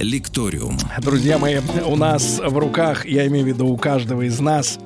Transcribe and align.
«Лекториум». 0.00 0.78
Друзья 1.00 1.38
мои, 1.38 1.58
у 1.86 1.96
нас 1.96 2.40
в 2.42 2.58
руках, 2.58 3.06
я 3.06 3.26
имею 3.26 3.44
в 3.44 3.48
виду 3.48 3.68
у 3.68 3.76
каждого 3.76 4.22
из 4.22 4.40
нас, 4.40 4.78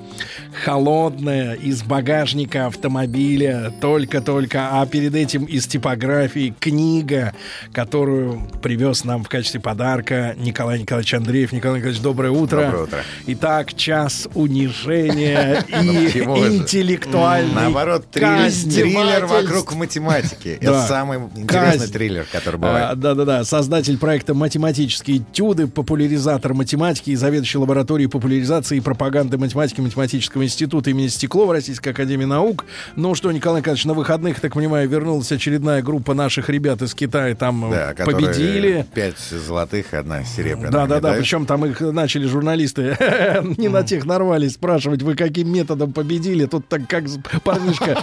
холодная 0.64 1.54
из 1.54 1.82
багажника 1.82 2.66
автомобиля, 2.66 3.72
только-только, 3.80 4.80
а 4.80 4.86
перед 4.86 5.14
этим 5.14 5.44
из 5.44 5.66
типографии 5.66 6.54
книга, 6.58 7.32
которую 7.72 8.42
привез 8.62 9.04
нам 9.04 9.24
в 9.24 9.28
качестве 9.28 9.60
подарка 9.60 10.34
Николай 10.36 10.80
Николаевич 10.80 11.14
Андреев. 11.14 11.52
Николай 11.52 11.78
Николаевич, 11.78 12.02
доброе 12.02 12.30
утро. 12.30 12.64
Доброе 12.64 12.82
утро. 12.84 12.98
Итак, 13.26 13.74
час 13.74 14.28
унижения 14.34 15.64
и 15.68 16.18
интеллектуальной 16.18 17.54
Наоборот, 17.54 18.10
триллер 18.10 19.26
вокруг 19.26 19.74
математики. 19.74 20.58
Это 20.60 20.86
самый 20.86 21.18
интересный 21.36 21.88
триллер, 21.88 22.26
который 22.30 22.56
бывает. 22.56 22.90
А, 22.90 22.94
да-да-да, 22.94 23.44
создатель 23.44 23.98
проекта 23.98 24.34
«Математические 25.04 25.18
этюды», 25.18 25.66
популяризатор 25.66 26.54
математики 26.54 27.10
и 27.10 27.16
заведующий 27.16 27.58
лабораторией 27.58 28.08
популяризации 28.08 28.78
и 28.78 28.80
пропаганды 28.80 29.36
математики 29.38 29.80
математического 29.80 30.44
института 30.44 30.90
имени 30.90 31.08
Стеклова 31.08 31.54
Российской 31.54 31.90
Академии 31.90 32.24
Наук. 32.24 32.64
Ну 32.96 33.14
что, 33.14 33.30
Николай 33.30 33.60
Николаевич, 33.60 33.84
на 33.84 33.94
выходных, 33.94 34.40
так 34.40 34.54
понимаю, 34.54 34.88
вернулась 34.88 35.30
очередная 35.30 35.82
группа 35.82 36.14
наших 36.14 36.48
ребят 36.48 36.80
из 36.82 36.94
Китая, 36.94 37.34
там 37.34 37.70
да, 37.70 37.94
победили. 38.04 38.86
Пять 38.94 39.18
золотых, 39.18 39.92
одна 39.94 40.24
серебряная. 40.24 40.70
Да, 40.70 40.86
да, 40.86 41.00
да. 41.00 41.12
Причем 41.14 41.46
там 41.46 41.66
их 41.66 41.80
начали 41.80 42.26
журналисты 42.26 42.96
не 43.58 43.68
на 43.68 43.82
тех 43.82 44.04
нарвались 44.06 44.54
спрашивать, 44.54 45.02
вы 45.02 45.16
каким 45.16 45.52
методом 45.52 45.92
победили. 45.92 46.46
Тут 46.46 46.68
так 46.68 46.88
как 46.88 47.04
парнишка 47.42 48.02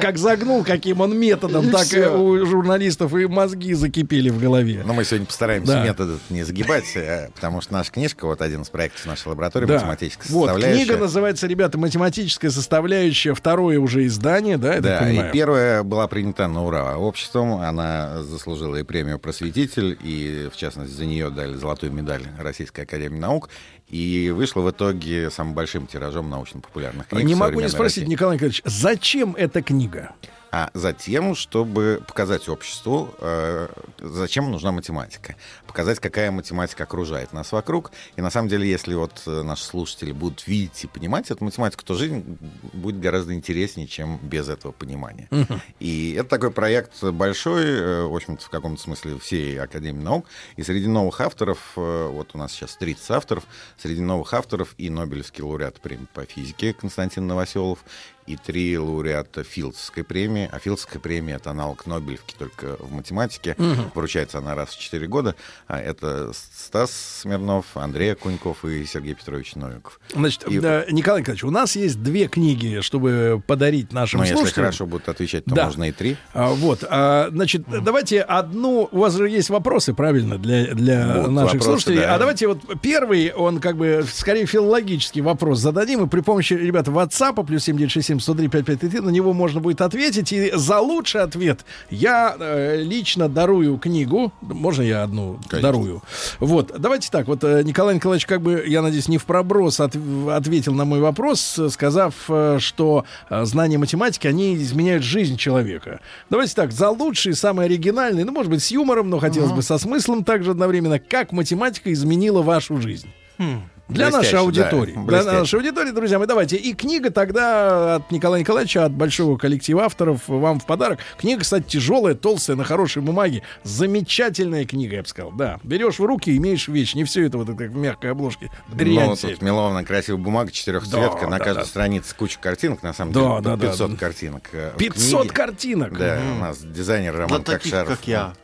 как 0.00 0.18
загнул, 0.18 0.64
каким 0.64 1.00
он 1.00 1.18
методом, 1.18 1.70
так 1.70 1.92
и 1.92 2.00
у 2.00 2.46
журналистов 2.46 3.14
и 3.14 3.26
мозги 3.26 3.74
закипели 3.74 4.30
в 4.30 4.40
голове. 4.40 4.82
Но 4.86 4.94
мы 4.94 5.04
сегодня 5.04 5.26
постараемся 5.26 5.82
метод 5.82 6.18
не 6.37 6.37
загибать, 6.44 6.84
э, 6.96 7.30
потому 7.34 7.60
что 7.60 7.72
наша 7.72 7.92
книжка, 7.92 8.26
вот 8.26 8.42
один 8.42 8.62
из 8.62 8.68
проектов 8.68 9.06
нашей 9.06 9.28
лаборатории, 9.28 9.66
математическая 9.66 10.30
вот, 10.30 10.56
книга 10.60 10.96
называется, 10.96 11.46
ребята, 11.46 11.78
«Математическая 11.78 12.50
составляющая», 12.50 13.34
второе 13.34 13.78
уже 13.78 14.06
издание, 14.06 14.56
да, 14.56 14.74
я 14.74 14.80
Да, 14.80 15.10
и 15.10 15.32
первая 15.32 15.82
была 15.82 16.06
принята 16.08 16.48
на 16.48 16.64
ура 16.64 16.96
обществом, 16.96 17.60
она 17.60 18.22
заслужила 18.22 18.76
и 18.76 18.82
премию 18.82 19.18
«Просветитель», 19.18 19.98
и, 20.02 20.48
в 20.52 20.56
частности, 20.56 20.92
за 20.92 21.06
нее 21.06 21.30
дали 21.30 21.54
золотую 21.54 21.92
медаль 21.92 22.22
Российской 22.38 22.82
Академии 22.82 23.18
Наук, 23.18 23.50
и 23.88 24.32
вышла 24.34 24.60
в 24.60 24.70
итоге 24.70 25.30
самым 25.30 25.54
большим 25.54 25.86
тиражом 25.86 26.28
научно-популярных 26.28 27.08
книг. 27.08 27.24
Не 27.24 27.34
могу 27.34 27.60
не 27.60 27.68
спросить, 27.68 28.02
России. 28.02 28.10
Николай 28.10 28.36
Николаевич, 28.36 28.62
зачем 28.64 29.34
эта 29.34 29.62
книга? 29.62 30.12
А 30.50 30.70
затем, 30.74 31.34
чтобы 31.34 32.02
показать 32.06 32.48
обществу, 32.48 33.14
э, 33.18 33.68
зачем 34.00 34.50
нужна 34.50 34.72
математика, 34.72 35.36
показать, 35.66 36.00
какая 36.00 36.30
математика 36.30 36.84
окружает 36.84 37.32
нас 37.32 37.52
вокруг. 37.52 37.92
И 38.16 38.22
на 38.22 38.30
самом 38.30 38.48
деле, 38.48 38.68
если 38.68 38.94
вот 38.94 39.22
э, 39.26 39.42
наши 39.42 39.64
слушатели 39.64 40.12
будут 40.12 40.46
видеть 40.46 40.84
и 40.84 40.86
понимать 40.86 41.30
эту 41.30 41.44
математику, 41.44 41.84
то 41.84 41.94
жизнь 41.94 42.38
будет 42.72 43.00
гораздо 43.00 43.34
интереснее, 43.34 43.86
чем 43.86 44.18
без 44.22 44.48
этого 44.48 44.72
понимания. 44.72 45.28
Uh-huh. 45.30 45.60
И 45.80 46.14
это 46.14 46.28
такой 46.28 46.50
проект 46.50 47.02
большой, 47.02 47.64
э, 47.64 48.02
в 48.04 48.14
общем-то, 48.14 48.44
в 48.44 48.50
каком-то 48.50 48.80
смысле 48.80 49.18
всей 49.18 49.60
Академии 49.60 50.02
наук. 50.02 50.26
И 50.56 50.62
среди 50.62 50.86
новых 50.86 51.20
авторов, 51.20 51.58
э, 51.76 52.08
вот 52.10 52.30
у 52.34 52.38
нас 52.38 52.52
сейчас 52.52 52.76
30 52.76 53.10
авторов, 53.10 53.44
среди 53.76 54.00
новых 54.00 54.32
авторов 54.34 54.74
и 54.78 54.88
Нобелевский 54.90 55.42
лауреат 55.42 55.80
премии 55.80 56.06
по 56.14 56.24
физике 56.24 56.72
Константин 56.72 57.26
Новоселов, 57.26 57.80
и 58.28 58.36
три 58.36 58.76
лауреата 58.78 59.42
Филдской 59.42 60.04
премии. 60.04 60.48
А 60.52 60.58
Филдская 60.58 61.00
премия— 61.00 61.34
это 61.36 61.50
аналог 61.50 61.86
Нобелевки, 61.86 62.34
только 62.38 62.76
в 62.78 62.92
математике. 62.92 63.56
Угу. 63.58 63.92
Вручается 63.94 64.38
она 64.38 64.54
раз 64.54 64.70
в 64.70 64.78
четыре 64.78 65.06
года. 65.06 65.34
А 65.66 65.80
это 65.80 66.32
Стас 66.34 67.20
Смирнов, 67.22 67.64
Андрей 67.74 68.14
Куньков 68.14 68.64
и 68.66 68.84
Сергей 68.84 69.14
Петрович 69.14 69.54
Новиков. 69.54 69.98
Значит, 70.14 70.44
и... 70.46 70.56
Николай 70.56 71.20
Николаевич, 71.20 71.44
у 71.44 71.50
нас 71.50 71.74
есть 71.74 72.02
две 72.02 72.28
книги, 72.28 72.80
чтобы 72.80 73.42
подарить 73.46 73.92
нашим 73.92 74.20
Но 74.20 74.26
слушателям. 74.26 74.46
если 74.46 74.60
хорошо 74.60 74.86
будут 74.86 75.08
отвечать, 75.08 75.44
то 75.46 75.54
да. 75.54 75.64
можно 75.64 75.84
и 75.84 75.92
три. 75.92 76.16
А, 76.34 76.50
вот, 76.50 76.84
а, 76.88 77.28
значит, 77.30 77.62
mm. 77.66 77.80
давайте 77.80 78.20
одну... 78.20 78.88
У 78.92 78.98
вас 78.98 79.14
же 79.14 79.28
есть 79.28 79.48
вопросы, 79.48 79.94
правильно, 79.94 80.36
для, 80.36 80.74
для 80.74 81.22
вот, 81.22 81.30
наших 81.30 81.60
вопросы, 81.60 81.70
слушателей. 81.70 82.00
Да. 82.00 82.14
А 82.14 82.18
давайте 82.18 82.46
вот 82.46 82.60
первый, 82.82 83.32
он 83.32 83.60
как 83.60 83.76
бы 83.76 84.04
скорее 84.12 84.44
филологический 84.44 85.22
вопрос 85.22 85.60
зададим, 85.60 86.04
и 86.04 86.08
при 86.08 86.20
помощи, 86.20 86.52
ребята, 86.52 86.90
WhatsApp 86.90 87.44
плюс 87.46 87.64
7967 87.64 88.17
103 88.20 88.48
5533, 88.48 89.00
на 89.00 89.10
него 89.10 89.32
можно 89.32 89.60
будет 89.60 89.80
ответить. 89.80 90.32
И 90.32 90.50
за 90.54 90.80
лучший 90.80 91.22
ответ 91.22 91.64
я 91.90 92.36
э, 92.38 92.82
лично 92.82 93.28
дарую 93.28 93.78
книгу. 93.78 94.32
Можно 94.40 94.82
я 94.82 95.02
одну 95.02 95.38
Конечно. 95.48 95.60
дарую? 95.60 96.02
Вот, 96.40 96.72
давайте 96.78 97.10
так. 97.10 97.26
Вот 97.26 97.44
э, 97.44 97.62
Николай 97.62 97.94
Николаевич, 97.94 98.26
как 98.26 98.40
бы, 98.40 98.64
я 98.66 98.82
надеюсь, 98.82 99.08
не 99.08 99.18
в 99.18 99.24
проброс 99.24 99.80
от, 99.80 99.96
ответил 100.30 100.74
на 100.74 100.84
мой 100.84 101.00
вопрос, 101.00 101.58
сказав, 101.70 102.14
э, 102.28 102.58
что 102.60 103.04
э, 103.30 103.44
знания 103.44 103.78
математики, 103.78 104.26
они 104.26 104.54
изменяют 104.56 105.02
жизнь 105.02 105.36
человека. 105.36 106.00
Давайте 106.30 106.54
так, 106.54 106.72
за 106.72 106.90
лучший, 106.90 107.34
самый 107.34 107.66
оригинальный, 107.66 108.24
ну, 108.24 108.32
может 108.32 108.50
быть, 108.50 108.62
с 108.62 108.70
юмором, 108.70 109.10
но 109.10 109.18
хотелось 109.18 109.50
uh-huh. 109.50 109.56
бы 109.56 109.62
со 109.62 109.78
смыслом 109.78 110.24
также 110.24 110.50
одновременно, 110.50 110.98
как 110.98 111.32
математика 111.32 111.92
изменила 111.92 112.42
вашу 112.42 112.80
жизнь. 112.80 113.08
Хм. 113.38 113.62
Для 113.88 114.10
нашей 114.10 114.38
аудитории. 114.38 114.94
Да, 115.06 115.22
для 115.22 115.32
нашей 115.32 115.56
аудитории, 115.56 115.92
друзья 115.92 116.18
мои, 116.18 116.28
давайте. 116.28 116.56
И 116.56 116.74
книга 116.74 117.10
тогда 117.10 117.96
от 117.96 118.10
Николая 118.10 118.40
Николаевича, 118.40 118.84
от 118.84 118.92
большого 118.92 119.38
коллектива 119.38 119.84
авторов, 119.84 120.28
вам 120.28 120.60
в 120.60 120.66
подарок. 120.66 120.98
Книга, 121.18 121.40
кстати, 121.40 121.64
тяжелая, 121.64 122.14
толстая, 122.14 122.56
на 122.56 122.64
хорошей 122.64 123.00
бумаге. 123.02 123.42
Замечательная 123.64 124.66
книга, 124.66 124.96
я 124.96 125.02
бы 125.02 125.08
сказал. 125.08 125.32
Да. 125.32 125.58
Берешь 125.62 125.98
в 125.98 126.04
руки, 126.04 126.36
имеешь 126.36 126.68
вещь. 126.68 126.94
Не 126.94 127.04
все 127.04 127.24
это 127.24 127.38
вот 127.38 127.48
как 127.56 127.70
в 127.70 127.76
мягкой 127.76 128.10
обложке. 128.10 128.50
Дрянь. 128.68 129.08
Ну, 129.08 129.16
тут 129.16 129.40
мелованная 129.40 129.84
красивая 129.84 130.20
бумага, 130.20 130.50
четырехцветка. 130.50 131.22
Да, 131.22 131.28
на 131.28 131.38
да, 131.38 131.44
каждой 131.44 131.60
да. 131.60 131.66
странице 131.66 132.14
куча 132.14 132.38
картинок, 132.38 132.82
на 132.82 132.92
самом 132.92 133.12
деле. 133.12 133.40
Да, 133.40 133.56
да, 133.56 133.68
500 133.68 133.90
да. 133.92 133.96
картинок. 133.96 134.50
500 134.76 135.32
картинок? 135.32 135.96
Да, 135.96 136.20
у 136.36 136.40
нас 136.40 136.58
дизайнер 136.58 137.16
Роман 137.16 137.42
Для 137.42 137.54
Кокшаров. 137.54 137.88
как 137.88 138.06
я. 138.06 138.34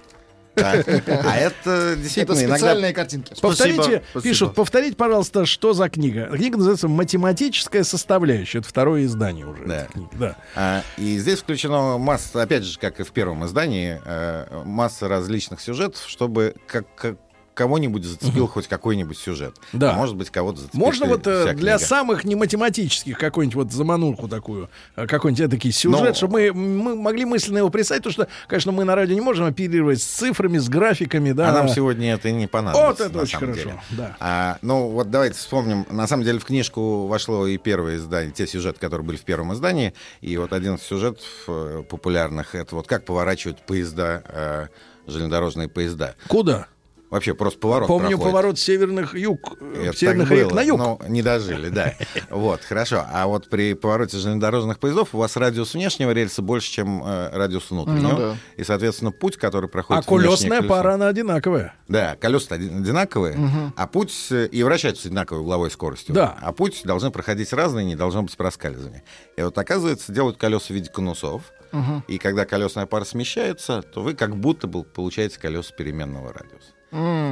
А, 0.57 1.37
это 1.37 1.97
действительно 1.97 2.39
это 2.39 2.55
специальные 2.55 2.93
картинки. 2.93 3.35
Повторите, 3.41 4.03
пишут, 4.23 4.55
повторите, 4.55 4.97
пожалуйста, 4.97 5.47
что 5.47 5.73
за 5.73 5.89
книга. 5.89 6.27
Книга 6.33 6.57
называется 6.57 6.89
«Математическая 6.89 7.85
составляющая». 7.85 8.59
Это 8.59 8.69
второе 8.69 9.05
издание 9.05 9.47
уже. 9.47 9.89
Да. 10.19 10.37
А, 10.55 10.83
и 10.97 11.19
здесь 11.19 11.41
включено 11.41 11.99
масса, 11.99 12.43
опять 12.43 12.65
же, 12.65 12.79
как 12.79 13.01
и 13.01 13.05
в 13.05 13.13
первом 13.13 13.45
издании, 13.45 14.01
э, 14.05 14.63
масса 14.65 15.09
различных 15.09 15.61
сюжетов, 15.61 16.03
чтобы 16.07 16.55
как, 16.67 16.87
как 16.95 17.17
кого-нибудь 17.55 18.05
зацепил 18.05 18.47
хоть 18.49 18.69
какой-нибудь 18.69 19.17
сюжет. 19.17 19.57
Да. 19.73 19.93
А 19.93 19.95
может 19.95 20.17
быть, 20.17 20.31
кого-то 20.31 20.61
зацепил. 20.61 20.81
Можно 20.81 21.07
вот 21.07 21.27
э, 21.27 21.55
для 21.55 21.79
самых 21.79 22.25
нематематических 22.25 23.17
какой-нибудь 23.17 23.55
вот 23.55 23.73
замануху 23.73 24.29
такую, 24.29 24.69
э, 24.97 25.07
какой-нибудь 25.07 25.51
такой 25.51 25.71
сюжет, 25.71 26.01
Но... 26.01 26.15
чтобы 26.15 26.53
мы, 26.53 26.53
мы 26.53 26.97
могли 26.97 27.25
мысленно 27.25 27.59
его 27.59 27.71
представить, 27.71 28.03
потому 28.03 28.13
что, 28.13 28.29
конечно, 28.49 28.73
мы 28.73 28.85
на 28.85 28.95
радио 28.95 29.15
не 29.15 29.21
можем 29.21 29.47
оперировать 29.47 30.03
с 30.03 30.05
цифрами, 30.05 30.59
с 30.59 30.69
графиками, 30.69 31.33
да. 31.33 31.51
А 31.51 31.53
нам 31.53 31.69
сегодня 31.69 32.15
это 32.15 32.31
не 32.31 32.47
понадобится. 32.47 33.05
Вот 33.05 33.11
это 33.11 33.23
очень 33.23 33.39
хорошо, 33.39 33.63
деле. 33.63 33.81
да. 33.91 34.17
А, 34.21 34.59
ну, 34.61 34.89
вот 34.89 35.11
давайте 35.11 35.37
вспомним. 35.37 35.87
На 35.91 36.07
самом 36.07 36.25
деле 36.25 36.39
в 36.41 36.45
книжку 36.45 37.07
вошло 37.07 37.47
и 37.47 37.57
первое 37.57 37.97
издание, 37.97 38.33
те 38.33 38.47
сюжеты, 38.47 38.81
которые 38.81 39.07
были 39.07 39.17
в 39.17 39.23
первом 39.23 39.53
издании. 39.53 39.95
И 40.21 40.37
вот 40.37 40.53
один 40.53 40.75
из 40.75 40.83
сюжетов 40.83 41.25
э, 41.47 41.85
популярных, 41.89 42.55
это 42.55 42.75
вот 42.75 42.89
как 42.89 43.05
поворачивают 43.05 43.65
поезда, 43.65 44.69
железнодорожные 45.07 45.69
поезда. 45.69 46.15
Куда? 46.29 46.67
Вообще 47.15 47.33
просто 47.33 47.61
поворот 47.61 47.87
Помню 47.87 48.09
проходит. 48.09 48.25
поворот 48.25 48.59
северных 48.59 49.15
юг, 49.15 49.57
Это 49.61 49.97
северных 49.97 50.33
рек 50.33 50.51
на 50.51 50.63
юг. 50.63 50.79
Но 50.79 51.01
не 51.07 51.23
дожили, 51.23 51.69
да. 51.69 51.95
Вот, 52.29 52.63
хорошо. 52.63 53.05
А 53.09 53.29
вот 53.29 53.49
при 53.49 53.75
повороте 53.75 54.17
железнодорожных 54.17 54.81
поездов 54.81 55.15
у 55.15 55.19
вас 55.19 55.37
радиус 55.37 55.75
внешнего 55.75 56.11
рельса 56.11 56.43
больше, 56.43 56.73
чем 56.73 57.05
э, 57.05 57.31
радиус 57.33 57.71
внутреннего. 57.71 58.09
Ну, 58.09 58.19
да. 58.19 58.37
И, 58.57 58.65
соответственно, 58.65 59.13
путь, 59.13 59.37
который 59.37 59.69
проходит... 59.69 60.03
А 60.05 60.09
колесная 60.09 60.61
пара, 60.63 60.95
она 60.95 61.07
одинаковая. 61.07 61.77
Да, 61.87 62.17
колеса 62.17 62.57
одинаковые, 62.57 63.37
угу. 63.37 63.73
а 63.77 63.87
путь... 63.87 64.13
Э, 64.33 64.49
и 64.49 64.65
вращаются 64.65 65.07
одинаковой 65.07 65.43
угловой 65.43 65.71
скоростью. 65.71 66.17
Да. 66.17 66.37
А 66.43 66.53
путь 66.53 66.81
должны 66.83 67.13
проходить 67.13 67.53
разные, 67.53 67.87
не 67.87 67.95
должно 67.95 68.25
быть 68.25 68.37
проскальзывания. 68.37 69.05
И 69.37 69.43
вот, 69.43 69.57
оказывается, 69.57 70.11
делают 70.11 70.37
колеса 70.37 70.67
в 70.67 70.71
виде 70.71 70.91
конусов. 70.91 71.43
Угу. 71.73 72.03
И 72.09 72.19
когда 72.19 72.45
колесная 72.45 72.87
пара 72.87 73.05
смещается, 73.05 73.83
то 73.83 74.03
вы 74.03 74.15
как 74.15 74.37
будто 74.37 74.67
бы 74.67 74.83
получаете 74.83 75.39
колеса 75.39 75.73
переменного 75.73 76.33
радиуса. 76.33 76.75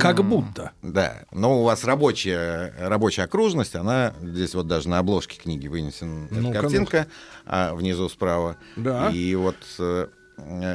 Как 0.01 0.25
будто. 0.25 0.73
Да. 0.83 1.25
Но 1.31 1.61
у 1.61 1.65
вас 1.65 1.85
рабочая, 1.85 2.75
рабочая 2.81 3.23
окружность, 3.23 3.77
она 3.77 4.13
здесь 4.21 4.55
вот 4.55 4.67
даже 4.67 4.89
на 4.89 4.99
обложке 4.99 5.39
книги 5.39 5.69
вынесена 5.69 6.29
эта 6.31 6.53
картинка, 6.53 7.07
а 7.47 7.75
внизу 7.75 8.09
справа. 8.09 8.57
Да. 8.77 9.11
И 9.11 9.35
вот 9.37 9.57
э, 9.79 10.09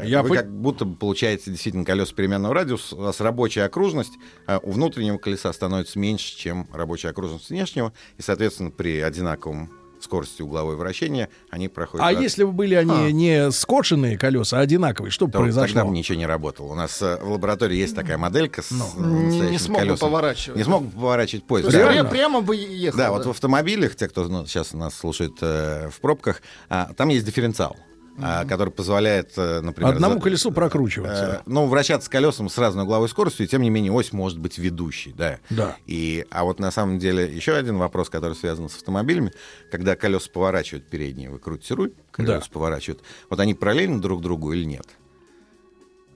Я 0.06 0.24
вы 0.24 0.30
по... 0.30 0.36
как 0.36 0.50
будто 0.50 0.86
получаете 0.86 1.52
действительно 1.52 1.84
колеса 1.84 2.14
переменного 2.16 2.54
радиуса, 2.54 2.96
у 2.96 3.00
вас 3.00 3.20
рабочая 3.20 3.64
окружность 3.64 4.14
а 4.46 4.60
у 4.64 4.72
внутреннего 4.72 5.18
колеса 5.18 5.52
становится 5.52 6.00
меньше, 6.00 6.38
чем 6.38 6.68
рабочая 6.72 7.10
окружность 7.10 7.50
внешнего, 7.50 7.92
и, 8.18 8.22
соответственно, 8.22 8.72
при 8.72 9.02
одинаковом 9.02 9.70
скорости 10.04 10.42
угловой 10.42 10.76
вращения, 10.76 11.30
они 11.50 11.68
проходят... 11.68 12.06
А 12.06 12.12
если 12.12 12.44
бы 12.44 12.52
были 12.52 12.76
они 12.76 13.08
а. 13.08 13.12
не 13.12 13.52
скотченные 13.52 14.18
колеса, 14.18 14.60
а 14.60 14.62
одинаковые, 14.62 15.12
что 15.12 15.28
бы 15.28 15.34
произошло? 15.34 15.68
Тогда 15.68 15.86
бы 15.86 15.92
ничего 15.92 16.18
не 16.18 16.26
работало. 16.26 16.72
У 16.72 16.76
нас 16.76 17.02
э, 17.02 17.18
в 17.22 17.32
лаборатории 17.32 17.78
есть 17.78 17.96
такая 17.96 18.18
моделька 18.18 18.62
с 18.62 18.72
ну, 18.72 18.86
не, 18.98 19.40
не 19.42 19.58
смог 19.58 19.80
колесами. 19.80 19.96
бы 19.96 20.00
поворачивать. 20.00 20.58
Не 20.58 20.64
смог 20.64 20.84
бы 20.84 20.92
поворачивать 20.92 21.46
поезд. 21.46 21.70
Прямо, 21.70 22.10
прямо 22.10 22.42
бы 22.42 22.56
ехал. 22.56 22.98
Да, 22.98 23.06
да, 23.06 23.12
вот 23.12 23.26
в 23.26 23.30
автомобилях, 23.30 23.96
те, 23.96 24.08
кто 24.08 24.28
ну, 24.28 24.46
сейчас 24.46 24.74
нас 24.74 24.96
слушает 24.96 25.34
э, 25.42 25.90
в 25.92 26.00
пробках, 26.00 26.42
а, 26.70 26.92
там 26.96 27.10
есть 27.10 27.26
дифференциал 27.26 27.76
mm-hmm. 28.18 28.48
который 28.48 28.70
позволяет, 28.70 29.32
э, 29.38 29.62
например... 29.62 29.94
Одному 29.94 30.16
за... 30.16 30.22
колесу 30.22 30.52
прокручиваться. 30.52 31.42
Э, 31.46 31.50
ну, 31.50 31.68
вращаться 31.68 32.10
колесом 32.10 32.50
с 32.50 32.58
разной 32.58 32.84
угловой 32.84 33.10
скоростью, 33.10 33.46
и 33.46 33.50
тем 33.50 33.62
не 33.62 33.70
менее 33.70 33.92
ось 33.92 34.12
может 34.12 34.40
быть 34.40 34.58
ведущей, 34.58 35.14
да. 35.14 35.40
Да. 35.50 35.76
И, 35.86 36.26
а 36.32 36.44
вот 36.44 36.60
на 36.60 36.72
самом 36.72 37.00
деле 37.00 37.26
еще 37.26 37.54
один 37.56 37.78
вопрос, 37.78 38.10
который 38.10 38.34
связан 38.34 38.70
с 38.70 38.76
автомобилями, 38.76 39.32
когда 39.72 39.96
колеса 39.96 40.30
поворачивают 40.32 40.88
передние, 40.88 41.30
вы 41.30 41.40
крутите 41.40 41.74
руль, 41.76 41.94
колеса 42.12 42.40
да. 42.40 42.46
поворачивают, 42.52 43.02
вот 43.30 43.40
они 43.40 43.54
параллельно 43.54 44.02
друг 44.02 44.22
другу 44.22 44.54
или 44.54 44.64
нет? 44.64 44.88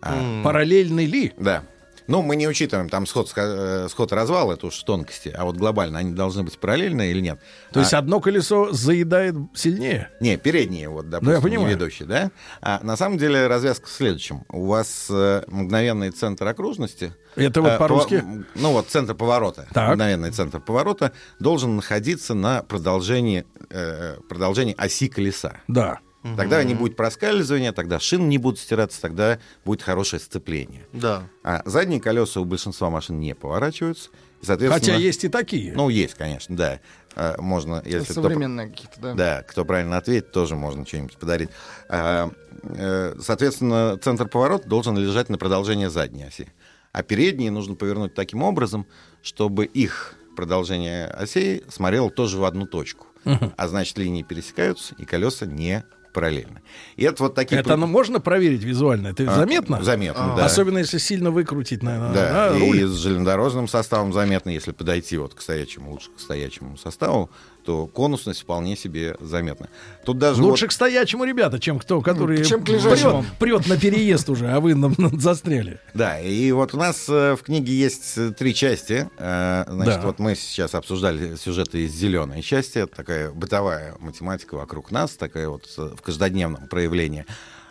А... 0.02 0.44
Параллельны 0.44 1.06
ли? 1.06 1.34
Да. 1.38 1.64
Ну, 2.12 2.22
мы 2.22 2.36
не 2.36 2.48
учитываем 2.48 2.90
там 2.90 3.08
сход, 3.08 3.32
э, 3.36 3.88
сход 3.90 4.12
развал, 4.12 4.52
это 4.52 4.68
уж 4.68 4.78
тонкости, 4.84 5.34
а 5.36 5.46
вот 5.46 5.56
глобально 5.56 6.00
они 6.00 6.12
должны 6.12 6.44
быть 6.44 6.58
параллельны 6.60 7.10
или 7.10 7.22
нет. 7.22 7.40
То 7.72 7.80
а... 7.80 7.84
есть 7.84 7.94
одно 7.94 8.20
колесо 8.20 8.72
заедает 8.74 9.36
сильнее? 9.54 10.10
Не, 10.20 10.38
передние, 10.38 10.90
вот, 10.90 11.10
допустим, 11.10 11.32
да, 11.32 11.36
я 11.38 11.42
понимаю. 11.42 11.70
ведущие, 11.76 12.08
да? 12.08 12.32
А 12.62 12.82
на 12.84 12.98
самом 12.98 13.18
деле 13.18 13.48
развязка 13.48 13.88
в 13.88 13.92
следующем. 13.92 14.44
У 14.50 14.66
вас 14.66 15.08
э, 15.10 15.44
мгновенный 15.48 16.12
центр 16.12 16.46
окружности. 16.48 17.14
Это 17.38 17.62
вот 17.62 17.72
э, 17.72 17.78
по-русски? 17.78 18.20
По, 18.20 18.60
ну, 18.60 18.72
вот 18.74 18.90
центр 18.90 19.16
поворота, 19.16 19.68
так. 19.74 19.92
мгновенный 19.92 20.32
центр 20.32 20.60
поворота 20.60 21.14
должен 21.40 21.78
находиться 21.78 22.34
на 22.34 22.62
продолжении, 22.62 23.46
э, 23.70 24.18
продолжении 24.28 24.76
оси 24.78 25.08
колеса. 25.08 25.62
Да. 25.70 26.00
Тогда 26.38 26.64
не 26.64 26.76
будет 26.76 26.96
проскальзывания, 26.96 27.72
тогда 27.72 28.00
шины 28.00 28.24
не 28.24 28.38
будут 28.38 28.60
стираться, 28.60 29.02
тогда 29.02 29.40
будет 29.66 29.82
хорошее 29.82 30.20
сцепление. 30.20 30.86
Да. 30.94 31.24
А 31.44 31.62
задние 31.66 32.00
колеса 32.00 32.40
у 32.40 32.46
большинства 32.46 32.90
машин 32.90 33.20
не 33.20 33.34
поворачиваются. 33.34 34.10
Соответственно, 34.42 34.94
Хотя 34.94 35.04
есть 35.04 35.24
и 35.24 35.30
такие. 35.30 35.74
Ну, 35.74 35.90
есть, 35.90 36.16
конечно, 36.16 36.56
да. 36.56 36.80
А, 37.16 37.40
можно, 37.40 37.82
если 37.86 38.14
Современные 38.14 38.68
кто, 38.68 38.76
какие-то, 38.76 39.02
да. 39.02 39.14
Да, 39.14 39.44
кто 39.44 39.66
правильно 39.66 39.98
ответит, 39.98 40.32
тоже 40.32 40.56
можно 40.56 40.86
что-нибудь 40.86 41.18
подарить. 41.18 41.50
А, 41.90 42.32
э, 42.64 43.16
соответственно, 43.20 43.98
центр 44.02 44.28
поворота 44.28 44.68
должен 44.68 44.98
лежать 44.98 45.30
на 45.30 45.38
продолжение 45.38 45.90
задней 45.90 46.24
оси. 46.24 46.52
А 46.92 47.04
передние 47.04 47.52
нужно 47.52 47.76
повернуть 47.76 48.14
таким 48.14 48.42
образом, 48.44 48.86
чтобы 49.22 49.66
их 49.66 50.16
продолжение 50.36 51.08
осей 51.08 51.64
смотрело 51.70 52.10
тоже 52.10 52.38
в 52.38 52.46
одну 52.46 52.66
точку. 52.66 53.08
Угу. 53.26 53.54
А 53.56 53.68
значит, 53.68 53.98
линии 53.98 54.24
пересекаются, 54.24 54.96
и 54.98 55.06
колеса 55.06 55.46
не 55.46 55.84
параллельно. 56.12 56.62
И 56.96 57.04
это 57.04 57.24
вот 57.24 57.36
такие... 57.36 57.60
Это 57.60 57.76
ну, 57.76 57.88
можно 57.88 58.20
проверить 58.20 58.64
визуально? 58.64 59.10
Это 59.10 59.24
а, 59.24 59.36
заметно? 59.36 59.82
Заметно, 59.82 60.34
а, 60.34 60.38
да. 60.38 60.46
Особенно 60.46 60.80
если 60.80 60.98
сильно 60.98 61.32
выкрутить, 61.32 61.84
наверное, 61.84 62.14
да. 62.14 62.50
да 62.50 62.58
и 62.58 62.84
с 62.84 62.94
железнодорожным 62.94 63.68
составом 63.68 64.14
заметно, 64.14 64.50
если 64.50 64.72
подойти 64.72 65.18
вот 65.18 65.34
к 65.34 65.42
стоячему, 65.42 65.92
лучше 65.92 66.10
к 66.16 66.20
стоячему 66.20 66.78
составу, 66.78 67.30
то 67.64 67.88
конусность 67.88 68.42
вполне 68.42 68.76
себе 68.76 69.16
заметна. 69.20 69.70
Тут 70.06 70.18
даже 70.18 70.42
Лучше 70.42 70.66
вот... 70.66 70.70
к 70.70 70.72
стоячему, 70.74 71.26
ребята, 71.26 71.60
чем 71.60 71.80
кто, 71.80 72.02
который 72.02 72.44
чем 72.44 72.62
к 72.62 72.66
прет, 72.66 73.26
прет 73.40 73.68
на 73.68 73.78
переезд 73.78 74.30
уже, 74.30 74.50
а 74.50 74.60
вы 74.60 74.76
нам 74.76 74.96
застряли. 75.20 75.80
Да, 75.94 76.20
и 76.20 76.52
вот 76.52 76.74
у 76.74 76.78
нас 76.78 77.08
э, 77.08 77.36
в 77.36 77.44
книге 77.44 77.74
есть 77.74 78.18
э, 78.18 78.32
три 78.32 78.54
части. 78.54 79.10
Э, 79.18 79.66
значит, 79.68 80.02
да. 80.02 80.08
вот 80.08 80.20
мы 80.20 80.36
сейчас 80.36 80.76
обсуждали 80.76 81.36
сюжеты 81.36 81.86
из 81.86 81.94
зеленой 81.94 82.42
части. 82.42 82.80
Это 82.80 82.96
такая 82.96 83.32
бытовая 83.32 83.96
математика 84.00 84.56
вокруг 84.56 84.92
нас, 84.92 85.12
такая 85.12 85.48
вот 85.50 85.66
в 85.78 86.02
каждодневном 86.02 86.68
проявлении. 86.68 87.26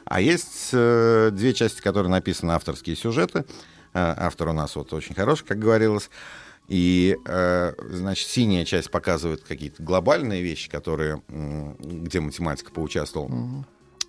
А 0.04 0.20
есть 0.20 0.70
две 0.72 1.54
части, 1.54 1.80
которые 1.80 2.10
написаны 2.10 2.52
авторские 2.52 2.96
сюжеты. 2.96 3.44
Автор 3.92 4.48
у 4.48 4.52
нас 4.52 4.74
вот 4.74 4.92
очень 4.92 5.14
хороший, 5.14 5.44
как 5.44 5.58
говорилось. 5.58 6.10
И, 6.70 7.18
э, 7.26 7.72
значит, 7.90 8.28
синяя 8.28 8.64
часть 8.64 8.92
показывает 8.92 9.42
какие-то 9.42 9.82
глобальные 9.82 10.40
вещи, 10.40 10.70
которые, 10.70 11.20
где 11.28 12.20
математика 12.20 12.70
поучаствовала. 12.70 13.28
Угу. 13.28 13.64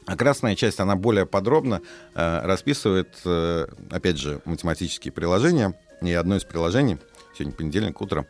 А 0.06 0.16
красная 0.16 0.56
часть, 0.56 0.80
она 0.80 0.96
более 0.96 1.26
подробно 1.26 1.82
э, 2.14 2.46
расписывает, 2.46 3.16
э, 3.26 3.68
опять 3.90 4.18
же, 4.18 4.42
математические 4.46 5.12
приложения. 5.12 5.74
И 6.04 6.14
одно 6.14 6.36
из 6.36 6.44
приложений, 6.44 7.00
сегодня 7.34 7.54
понедельник, 7.54 8.00
утро, 8.00 8.28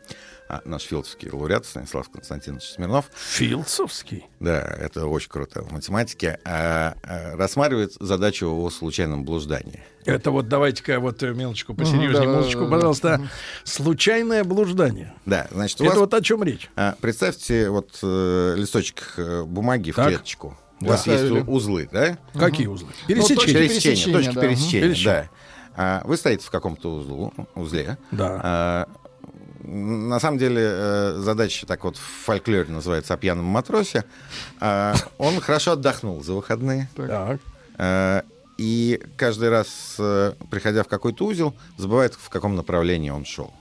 а, 0.52 0.60
наш 0.66 0.82
филдсовский 0.82 1.30
лауреат 1.30 1.64
Станислав 1.64 2.10
Константинович 2.10 2.64
Смирнов. 2.64 3.06
Филдсовский? 3.14 4.26
Да, 4.38 4.60
это 4.60 5.06
очень 5.06 5.30
круто 5.30 5.62
в 5.62 5.72
математике. 5.72 6.40
А, 6.44 6.94
а, 7.02 7.36
рассматривает 7.36 7.94
задачу 7.98 8.48
о 8.48 8.68
случайном 8.68 9.24
блуждании. 9.24 9.82
Это 10.04 10.30
вот 10.30 10.48
давайте-ка 10.48 11.00
вот 11.00 11.22
э, 11.22 11.32
минуточку 11.32 11.72
посерьезнее, 11.72 12.28
угу, 12.28 12.30
минуточку, 12.32 12.64
да, 12.64 12.70
пожалуйста. 12.70 13.18
Да. 13.18 13.30
Случайное 13.64 14.44
блуждание. 14.44 15.14
Да, 15.24 15.48
значит, 15.50 15.80
у 15.80 15.84
Это 15.84 16.00
вот 16.00 16.12
о 16.12 16.20
чем 16.20 16.42
речь? 16.42 16.68
А, 16.76 16.96
представьте 17.00 17.70
вот 17.70 17.98
э, 18.02 18.54
листочек 18.58 19.14
э, 19.16 19.44
бумаги 19.44 19.92
так. 19.92 20.04
в 20.04 20.08
клеточку. 20.08 20.58
У 20.82 20.84
да. 20.84 20.90
вас 20.90 21.06
есть 21.06 21.48
узлы, 21.48 21.88
да? 21.90 22.18
Какие 22.34 22.66
узлы? 22.66 22.90
Пересечения. 23.06 23.36
Ну, 23.36 23.40
точки 23.40 23.52
пересечения, 23.54 24.16
точки 24.18 24.34
да. 24.34 24.40
пересечения, 24.42 25.04
да. 25.04 25.28
А, 25.74 26.02
вы 26.04 26.16
стоите 26.16 26.44
в 26.44 26.50
каком-то 26.50 26.96
узлу, 26.96 27.32
узле. 27.54 27.96
Да. 28.10 28.40
А, 28.42 28.88
на 29.62 30.18
самом 30.20 30.38
деле 30.38 30.62
э, 30.62 31.14
задача 31.18 31.66
так 31.66 31.84
вот 31.84 31.96
в 31.96 32.00
фольклоре 32.00 32.66
называется 32.68 33.14
о 33.14 33.16
пьяном 33.16 33.44
матросе. 33.44 34.04
Э, 34.60 34.94
он 35.18 35.40
хорошо 35.40 35.72
отдохнул 35.72 36.22
за 36.22 36.34
выходные. 36.34 36.88
Так. 36.96 37.40
Э, 37.78 38.22
и 38.58 39.00
каждый 39.16 39.48
раз, 39.48 39.96
приходя 40.50 40.82
в 40.82 40.88
какой-то 40.88 41.24
узел, 41.24 41.54
забывает, 41.78 42.14
в 42.14 42.28
каком 42.28 42.54
направлении 42.54 43.10
он 43.10 43.24
шел. 43.24 43.52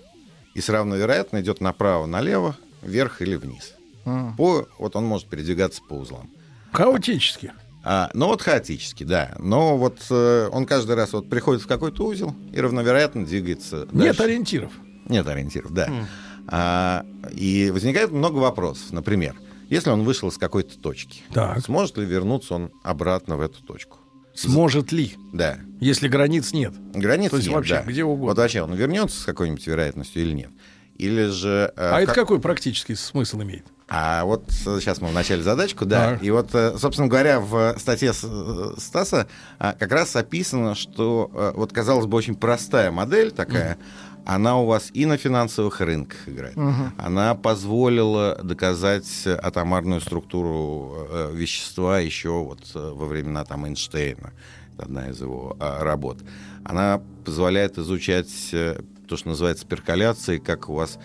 И 0.53 0.61
с 0.61 0.69
равной 0.69 0.99
вероятно 0.99 1.41
идет 1.41 1.61
направо, 1.61 2.05
налево, 2.05 2.55
вверх 2.81 3.21
или 3.21 3.35
вниз. 3.35 3.73
А. 4.05 4.33
По, 4.37 4.67
вот 4.77 4.95
он 4.95 5.05
может 5.05 5.27
передвигаться 5.27 5.81
по 5.87 5.93
узлам. 5.93 6.29
Хаотически. 6.71 7.53
А, 7.83 8.11
ну 8.13 8.27
вот 8.27 8.41
хаотически, 8.41 9.03
да. 9.03 9.33
Но 9.39 9.77
вот 9.77 9.97
э, 10.09 10.49
он 10.51 10.65
каждый 10.65 10.95
раз 10.95 11.13
вот 11.13 11.29
приходит 11.29 11.63
в 11.63 11.67
какой-то 11.67 12.05
узел 12.05 12.35
и 12.53 12.59
равновероятно 12.59 13.25
двигается. 13.25 13.87
Нет 13.91 14.17
дальше. 14.17 14.23
ориентиров. 14.23 14.71
Нет 15.07 15.27
ориентиров, 15.27 15.71
да. 15.73 15.87
Mm. 15.87 16.05
А, 16.47 17.05
и 17.31 17.71
возникает 17.71 18.11
много 18.11 18.37
вопросов. 18.37 18.91
Например, 18.91 19.35
если 19.69 19.89
он 19.89 20.03
вышел 20.03 20.29
из 20.29 20.37
какой-то 20.37 20.77
точки, 20.77 21.21
так. 21.33 21.63
сможет 21.63 21.97
ли 21.97 22.05
вернуться 22.05 22.55
он 22.55 22.71
обратно 22.83 23.37
в 23.37 23.41
эту 23.41 23.63
точку? 23.63 23.97
Сможет 24.33 24.91
ли? 24.91 25.15
Да. 25.33 25.57
Если 25.79 26.07
границ 26.07 26.53
нет. 26.53 26.73
Границ 26.93 27.31
То 27.31 27.37
есть 27.37 27.47
нет, 27.47 27.55
вообще 27.55 27.75
да. 27.75 27.83
где 27.83 28.03
угодно. 28.03 28.27
Вот 28.27 28.37
вообще 28.37 28.61
он 28.61 28.73
вернется 28.73 29.19
с 29.19 29.25
какой-нибудь 29.25 29.65
вероятностью 29.67 30.21
или 30.21 30.33
нет? 30.33 30.51
Или 30.95 31.25
же... 31.25 31.73
Э, 31.75 31.89
а 31.89 31.91
как... 31.91 32.03
это 32.03 32.13
какой 32.13 32.39
практический 32.39 32.95
смысл 32.95 33.41
имеет? 33.41 33.65
А 33.93 34.23
вот 34.23 34.45
сейчас 34.49 35.01
мы 35.01 35.09
в 35.09 35.13
начале 35.13 35.43
задачку, 35.43 35.85
да. 35.85 36.11
Так. 36.11 36.23
И 36.23 36.31
вот, 36.31 36.55
э, 36.55 36.77
собственно 36.77 37.09
говоря, 37.09 37.41
в 37.41 37.75
статье 37.77 38.13
Стаса 38.13 39.27
а, 39.59 39.73
как 39.73 39.91
раз 39.91 40.15
описано, 40.15 40.75
что 40.75 41.29
э, 41.33 41.51
вот, 41.55 41.73
казалось 41.73 42.05
бы, 42.05 42.17
очень 42.17 42.35
простая 42.35 42.91
модель 42.91 43.31
такая, 43.31 43.73
mm 43.73 43.79
она 44.25 44.57
у 44.57 44.65
вас 44.65 44.89
и 44.93 45.05
на 45.05 45.17
финансовых 45.17 45.81
рынках 45.81 46.27
играет. 46.27 46.57
Угу. 46.57 46.91
Она 46.97 47.35
позволила 47.35 48.39
доказать 48.43 49.25
атомарную 49.25 50.01
структуру 50.01 51.07
э, 51.09 51.31
вещества 51.33 51.99
еще 51.99 52.43
вот 52.43 52.59
э, 52.75 52.91
во 52.93 53.05
времена 53.05 53.43
там 53.45 53.65
Эйнштейна. 53.65 54.31
Это 54.73 54.83
одна 54.83 55.09
из 55.09 55.21
его 55.21 55.57
э, 55.59 55.83
работ. 55.83 56.19
Она 56.63 57.01
позволяет 57.25 57.77
изучать 57.77 58.29
э, 58.53 58.81
то, 59.07 59.17
что 59.17 59.29
называется 59.29 59.65
перколяцией, 59.65 60.39
как 60.39 60.69
у 60.69 60.73
вас 60.73 60.97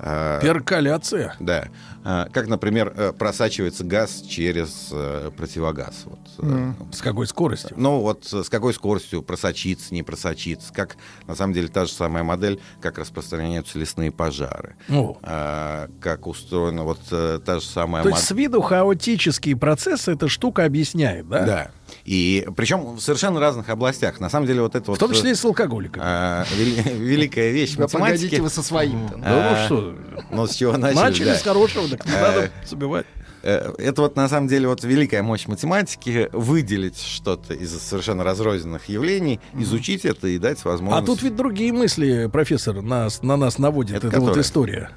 а, 0.00 0.40
Перколяция? 0.40 1.34
Да. 1.40 1.68
А, 2.10 2.26
как, 2.32 2.48
например, 2.48 2.90
э, 2.96 3.12
просачивается 3.12 3.84
газ 3.84 4.22
через 4.22 4.88
э, 4.92 5.30
противогаз. 5.36 6.06
Вот. 6.06 6.18
Mm. 6.38 6.94
С 6.94 7.02
какой 7.02 7.26
скоростью? 7.26 7.72
Ну, 7.76 8.00
вот 8.00 8.24
с 8.24 8.48
какой 8.48 8.72
скоростью 8.72 9.20
просочиться, 9.22 9.92
не 9.92 10.02
просочиться. 10.02 10.72
Как, 10.72 10.96
на 11.26 11.34
самом 11.34 11.52
деле, 11.52 11.68
та 11.68 11.84
же 11.84 11.92
самая 11.92 12.24
модель, 12.24 12.62
как 12.80 12.96
распространяются 12.96 13.78
лесные 13.78 14.10
пожары. 14.10 14.76
Oh. 14.88 15.18
А, 15.22 15.90
как 16.00 16.26
устроена 16.26 16.82
вот 16.84 17.00
та 17.10 17.60
же 17.60 17.66
самая 17.66 18.02
модель. 18.02 18.12
То 18.12 18.18
есть 18.18 18.26
с 18.26 18.30
виду 18.30 18.62
хаотические 18.62 19.56
процессы 19.56 20.12
эта 20.12 20.28
штука 20.28 20.64
объясняет, 20.64 21.28
да? 21.28 21.44
Да. 21.44 21.70
И 22.04 22.46
причем 22.56 22.96
в 22.96 23.00
совершенно 23.00 23.40
разных 23.40 23.68
областях. 23.68 24.20
На 24.20 24.30
самом 24.30 24.46
деле 24.46 24.62
вот 24.62 24.74
это 24.74 24.84
в 24.84 24.88
вот... 24.88 24.96
В 24.96 25.00
том 25.00 25.12
числе 25.12 25.32
и 25.32 25.34
с 25.34 25.44
алкоголиками. 25.44 26.02
А, 26.06 26.44
великая 26.56 27.50
вещь 27.50 27.74
да 27.76 27.82
математики. 27.82 28.14
Погодите 28.14 28.42
вы 28.42 28.50
со 28.50 28.62
своим. 28.62 29.10
А, 29.22 29.58
ну 29.60 29.66
что? 29.66 30.24
Ну 30.30 30.46
с 30.46 30.54
чего 30.54 30.76
начали? 30.76 30.96
Начали 30.96 31.34
с 31.34 31.42
хорошего, 31.42 31.88
так 31.98 32.06
не 32.06 32.12
надо 32.12 32.50
забивать. 32.66 33.06
Э, 33.42 33.72
это 33.78 34.02
вот 34.02 34.16
на 34.16 34.28
самом 34.28 34.48
деле 34.48 34.68
вот 34.68 34.84
великая 34.84 35.22
мощь 35.22 35.46
математики 35.46 36.28
выделить 36.32 37.00
что-то 37.00 37.54
из 37.54 37.70
совершенно 37.80 38.24
разрозненных 38.24 38.88
явлений, 38.88 39.40
изучить 39.54 40.04
это 40.04 40.28
и 40.28 40.38
дать 40.38 40.64
возможность. 40.64 41.02
А 41.02 41.06
тут 41.06 41.22
ведь 41.22 41.36
другие 41.36 41.72
мысли, 41.72 42.28
профессор, 42.32 42.82
нас, 42.82 43.22
на 43.22 43.36
нас 43.36 43.58
наводит 43.58 43.98
это 43.98 44.08
эта 44.08 44.20
вот 44.20 44.36
история. 44.36 44.90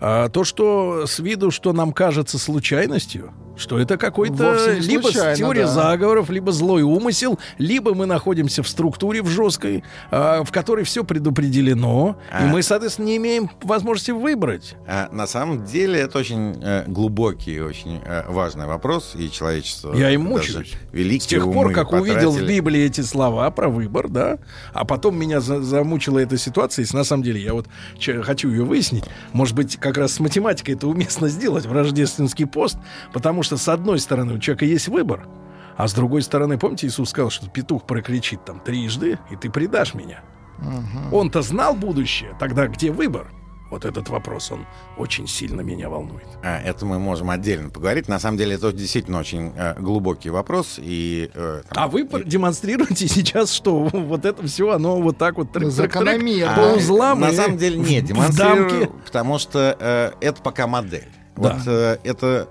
А, 0.00 0.28
то, 0.28 0.44
что 0.44 1.06
с 1.06 1.18
виду, 1.18 1.50
что 1.50 1.72
нам 1.72 1.92
кажется 1.92 2.38
случайностью, 2.38 3.32
что 3.60 3.78
это 3.78 3.96
какой-то 3.96 4.74
либо 4.78 5.12
теория 5.12 5.66
да. 5.66 5.68
заговоров, 5.68 6.30
либо 6.30 6.52
злой 6.52 6.82
умысел, 6.82 7.38
либо 7.58 7.94
мы 7.94 8.06
находимся 8.06 8.62
в 8.62 8.68
структуре 8.68 9.22
в 9.22 9.28
жесткой, 9.28 9.84
а, 10.10 10.42
в 10.42 10.50
которой 10.50 10.84
все 10.84 11.04
предопределено, 11.04 12.16
а. 12.30 12.44
и 12.44 12.48
мы, 12.48 12.62
соответственно, 12.62 13.06
не 13.06 13.16
имеем 13.18 13.50
возможности 13.62 14.10
выбрать. 14.10 14.74
А, 14.86 15.08
на 15.12 15.26
самом 15.26 15.64
деле 15.64 16.00
это 16.00 16.18
очень 16.18 16.58
э, 16.62 16.84
глубокий 16.86 17.60
очень 17.60 18.00
э, 18.04 18.24
важный 18.28 18.66
вопрос, 18.66 19.14
и 19.14 19.30
человечество... 19.30 19.94
Я 19.94 20.10
им 20.10 20.22
мучаюсь. 20.22 20.74
С 20.92 21.26
тех 21.26 21.44
пор, 21.44 21.72
как 21.72 21.90
потратили. 21.90 22.12
увидел 22.12 22.32
в 22.32 22.42
Библии 22.42 22.82
эти 22.82 23.02
слова 23.02 23.50
про 23.50 23.68
выбор, 23.68 24.08
да, 24.08 24.38
а 24.72 24.84
потом 24.84 25.18
меня 25.18 25.40
за 25.40 25.60
замучила 25.62 26.18
эта 26.18 26.36
ситуация, 26.36 26.84
и 26.84 26.96
на 26.96 27.04
самом 27.04 27.22
деле 27.22 27.40
я 27.40 27.54
вот 27.54 27.66
хочу 28.22 28.50
ее 28.50 28.64
выяснить, 28.64 29.04
может 29.32 29.54
быть, 29.54 29.76
как 29.76 29.96
раз 29.96 30.14
с 30.14 30.20
математикой 30.20 30.74
это 30.74 30.86
уместно 30.88 31.28
сделать 31.28 31.66
в 31.66 31.72
рождественский 31.72 32.46
пост, 32.46 32.76
потому 33.12 33.42
что 33.42 33.49
что 33.50 33.56
с 33.56 33.68
одной 33.68 33.98
стороны 33.98 34.34
у 34.34 34.38
человека 34.38 34.64
есть 34.64 34.86
выбор, 34.86 35.26
а 35.76 35.88
с 35.88 35.92
другой 35.92 36.22
стороны, 36.22 36.56
помните, 36.56 36.86
Иисус 36.86 37.10
сказал, 37.10 37.30
что 37.30 37.48
петух 37.48 37.84
прокричит 37.84 38.44
там 38.44 38.60
трижды, 38.60 39.18
и 39.28 39.34
ты 39.34 39.50
предашь 39.50 39.92
меня. 39.94 40.22
Угу. 40.60 41.16
Он-то 41.16 41.42
знал 41.42 41.74
будущее, 41.74 42.36
тогда 42.38 42.68
где 42.68 42.92
выбор? 42.92 43.32
Вот 43.68 43.84
этот 43.84 44.08
вопрос, 44.08 44.52
он 44.52 44.66
очень 44.96 45.26
сильно 45.26 45.62
меня 45.62 45.88
волнует. 45.88 46.26
А, 46.44 46.60
это 46.60 46.86
мы 46.86 47.00
можем 47.00 47.30
отдельно 47.30 47.70
поговорить. 47.70 48.06
На 48.06 48.20
самом 48.20 48.38
деле, 48.38 48.54
это 48.54 48.72
действительно 48.72 49.18
очень 49.18 49.52
э, 49.56 49.74
глубокий 49.80 50.30
вопрос. 50.30 50.78
И, 50.78 51.28
э, 51.34 51.62
там, 51.68 51.84
а 51.84 51.88
вы 51.88 52.02
и... 52.02 52.24
демонстрируете 52.24 53.08
сейчас, 53.08 53.52
что 53.52 53.80
вот 53.80 54.24
это 54.24 54.46
все, 54.46 54.70
оно 54.70 55.00
вот 55.00 55.18
так 55.18 55.38
вот... 55.38 55.50
Трек, 55.50 55.70
Закономерно. 55.70 56.54
По 56.54 56.76
узлам. 56.76 57.18
На 57.18 57.32
самом 57.32 57.58
деле, 57.58 57.78
нет, 57.78 58.04
демонстрирую, 58.04 58.90
потому 59.04 59.38
что 59.40 59.76
э, 59.80 60.12
это 60.20 60.40
пока 60.40 60.68
модель. 60.68 61.08
Да. 61.40 61.54
Вот 61.54 61.62
э, 61.66 61.98
это 62.04 62.48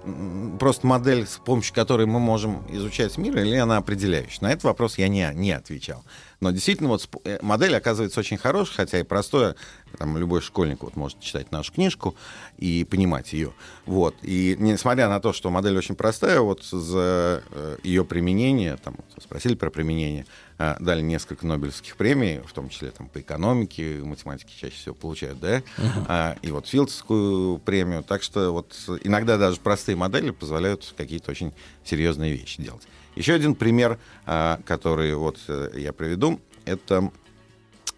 просто 0.59 0.87
модель, 0.87 1.27
с 1.27 1.37
помощью 1.37 1.75
которой 1.75 2.07
мы 2.07 2.19
можем 2.19 2.63
изучать 2.69 3.17
мир, 3.17 3.37
или 3.37 3.55
она 3.55 3.77
определяющая? 3.77 4.39
На 4.41 4.51
этот 4.51 4.63
вопрос 4.63 4.97
я 4.97 5.07
не, 5.07 5.29
не 5.35 5.51
отвечал. 5.51 6.03
Но 6.41 6.51
действительно, 6.51 6.89
вот 6.89 7.07
э, 7.25 7.37
модель 7.41 7.75
оказывается 7.75 8.19
очень 8.19 8.37
хорошая, 8.37 8.75
хотя 8.77 8.99
и 8.99 9.03
простая. 9.03 9.55
Там 9.97 10.17
любой 10.17 10.41
школьник 10.41 10.83
вот 10.83 10.95
может 10.95 11.19
читать 11.19 11.51
нашу 11.51 11.73
книжку 11.73 12.15
и 12.57 12.85
понимать 12.89 13.33
ее. 13.33 13.53
Вот. 13.85 14.15
И 14.21 14.55
несмотря 14.59 15.09
на 15.09 15.19
то, 15.19 15.33
что 15.33 15.49
модель 15.49 15.77
очень 15.77 15.95
простая, 15.95 16.39
вот 16.41 16.63
за 16.63 17.43
э, 17.51 17.77
ее 17.83 18.05
применение, 18.05 18.77
там 18.77 18.95
спросили 19.19 19.55
про 19.55 19.69
применение, 19.69 20.25
э, 20.57 20.75
дали 20.79 21.01
несколько 21.01 21.45
Нобелевских 21.45 21.95
премий, 21.95 22.39
в 22.45 22.53
том 22.53 22.69
числе 22.69 22.91
там, 22.91 23.07
по 23.07 23.19
экономике, 23.19 23.99
математики 24.03 24.53
чаще 24.59 24.75
всего 24.75 24.95
получают, 24.95 25.39
да, 25.39 25.57
uh-huh. 25.57 26.05
а, 26.07 26.35
и 26.41 26.51
вот 26.51 26.67
Филдскую 26.67 27.59
премию. 27.59 28.03
Так 28.03 28.23
что 28.23 28.51
вот 28.51 28.75
иногда 29.03 29.37
даже 29.37 29.59
простые 29.59 29.95
модели 29.95 30.31
позволяют 30.31 30.93
какие-то 30.97 31.31
очень 31.31 31.53
серьезные 31.83 32.33
вещи 32.33 32.61
делать. 32.61 32.87
Еще 33.15 33.33
один 33.33 33.55
пример, 33.55 33.99
а, 34.25 34.59
который 34.65 35.13
вот 35.15 35.39
э, 35.47 35.71
я 35.75 35.91
приведу, 35.93 36.39
это 36.65 37.11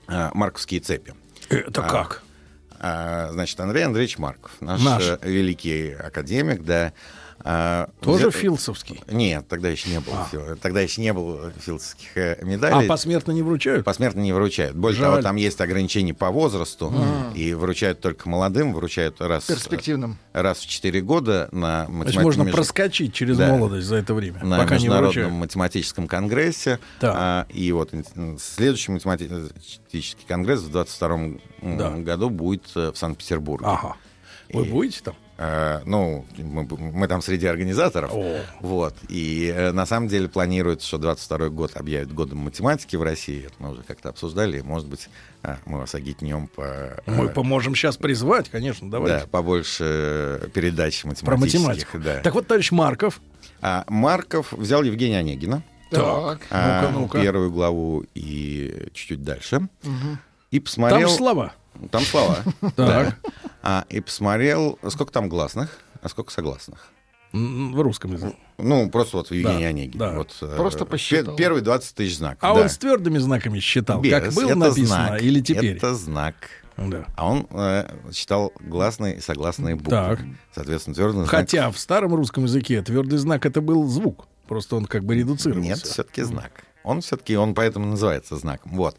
а, 0.08 0.32
марковские 0.34 0.80
цепи. 0.80 1.14
Это 1.52 1.86
а, 1.86 1.90
как? 1.90 2.24
Значит, 3.34 3.60
Андрей 3.60 3.86
Андреевич 3.86 4.18
Марков, 4.18 4.52
наш, 4.60 4.82
наш. 4.82 5.04
Э, 5.04 5.20
великий 5.22 5.94
академик, 5.94 6.64
да, 6.64 6.94
а, 7.44 7.90
Тоже 8.02 8.30
взя... 8.30 8.40
филдсовский? 8.40 9.02
Нет, 9.10 9.48
тогда 9.48 9.70
еще 9.70 9.90
не 9.90 10.00
было. 10.00 10.28
А. 10.32 10.56
Тогда 10.62 10.82
еще 10.82 11.02
не 11.02 11.14
было 11.14 11.52
филдсовских 11.60 12.18
э, 12.18 12.44
медалей. 12.44 12.86
А 12.86 12.90
посмертно 12.90 13.32
не 13.32 13.42
вручают? 13.42 13.86
Посмертно 13.86 14.20
не 14.20 14.34
вручают. 14.34 14.76
Более 14.76 15.00
Жаль. 15.00 15.10
того, 15.10 15.22
там 15.22 15.36
есть 15.36 15.60
ограничения 15.62 16.14
по 16.14 16.30
возрасту, 16.30 16.94
а. 16.96 17.32
и 17.36 17.54
вручают 17.54 18.00
только 18.00 18.30
молодым, 18.30 18.74
вручают 18.74 19.22
раз... 19.22 19.46
Перспективным. 19.46 20.18
Раз 20.34 20.60
в 20.60 20.68
4 20.68 21.02
года 21.02 21.50
на 21.52 21.86
математическом... 21.88 22.24
можно 22.24 22.44
между... 22.44 22.58
проскочить 22.58 23.14
через 23.14 23.38
да. 23.38 23.50
молодость 23.50 23.88
за 23.88 23.98
это 23.98 24.14
время, 24.14 24.44
На 24.44 24.60
пока 24.60 24.76
Международном 24.76 25.34
математическом 25.34 26.08
конгрессе. 26.08 26.80
Да. 27.00 27.14
А, 27.16 27.46
и 27.50 27.72
вот 27.72 27.92
следующий 28.40 28.92
математический 28.92 30.26
конгресс 30.28 30.62
в 30.62 30.72
22 30.72 31.20
да. 31.62 31.92
году 31.92 32.30
будет 32.30 32.64
э, 32.76 32.92
в 32.92 32.98
Санкт-Петербурге. 32.98 33.66
Ага. 33.68 33.96
Вы 34.54 34.66
и... 34.66 34.70
будете 34.70 35.02
там? 35.04 35.16
Э, 35.44 35.82
ну, 35.86 36.24
мы, 36.38 36.68
мы 36.70 37.08
там 37.08 37.24
среди 37.24 37.48
организаторов. 37.48 38.12
О. 38.14 38.42
Вот. 38.60 38.94
И 39.10 39.52
э, 39.54 39.72
на 39.72 39.88
самом 39.88 40.08
деле 40.08 40.28
планируется, 40.28 40.88
что 40.88 41.00
22 41.00 41.50
год 41.50 41.72
объявят 41.76 42.14
годом 42.14 42.38
математики 42.40 42.96
в 42.96 43.02
России. 43.02 43.48
Это 43.48 43.56
мы 43.58 43.72
уже 43.72 43.82
как-то 43.82 44.10
обсуждали. 44.10 44.62
Может 44.62 44.88
быть, 44.88 45.10
э, 45.42 45.56
мы 45.66 45.80
вас 45.80 45.96
огитнем 45.96 46.48
по... 46.48 47.02
Мы 47.08 47.30
поможем 47.30 47.74
сейчас 47.74 47.98
призвать, 47.98 48.50
конечно, 48.50 48.92
давайте. 48.92 49.22
Да, 49.22 49.26
побольше 49.32 50.52
передач 50.54 51.04
математических. 51.06 51.26
Про 51.26 51.38
математику. 51.38 52.00
Да. 52.00 52.20
Так 52.20 52.36
вот, 52.36 52.46
товарищ 52.46 52.72
Марков. 52.72 53.20
А, 53.64 53.84
Марков 53.88 54.54
взял 54.54 54.84
Евгения 54.84 55.18
Онегина. 55.18 55.64
Так, 55.90 56.42
а, 56.52 56.82
ну-ка, 56.82 56.94
ну-ка. 56.94 57.22
Первую 57.22 57.52
главу 57.52 58.06
и 58.14 58.90
чуть-чуть 58.94 59.24
дальше. 59.24 59.68
Угу. 59.84 60.18
И 60.52 60.60
посмотрел... 60.60 61.08
Там 61.08 61.18
слова. 61.18 61.54
Там 61.90 62.04
слова. 62.04 62.38
Так. 62.76 63.18
А, 63.64 63.86
и 63.90 64.00
посмотрел, 64.02 64.80
сколько 64.90 65.12
там 65.12 65.30
гласных, 65.30 65.80
а 66.02 66.10
сколько 66.10 66.32
согласных. 66.32 66.90
В 67.32 67.82
русском 67.82 68.12
языке. 68.12 68.36
Ну, 68.58 68.90
просто 68.90 69.18
вот 69.18 69.30
в 69.30 69.34
Евгении 69.34 69.64
да, 69.64 69.70
Онегине. 69.70 70.00
Да. 70.00 70.12
Вот, 70.16 70.36
э, 70.42 70.56
просто 70.58 70.86
посчитал. 70.86 71.36
Первые 71.36 71.62
20 71.62 71.96
тысяч 71.96 72.18
знаков. 72.18 72.40
А 72.42 72.54
да. 72.54 72.62
он 72.62 72.70
с 72.70 72.78
твердыми 72.78 73.20
знаками 73.20 73.60
считал, 73.60 74.02
Без, 74.02 74.12
как 74.12 74.34
было 74.34 74.54
написано, 74.54 74.86
знак, 74.86 75.22
или 75.22 75.40
теперь? 75.40 75.78
Это 75.78 75.96
знак. 75.96 76.36
Да. 76.78 77.06
А 77.16 77.30
он 77.30 77.48
э, 77.52 77.86
считал 78.14 78.52
гласные 78.60 79.18
и 79.18 79.22
согласные 79.22 79.76
буквы. 79.76 79.92
Так. 79.92 80.20
Соответственно, 80.54 80.96
твердый 80.96 81.26
Хотя 81.26 81.64
знак... 81.64 81.76
в 81.76 81.80
старом 81.80 82.16
русском 82.16 82.44
языке 82.44 82.82
твердый 82.82 83.18
знак 83.18 83.46
это 83.46 83.62
был 83.62 83.88
звук. 83.88 84.28
Просто 84.48 84.76
он 84.76 84.86
как 84.86 85.06
бы 85.06 85.16
редуцировался. 85.16 85.70
Нет, 85.70 85.80
все-таки 85.80 86.24
знак. 86.24 86.66
Он 86.84 87.02
все-таки, 87.02 87.36
он 87.36 87.54
поэтому 87.54 87.86
называется 87.86 88.36
знаком. 88.36 88.76
Вот. 88.76 88.98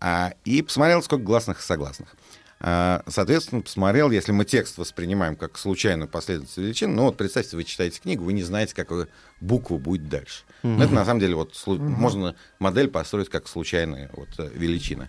А, 0.00 0.32
и 0.44 0.62
посмотрел, 0.62 1.02
сколько 1.02 1.24
гласных 1.24 1.60
и 1.60 1.62
согласных. 1.62 2.16
А, 2.62 3.02
соответственно, 3.06 3.62
посмотрел, 3.62 4.10
если 4.10 4.32
мы 4.32 4.44
текст 4.44 4.76
воспринимаем 4.76 5.34
как 5.34 5.56
случайную 5.56 6.08
последовательность 6.08 6.58
величин, 6.58 6.94
ну 6.94 7.04
вот 7.04 7.16
представьте, 7.16 7.56
вы 7.56 7.64
читаете 7.64 8.00
книгу, 8.00 8.24
вы 8.24 8.34
не 8.34 8.42
знаете, 8.42 8.74
какую 8.74 9.08
букву 9.40 9.78
будет 9.78 10.08
дальше. 10.10 10.44
Mm-hmm. 10.62 10.84
Это 10.84 10.92
на 10.92 11.04
самом 11.06 11.20
деле 11.20 11.36
вот 11.36 11.54
mm-hmm. 11.54 11.78
можно 11.78 12.36
модель 12.58 12.88
построить 12.88 13.30
как 13.30 13.48
случайные 13.48 14.10
вот 14.12 14.28
э, 14.38 14.50
величины. 14.52 15.08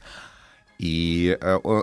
И 0.79 1.37
э, 1.39 1.59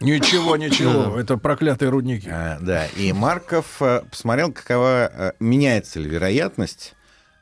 Ничего, 0.00 0.56
ничего, 0.56 1.18
это 1.18 1.36
проклятые 1.36 1.88
рудники. 1.88 2.28
А, 2.28 2.58
да, 2.60 2.86
и 2.96 3.12
Марков 3.12 3.80
э, 3.80 4.02
посмотрел, 4.10 4.50
какова 4.52 5.34
меняется 5.38 6.00
ли 6.00 6.08
вероятность 6.08 6.94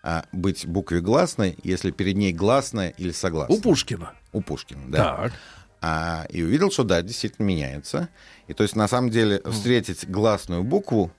а, 0.02 0.24
быть 0.32 0.66
букве 0.66 1.00
гласной, 1.00 1.56
если 1.62 1.90
перед 1.90 2.16
ней 2.16 2.32
гласная 2.32 2.90
или 2.90 3.12
согласная. 3.12 3.56
У 3.56 3.60
Пушкина. 3.60 4.12
У 4.32 4.40
Пушкина, 4.40 4.82
да. 4.88 5.16
Так. 5.16 5.32
А, 5.80 6.26
и 6.30 6.42
увидел, 6.42 6.70
что 6.70 6.84
да, 6.84 7.02
действительно 7.02 7.46
меняется. 7.46 8.08
И 8.46 8.54
то 8.54 8.62
есть 8.62 8.76
на 8.76 8.88
самом 8.88 9.10
деле 9.10 9.42
встретить 9.44 10.08
гласную 10.08 10.62
букву 10.62 11.12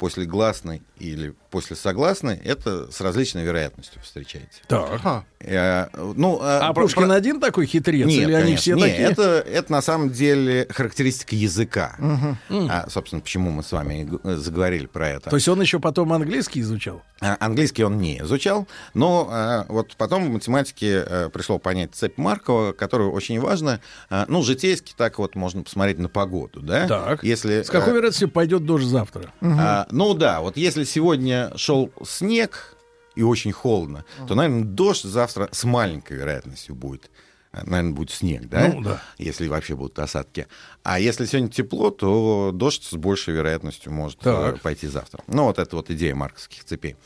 после 0.00 0.24
гласной 0.24 0.82
или 0.98 1.34
после 1.50 1.76
согласной, 1.76 2.36
это 2.36 2.90
с 2.90 3.02
различной 3.02 3.44
вероятностью 3.44 4.00
встречаете. 4.02 4.62
Так. 4.66 5.24
Э, 5.40 5.86
ну, 5.94 6.38
а, 6.40 6.68
а 6.68 6.74
Пушкин 6.74 7.06
про... 7.06 7.14
один 7.14 7.40
такой 7.40 7.66
хитрец, 7.66 8.06
нет, 8.06 8.16
или 8.16 8.32
конечно, 8.32 8.46
они 8.46 8.56
все 8.56 8.74
нет, 8.74 8.88
такие? 8.88 9.08
Это, 9.08 9.22
это 9.46 9.72
на 9.72 9.82
самом 9.82 10.10
деле 10.10 10.66
характеристика 10.70 11.34
языка. 11.34 11.96
Угу. 11.98 12.68
А, 12.70 12.88
собственно, 12.88 13.20
почему 13.20 13.50
мы 13.50 13.62
с 13.62 13.72
вами 13.72 14.08
заговорили 14.22 14.86
про 14.86 15.08
это. 15.10 15.30
То 15.30 15.36
есть 15.36 15.48
он 15.48 15.60
еще 15.60 15.80
потом 15.80 16.12
английский 16.12 16.60
изучал? 16.60 17.02
А, 17.20 17.36
английский 17.40 17.84
он 17.84 17.98
не 17.98 18.20
изучал, 18.20 18.66
но 18.94 19.28
а, 19.30 19.66
вот 19.68 19.96
потом 19.96 20.26
в 20.26 20.30
математике 20.30 21.04
а, 21.06 21.28
пришло 21.30 21.58
понять 21.58 21.94
цепь 21.94 22.16
Маркова, 22.16 22.72
которая 22.72 23.08
очень 23.08 23.40
важна. 23.40 23.80
А, 24.08 24.24
ну, 24.28 24.42
житейски 24.42 24.94
так 24.96 25.18
вот 25.18 25.34
можно 25.34 25.62
посмотреть 25.62 25.98
на 25.98 26.08
погоду, 26.08 26.60
да? 26.60 26.86
Так. 26.86 27.24
Если, 27.24 27.62
с 27.62 27.68
какой 27.68 27.92
а, 27.92 27.96
вероятностью 27.96 28.30
пойдет 28.30 28.64
дождь 28.64 28.86
завтра? 28.86 29.32
Угу. 29.40 29.54
А, 29.58 29.86
ну 29.90 30.14
да, 30.14 30.40
вот 30.40 30.56
если 30.56 30.84
сегодня 30.84 31.52
шел 31.56 31.90
снег 32.04 32.76
и 33.14 33.22
очень 33.22 33.52
холодно, 33.52 34.04
uh-huh. 34.18 34.28
то, 34.28 34.34
наверное, 34.34 34.64
дождь 34.64 35.04
завтра 35.04 35.48
с 35.52 35.64
маленькой 35.64 36.16
вероятностью 36.16 36.74
будет. 36.74 37.10
Наверное, 37.52 37.92
будет 37.92 38.10
снег, 38.10 38.48
да? 38.48 38.68
Ну, 38.68 38.80
да. 38.80 39.02
Если 39.18 39.48
вообще 39.48 39.74
будут 39.74 39.98
осадки. 39.98 40.46
А 40.84 41.00
если 41.00 41.24
сегодня 41.24 41.48
тепло, 41.48 41.90
то 41.90 42.52
дождь 42.54 42.84
с 42.84 42.92
большей 42.92 43.34
вероятностью 43.34 43.92
может 43.92 44.20
э, 44.20 44.22
так. 44.22 44.60
пойти 44.60 44.86
завтра. 44.86 45.24
Ну, 45.26 45.44
вот 45.44 45.58
это 45.58 45.74
вот 45.74 45.90
идея 45.90 46.14
марковских 46.14 46.62
цепей. 46.62 46.96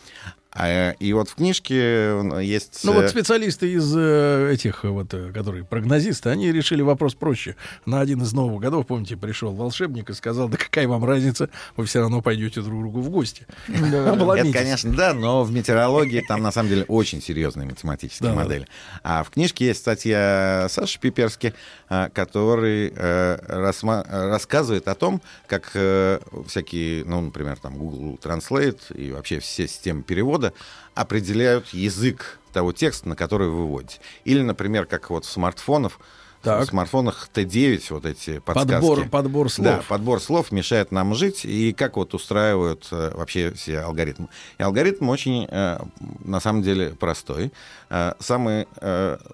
А, 0.54 0.90
и 0.92 1.12
вот 1.12 1.28
в 1.28 1.34
книжке 1.34 2.20
есть... 2.40 2.80
Ну 2.84 2.92
вот 2.92 3.08
специалисты 3.08 3.72
из 3.72 3.96
этих 3.96 4.84
вот, 4.84 5.14
которые 5.34 5.64
прогнозисты, 5.64 6.30
они 6.30 6.52
решили 6.52 6.82
вопрос 6.82 7.14
проще. 7.14 7.56
На 7.86 8.00
один 8.00 8.22
из 8.22 8.32
новых 8.32 8.60
годов, 8.60 8.86
помните, 8.86 9.16
пришел 9.16 9.52
волшебник 9.52 10.10
и 10.10 10.14
сказал, 10.14 10.48
да 10.48 10.56
какая 10.56 10.86
вам 10.88 11.04
разница, 11.04 11.50
вы 11.76 11.86
все 11.86 12.00
равно 12.00 12.22
пойдете 12.22 12.60
друг 12.60 12.80
другу 12.80 13.00
в 13.00 13.10
гости. 13.10 13.46
Это, 13.68 14.52
конечно, 14.52 14.92
да, 14.92 15.12
но 15.14 15.44
в 15.44 15.52
метеорологии 15.52 16.24
там 16.26 16.42
на 16.42 16.52
самом 16.52 16.68
деле 16.68 16.84
очень 16.84 17.20
серьезные 17.20 17.66
математические 17.66 18.32
модели. 18.32 18.66
А 19.02 19.24
в 19.24 19.30
книжке 19.30 19.66
есть 19.66 19.80
статья 19.80 20.66
Саши 20.70 20.98
Пиперски, 21.00 21.54
который 22.14 22.92
рассказывает 22.96 24.88
о 24.88 24.94
том, 24.94 25.20
как 25.46 25.68
всякие, 26.46 27.04
ну, 27.04 27.20
например, 27.20 27.58
там 27.58 27.76
Google 27.76 28.18
Translate 28.22 28.96
и 28.96 29.12
вообще 29.12 29.38
все 29.40 29.66
системы 29.68 30.02
перевода 30.02 30.52
определяют 30.94 31.68
язык 31.68 32.38
того 32.52 32.72
текста, 32.72 33.08
на 33.08 33.16
который 33.16 33.48
вы 33.48 33.62
выводите. 33.62 34.00
Или, 34.24 34.42
например, 34.42 34.86
как 34.86 35.10
вот 35.10 35.24
в 35.24 35.30
смартфонах, 35.30 35.98
так. 36.44 36.62
в 36.62 36.66
смартфонах 36.66 37.28
Т9 37.34 37.82
вот 37.90 38.06
эти 38.06 38.38
подсказки. 38.38 38.72
Подбор, 38.72 39.08
подбор 39.08 39.50
слов. 39.50 39.66
Да, 39.66 39.82
подбор 39.88 40.20
слов 40.20 40.52
мешает 40.52 40.92
нам 40.92 41.14
жить, 41.14 41.44
и 41.44 41.72
как 41.72 41.96
вот 41.96 42.14
устраивают 42.14 42.86
э, 42.90 43.12
вообще 43.14 43.52
все 43.52 43.80
алгоритмы. 43.80 44.28
И 44.58 44.62
алгоритм 44.62 45.08
очень, 45.08 45.46
э, 45.50 45.78
на 46.24 46.40
самом 46.40 46.62
деле, 46.62 46.90
простой. 46.90 47.52
Э, 47.90 48.12
самый, 48.18 48.66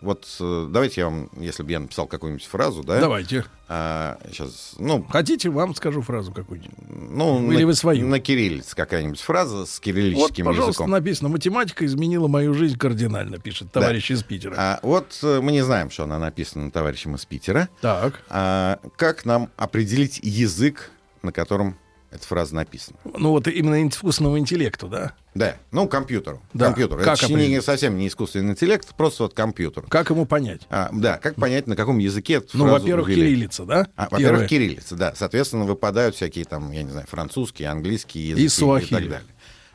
вот 0.01 0.27
давайте 0.39 1.03
я 1.03 1.07
вам, 1.07 1.29
если 1.37 1.63
бы 1.63 1.73
я 1.73 1.81
написал 1.81 2.07
какую-нибудь 2.07 2.47
фразу, 2.47 2.83
да? 2.83 3.01
Давайте. 3.01 3.45
А, 3.73 4.19
сейчас, 4.33 4.75
ну... 4.81 5.07
Хотите, 5.09 5.49
вам 5.49 5.77
скажу 5.77 6.03
фразу 6.03 6.33
какую-нибудь? 6.33 6.75
Ну, 6.89 7.53
Или 7.53 7.61
на, 7.61 7.67
вы 7.69 7.75
свою? 7.75 8.09
На 8.09 8.19
кириллице 8.19 8.75
какая-нибудь 8.75 9.21
фраза 9.21 9.65
с 9.65 9.79
кириллическим 9.79 10.45
вот, 10.45 10.51
пожалуйста, 10.51 10.83
языком. 10.83 10.91
написано, 10.91 11.29
математика 11.29 11.87
изменила 11.87 12.27
мою 12.27 12.53
жизнь 12.53 12.77
кардинально, 12.77 13.39
пишет 13.39 13.71
товарищ 13.71 14.09
да. 14.09 14.15
из 14.15 14.25
Питера. 14.25 14.55
А, 14.59 14.81
вот 14.83 15.17
мы 15.23 15.53
не 15.53 15.63
знаем, 15.63 15.89
что 15.91 16.03
она 16.03 16.19
написана 16.19 16.73
товарищем 16.73 17.15
из 17.15 17.25
Питера. 17.25 17.69
Так. 17.81 18.21
А, 18.29 18.81
как 18.97 19.25
нам 19.25 19.51
определить 19.57 20.19
язык, 20.21 20.91
на 21.23 21.31
котором 21.31 21.77
эта 22.11 22.27
фраза 22.27 22.55
написана. 22.55 22.99
Ну 23.05 23.31
вот 23.31 23.47
именно 23.47 23.87
искусственному 23.87 24.39
интеллекту, 24.39 24.89
да? 24.89 25.13
Да, 25.35 25.57
ну 25.71 25.87
компьютеру. 25.87 26.43
Да. 26.53 26.67
Компьютеру. 26.67 27.03
Как 27.03 27.23
это 27.23 27.33
не, 27.33 27.63
совсем 27.63 27.97
не 27.97 28.09
искусственный 28.09 28.53
интеллект, 28.53 28.95
просто 28.97 29.25
вот 29.25 29.35
компьютер. 29.35 29.85
Как 29.89 30.11
ему 30.11 30.27
понять? 30.27 30.63
А, 30.71 30.91
да, 30.93 31.19
как 31.19 31.37
понять, 31.37 31.67
на 31.67 31.77
каком 31.77 31.99
языке 31.99 32.35
эту 32.35 32.59
Ну, 32.59 32.69
во-первых, 32.69 33.09
ввели. 33.09 33.23
кириллица, 33.23 33.65
да? 33.65 33.87
А, 33.97 34.09
во-первых, 34.11 34.49
кириллица, 34.49 34.97
да. 34.97 35.13
Соответственно, 35.15 35.65
выпадают 35.65 36.17
всякие 36.17 36.45
там, 36.45 36.73
я 36.73 36.83
не 36.83 36.91
знаю, 36.91 37.07
французские, 37.09 37.69
английские 37.69 38.31
языки 38.31 38.45
и, 38.45 38.49
суахили. 38.49 38.89
и 38.89 38.95
так 38.95 39.09
далее. 39.09 39.29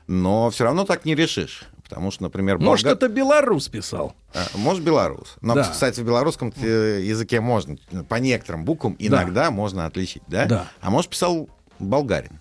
Но 0.08 0.50
все 0.50 0.66
равно 0.66 0.84
так 0.84 1.06
не 1.06 1.16
решишь. 1.16 1.64
Потому 1.84 2.10
что, 2.10 2.24
например, 2.24 2.58
болгар... 2.58 2.72
Может, 2.72 2.88
это 2.88 3.08
белорус 3.08 3.68
писал. 3.68 4.16
А, 4.34 4.44
может, 4.56 4.84
белорус. 4.84 5.36
Но, 5.42 5.54
да. 5.54 5.64
кстати, 5.64 6.00
в 6.00 6.04
белорусском 6.04 6.52
языке 6.58 7.42
можно, 7.42 7.78
по 8.10 8.16
некоторым 8.16 8.66
буквам 8.66 8.96
иногда 8.98 9.46
да. 9.46 9.52
можно 9.52 9.86
отличить, 9.86 10.24
да? 10.28 10.46
Да. 10.46 10.68
А 10.82 10.90
может, 10.90 11.12
писал 11.12 11.48
болгарин. 11.80 12.40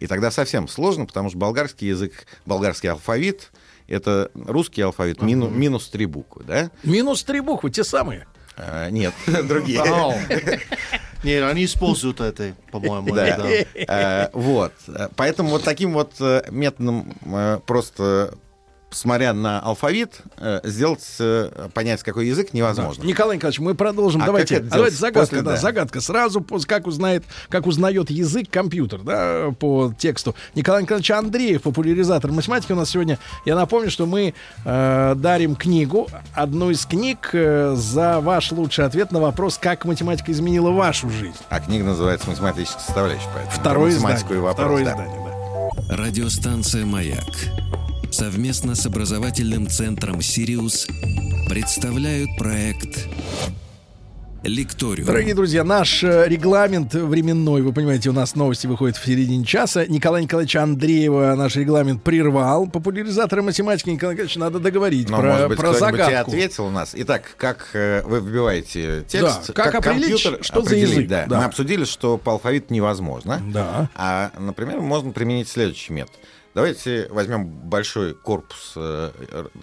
И 0.00 0.06
тогда 0.06 0.30
совсем 0.30 0.68
сложно, 0.68 1.06
потому 1.06 1.28
что 1.28 1.38
болгарский 1.38 1.88
язык, 1.88 2.26
болгарский 2.46 2.90
алфавит 2.90 3.50
это 3.88 4.30
русский 4.34 4.82
алфавит 4.82 5.22
мину, 5.22 5.48
минус 5.48 5.88
три 5.88 6.06
буквы, 6.06 6.44
да? 6.44 6.70
Минус 6.84 7.24
три 7.24 7.40
буквы, 7.40 7.70
те 7.70 7.82
самые. 7.82 8.26
А, 8.56 8.90
нет, 8.90 9.14
другие. 9.26 9.82
Нет, 11.24 11.42
они 11.42 11.64
используют 11.64 12.20
это, 12.20 12.54
по-моему. 12.70 13.14
Да. 13.14 13.38
А, 13.88 14.30
вот. 14.34 14.72
Поэтому 15.16 15.50
вот 15.50 15.64
таким 15.64 15.94
вот 15.94 16.12
э, 16.20 16.44
методом 16.50 17.12
э, 17.22 17.58
просто 17.66 18.36
смотря 18.90 19.32
на 19.32 19.60
алфавит, 19.60 20.20
э, 20.38 20.60
сделать, 20.64 21.04
э, 21.18 21.68
понять, 21.74 22.02
какой 22.02 22.26
язык 22.26 22.54
невозможно. 22.54 23.02
Да. 23.02 23.08
Николай 23.08 23.36
Николаевич, 23.36 23.60
мы 23.60 23.74
продолжим. 23.74 24.22
А 24.22 24.26
давайте, 24.26 24.58
а 24.58 24.60
давайте 24.60 24.96
загадка, 24.96 25.20
после, 25.20 25.42
да, 25.42 25.50
да. 25.52 25.56
загадка. 25.56 26.00
Сразу, 26.00 26.44
как 26.66 26.86
узнает, 26.86 27.24
как 27.48 27.66
узнает 27.66 28.10
язык 28.10 28.48
компьютер, 28.50 29.00
да, 29.00 29.54
по 29.58 29.92
тексту. 29.98 30.34
Николай 30.54 30.82
Николаевич 30.82 31.10
Андреев, 31.10 31.62
популяризатор 31.62 32.32
математики 32.32 32.72
у 32.72 32.76
нас 32.76 32.90
сегодня. 32.90 33.18
Я 33.44 33.56
напомню, 33.56 33.90
что 33.90 34.06
мы 34.06 34.34
э, 34.64 35.14
дарим 35.16 35.54
книгу, 35.54 36.08
одну 36.34 36.70
из 36.70 36.86
книг 36.86 37.30
э, 37.32 37.74
за 37.76 38.20
ваш 38.20 38.52
лучший 38.52 38.86
ответ 38.86 39.12
на 39.12 39.20
вопрос, 39.20 39.58
как 39.58 39.84
математика 39.84 40.32
изменила 40.32 40.70
вашу 40.70 41.10
жизнь. 41.10 41.36
А 41.50 41.60
книга 41.60 41.84
называется 41.84 42.28
«Математическая 42.30 42.82
составляющая». 42.82 43.28
Второе 43.52 43.90
издание. 43.90 44.40
Вопрос, 44.40 44.54
Второе 44.54 44.84
да. 44.84 44.92
издание, 44.92 45.20
да. 45.88 45.96
Радиостанция 45.96 46.84
«Маяк» 46.84 47.24
совместно 48.10 48.74
с 48.74 48.86
образовательным 48.86 49.68
центром 49.68 50.20
«Сириус» 50.22 50.86
представляют 51.48 52.30
проект 52.38 53.08
Лекториум. 54.44 55.06
Дорогие 55.06 55.34
друзья, 55.34 55.64
наш 55.64 56.04
э, 56.04 56.28
регламент 56.28 56.94
временной, 56.94 57.60
вы 57.60 57.72
понимаете, 57.72 58.10
у 58.10 58.12
нас 58.12 58.36
новости 58.36 58.68
выходят 58.68 58.96
в 58.96 59.04
середине 59.04 59.44
часа. 59.44 59.84
Николай 59.86 60.22
Николаевич 60.22 60.54
Андреева 60.54 61.34
наш 61.36 61.56
регламент 61.56 62.04
прервал. 62.04 62.68
Популяризаторы 62.68 63.42
математики, 63.42 63.90
Николай 63.90 64.14
Николаевич, 64.14 64.36
надо 64.36 64.60
договорить 64.60 65.10
Но, 65.10 65.18
про, 65.18 65.32
может 65.32 65.48
быть, 65.48 65.58
про 65.58 65.74
загадку. 65.74 66.30
ответил 66.30 66.66
у 66.66 66.70
нас. 66.70 66.92
Итак, 66.94 67.34
как 67.36 67.70
э, 67.74 68.02
вы 68.04 68.20
вбиваете 68.20 69.04
текст, 69.08 69.48
да, 69.48 69.52
как, 69.52 69.72
как 69.72 69.84
компьютер 69.84 70.38
что 70.40 70.62
за 70.62 70.76
язык? 70.76 71.08
Да. 71.08 71.26
Да. 71.26 71.38
Мы 71.38 71.44
обсудили, 71.44 71.84
что 71.84 72.16
по 72.16 72.32
алфавиту 72.32 72.72
невозможно. 72.72 73.42
Да. 73.52 73.90
А, 73.96 74.30
например, 74.38 74.80
можно 74.80 75.10
применить 75.10 75.48
следующий 75.48 75.92
метод. 75.92 76.14
Давайте 76.58 77.06
возьмем 77.12 77.46
большой 77.46 78.14
корпус 78.14 78.72
э, 78.74 79.12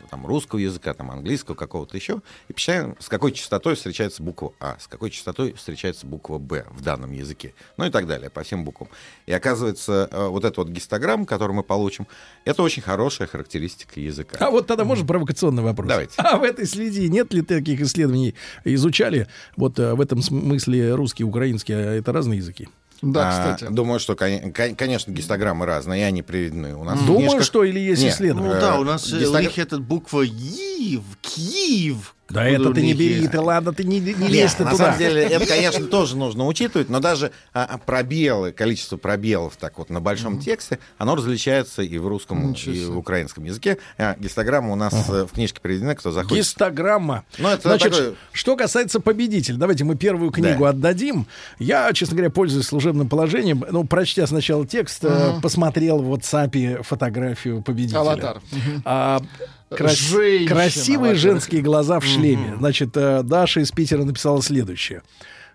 там, 0.10 0.25
русского 0.25 0.60
языка, 0.60 0.93
там, 0.93 1.12
английского 1.12 1.53
какого-то 1.53 1.97
еще, 1.97 2.21
и 2.47 2.53
посчитаем, 2.53 2.95
с 2.99 3.10
какой 3.10 3.34
частотой 3.34 3.75
встречается 3.75 4.23
буква 4.23 4.53
А, 4.62 4.77
с 4.79 4.88
какой 4.88 5.10
частотой 5.10 5.51
встречается 5.51 6.08
буква 6.08 6.38
Б 6.38 6.65
в 6.71 6.81
данном 6.81 7.12
языке, 7.12 7.53
ну 7.75 7.84
и 7.84 7.89
так 7.89 8.08
далее, 8.08 8.29
по 8.29 8.43
всем 8.43 8.63
буквам. 8.63 8.88
И 9.25 9.34
оказывается, 9.34 10.08
э, 10.10 10.27
вот 10.29 10.45
этот 10.45 10.55
вот 10.55 10.69
гистограмм, 10.69 11.25
который 11.25 11.51
мы 11.51 11.63
получим, 11.63 12.08
это 12.45 12.63
очень 12.63 12.81
хорошая 12.81 13.27
характеристика 13.27 13.99
языка. 13.99 14.38
А 14.39 14.49
вот 14.49 14.65
тогда 14.65 14.86
можно 14.86 15.05
провокационный 15.05 15.63
вопрос? 15.63 15.89
Давайте. 15.89 16.13
А 16.15 16.38
в 16.38 16.43
этой 16.43 16.65
следе 16.65 17.10
нет 17.10 17.34
ли 17.34 17.41
таких 17.41 17.81
исследований? 17.81 18.36
Изучали 18.63 19.27
вот 19.58 19.77
э, 19.79 19.95
в 19.95 19.99
этом 19.99 20.21
смысле 20.21 20.95
русский, 20.95 21.25
украинский, 21.25 21.75
а 21.75 21.95
это 21.95 22.13
разные 22.13 22.38
языки? 22.38 22.69
Да, 23.01 23.29
а, 23.29 23.53
кстати. 23.53 23.71
Думаю, 23.71 23.99
что, 23.99 24.15
конечно, 24.15 25.12
гистограммы 25.12 25.65
разные, 25.65 26.01
и 26.01 26.03
они 26.03 26.21
приведены. 26.21 26.75
У 26.75 26.84
нас 26.84 26.99
Думаю, 26.99 27.21
книжках... 27.21 27.43
что 27.43 27.63
или 27.63 27.79
есть 27.79 28.03
исследования? 28.03 28.53
Ну 28.53 28.60
да, 28.60 28.79
у 28.79 28.84
нас 28.84 29.12
э, 29.12 29.19
Гистог... 29.19 29.36
у 29.36 29.39
них 29.39 29.58
этот 29.58 29.81
буква 29.81 30.21
Ив, 30.21 31.03
Киев, 31.21 32.15
да 32.29 32.45
это 32.45 32.73
ты 32.73 32.81
не 32.81 32.93
бери, 32.93 33.27
ты 33.27 33.39
ладно, 33.39 33.73
ты 33.73 33.83
не, 33.83 33.99
не 33.99 34.27
лезь 34.27 34.55
ты 34.55 34.63
на 34.63 34.71
туда. 34.71 34.85
самом 34.85 34.99
деле, 34.99 35.23
это, 35.23 35.45
конечно, 35.45 35.85
тоже 35.85 36.17
нужно 36.17 36.47
учитывать, 36.47 36.89
но 36.89 36.99
даже 36.99 37.31
а, 37.53 37.65
а 37.65 37.77
пробелы, 37.77 38.51
количество 38.51 38.97
пробелов 38.97 39.57
так 39.57 39.77
вот 39.77 39.89
на 39.89 40.01
большом 40.01 40.35
mm-hmm. 40.35 40.41
тексте, 40.41 40.79
оно 40.97 41.15
различается 41.15 41.83
и 41.83 41.97
в 41.97 42.07
русском, 42.07 42.53
и 42.53 42.85
в 42.85 42.97
украинском 42.97 43.43
языке. 43.43 43.77
А, 43.97 44.15
гистограмма 44.19 44.73
у 44.73 44.75
нас 44.75 44.93
uh-huh. 44.93 45.27
в 45.27 45.33
книжке 45.33 45.59
приведена, 45.61 45.95
кто 45.95 46.11
захочет. 46.11 46.38
Гистограмма. 46.38 47.25
Ну, 47.38 47.49
это 47.49 47.69
Значит, 47.69 47.91
такой... 47.91 48.15
что 48.31 48.55
касается 48.55 48.99
победителя, 48.99 49.57
давайте 49.57 49.83
мы 49.83 49.95
первую 49.95 50.31
книгу 50.31 50.63
да. 50.63 50.69
отдадим. 50.69 51.27
Я, 51.59 51.91
честно 51.93 52.15
говоря, 52.15 52.31
пользуюсь 52.31 52.65
служебным 52.65 53.07
положением. 53.07 53.63
Ну, 53.69 53.83
прочтя 53.83 54.25
сначала 54.25 54.65
текст, 54.65 55.03
uh-huh. 55.03 55.41
посмотрел 55.41 55.99
в 55.99 56.11
WhatsApp 56.13 56.83
фотографию 56.83 57.61
победителя. 57.61 57.99
Аватар. 57.99 58.41
А, 58.83 59.21
Крас... 59.69 59.97
Женщина, 59.97 60.49
Красивые 60.49 61.15
женские 61.15 61.62
глаза 61.62 61.99
в 61.99 62.06
шлеме. 62.06 62.51
Угу. 62.51 62.60
Значит, 62.60 62.95
э, 62.95 63.23
Даша 63.23 63.62
из 63.62 63.71
Питера 63.71 64.04
написала 64.04 64.41
следующее. 64.41 65.01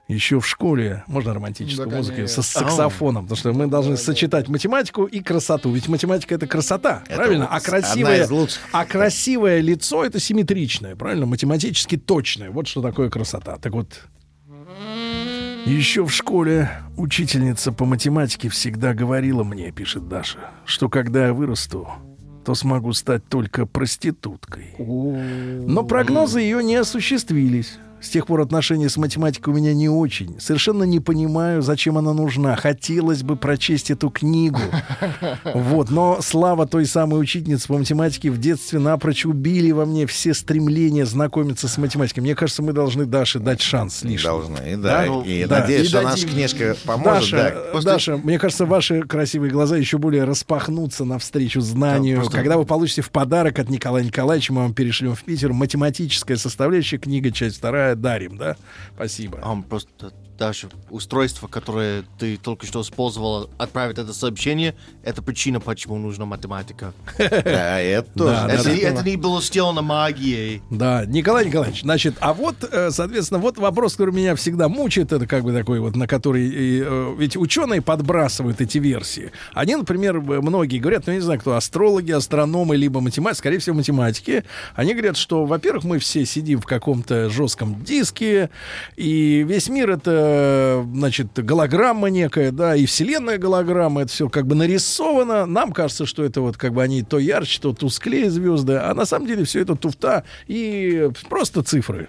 Еще 0.08 0.40
в 0.40 0.46
школе 0.46 1.04
можно 1.06 1.32
романтическую 1.32 1.88
да, 1.88 1.96
музыку 1.98 2.26
со 2.26 2.42
саксофоном, 2.42 3.26
потому 3.26 3.36
что 3.36 3.52
мы 3.52 3.68
должны 3.68 3.92
да, 3.92 3.96
сочетать 3.96 4.46
да. 4.46 4.52
математику 4.52 5.04
и 5.04 5.20
красоту. 5.20 5.70
Ведь 5.70 5.86
математика 5.86 6.34
это 6.34 6.48
красота, 6.48 7.04
это 7.06 7.14
правильно? 7.14 7.46
А 7.46 7.60
красивое, 7.60 8.28
а 8.72 8.84
красивое 8.84 9.60
лицо 9.60 10.04
это 10.04 10.18
симметричное, 10.18 10.96
правильно? 10.96 11.26
Математически 11.26 11.96
точное. 11.96 12.50
Вот 12.50 12.66
что 12.66 12.82
такое 12.82 13.08
красота. 13.08 13.56
Так 13.58 13.72
вот, 13.72 14.08
еще 15.64 16.04
в 16.04 16.10
школе 16.10 16.70
учительница 16.96 17.70
по 17.70 17.84
математике 17.84 18.48
всегда 18.48 18.94
говорила 18.94 19.44
мне, 19.44 19.70
пишет 19.70 20.08
Даша, 20.08 20.50
что 20.64 20.88
когда 20.88 21.26
я 21.26 21.32
вырасту, 21.32 21.88
то 22.44 22.54
смогу 22.54 22.92
стать 22.92 23.26
только 23.28 23.66
проституткой. 23.66 24.74
Но 24.78 25.84
прогнозы 25.84 26.40
ее 26.40 26.62
не 26.62 26.76
осуществились. 26.76 27.78
С 28.00 28.08
тех 28.08 28.26
пор 28.26 28.40
отношения 28.40 28.88
с 28.88 28.96
математикой 28.96 29.52
у 29.52 29.56
меня 29.56 29.74
не 29.74 29.88
очень. 29.88 30.40
Совершенно 30.40 30.84
не 30.84 31.00
понимаю, 31.00 31.62
зачем 31.62 31.98
она 31.98 32.12
нужна. 32.12 32.56
Хотелось 32.56 33.22
бы 33.22 33.36
прочесть 33.36 33.90
эту 33.90 34.10
книгу. 34.10 34.60
Вот, 35.54 35.90
но 35.90 36.20
слава 36.22 36.66
той 36.66 36.86
самой 36.86 37.20
учительницы 37.20 37.68
по 37.68 37.78
математике 37.78 38.30
в 38.30 38.38
детстве 38.38 38.78
напрочь 38.78 39.24
убили 39.24 39.70
во 39.70 39.84
мне 39.84 40.06
все 40.06 40.34
стремления 40.34 41.04
знакомиться 41.04 41.68
с 41.68 41.78
математикой. 41.78 42.22
Мне 42.22 42.34
кажется, 42.34 42.62
мы 42.62 42.72
должны 42.72 43.04
Даше 43.04 43.38
дать 43.38 43.60
шанс 43.60 44.02
лишний. 44.02 44.24
Должны, 44.24 44.76
да. 44.76 45.06
да? 45.06 45.22
И 45.24 45.44
да. 45.44 45.60
надеюсь, 45.60 45.86
и 45.86 45.88
что 45.88 45.98
дадим... 45.98 46.10
наша 46.10 46.26
книжка 46.26 46.76
поможет. 46.84 47.30
Даша, 47.30 47.36
да. 47.36 47.70
Просто... 47.72 47.90
Даша, 47.90 48.16
мне 48.16 48.38
кажется, 48.38 48.66
ваши 48.66 49.02
красивые 49.02 49.50
глаза 49.50 49.76
еще 49.76 49.98
более 49.98 50.24
распахнутся 50.24 51.04
навстречу 51.04 51.60
знанию. 51.60 52.16
Да, 52.16 52.22
просто... 52.22 52.38
Когда 52.38 52.56
вы 52.58 52.64
получите 52.64 53.02
в 53.02 53.10
подарок 53.10 53.58
от 53.58 53.68
Николая 53.68 54.04
Николаевича, 54.04 54.52
мы 54.52 54.62
вам 54.62 54.74
перешлем 54.74 55.14
в 55.14 55.22
Питер 55.22 55.52
математическая 55.52 56.36
составляющая 56.36 56.98
книга, 56.98 57.30
часть 57.30 57.58
вторая, 57.58 57.89
дарим, 57.94 58.36
да? 58.36 58.56
Спасибо. 58.94 59.38
Um, 59.38 59.62
просто 59.62 60.12
даже 60.40 60.68
устройство, 60.88 61.48
которое 61.48 62.02
ты 62.18 62.38
только 62.38 62.66
что 62.66 62.80
использовал, 62.80 63.50
отправить 63.58 63.98
это 63.98 64.14
сообщение, 64.14 64.74
это 65.04 65.20
причина, 65.20 65.60
почему 65.60 65.98
нужна 65.98 66.24
математика. 66.24 66.94
Да, 67.50 67.80
это 67.80 68.08
тоже. 68.16 68.70
Это 68.80 69.02
не 69.04 69.16
было 69.16 69.42
сделано 69.42 69.82
магией. 69.82 70.62
Да, 70.70 71.04
Николай 71.04 71.46
Николаевич, 71.46 71.82
значит, 71.82 72.14
а 72.20 72.32
вот, 72.32 72.56
э, 72.70 72.90
соответственно, 72.90 73.38
вот 73.38 73.58
вопрос, 73.58 73.92
который 73.92 74.14
меня 74.14 74.34
всегда 74.34 74.68
мучает, 74.68 75.12
это 75.12 75.26
как 75.26 75.44
бы 75.44 75.52
такой 75.52 75.80
вот, 75.80 75.94
на 75.94 76.06
который, 76.06 76.48
э, 76.50 77.14
ведь 77.18 77.36
ученые 77.36 77.82
подбрасывают 77.82 78.60
эти 78.62 78.78
версии. 78.78 79.32
Они, 79.52 79.76
например, 79.76 80.20
многие 80.20 80.78
говорят, 80.78 81.06
ну, 81.06 81.12
не 81.12 81.20
знаю, 81.20 81.40
кто, 81.40 81.54
астрологи, 81.54 82.12
астрономы, 82.12 82.76
либо 82.76 83.00
математики, 83.00 83.38
скорее 83.38 83.58
всего, 83.58 83.76
математики, 83.76 84.44
они 84.74 84.94
говорят, 84.94 85.18
что, 85.18 85.44
во-первых, 85.44 85.84
мы 85.84 85.98
все 85.98 86.24
сидим 86.24 86.60
в 86.60 86.66
каком-то 86.66 87.28
жестком 87.28 87.84
диске, 87.84 88.48
и 88.96 89.44
весь 89.46 89.68
мир 89.68 89.90
это 89.90 90.29
значит, 90.92 91.32
голограмма 91.34 92.08
некая, 92.08 92.52
да, 92.52 92.76
и 92.76 92.86
вселенная 92.86 93.38
голограмма, 93.38 94.02
это 94.02 94.12
все 94.12 94.28
как 94.28 94.46
бы 94.46 94.54
нарисовано. 94.54 95.46
Нам 95.46 95.72
кажется, 95.72 96.06
что 96.06 96.24
это 96.24 96.40
вот 96.40 96.56
как 96.56 96.72
бы 96.72 96.82
они 96.82 97.02
то 97.02 97.18
ярче, 97.18 97.60
то 97.60 97.72
тусклее 97.72 98.30
звезды, 98.30 98.74
а 98.74 98.94
на 98.94 99.06
самом 99.06 99.26
деле 99.26 99.44
все 99.44 99.60
это 99.60 99.76
туфта 99.76 100.24
и 100.46 101.10
просто 101.28 101.62
цифры. 101.62 102.08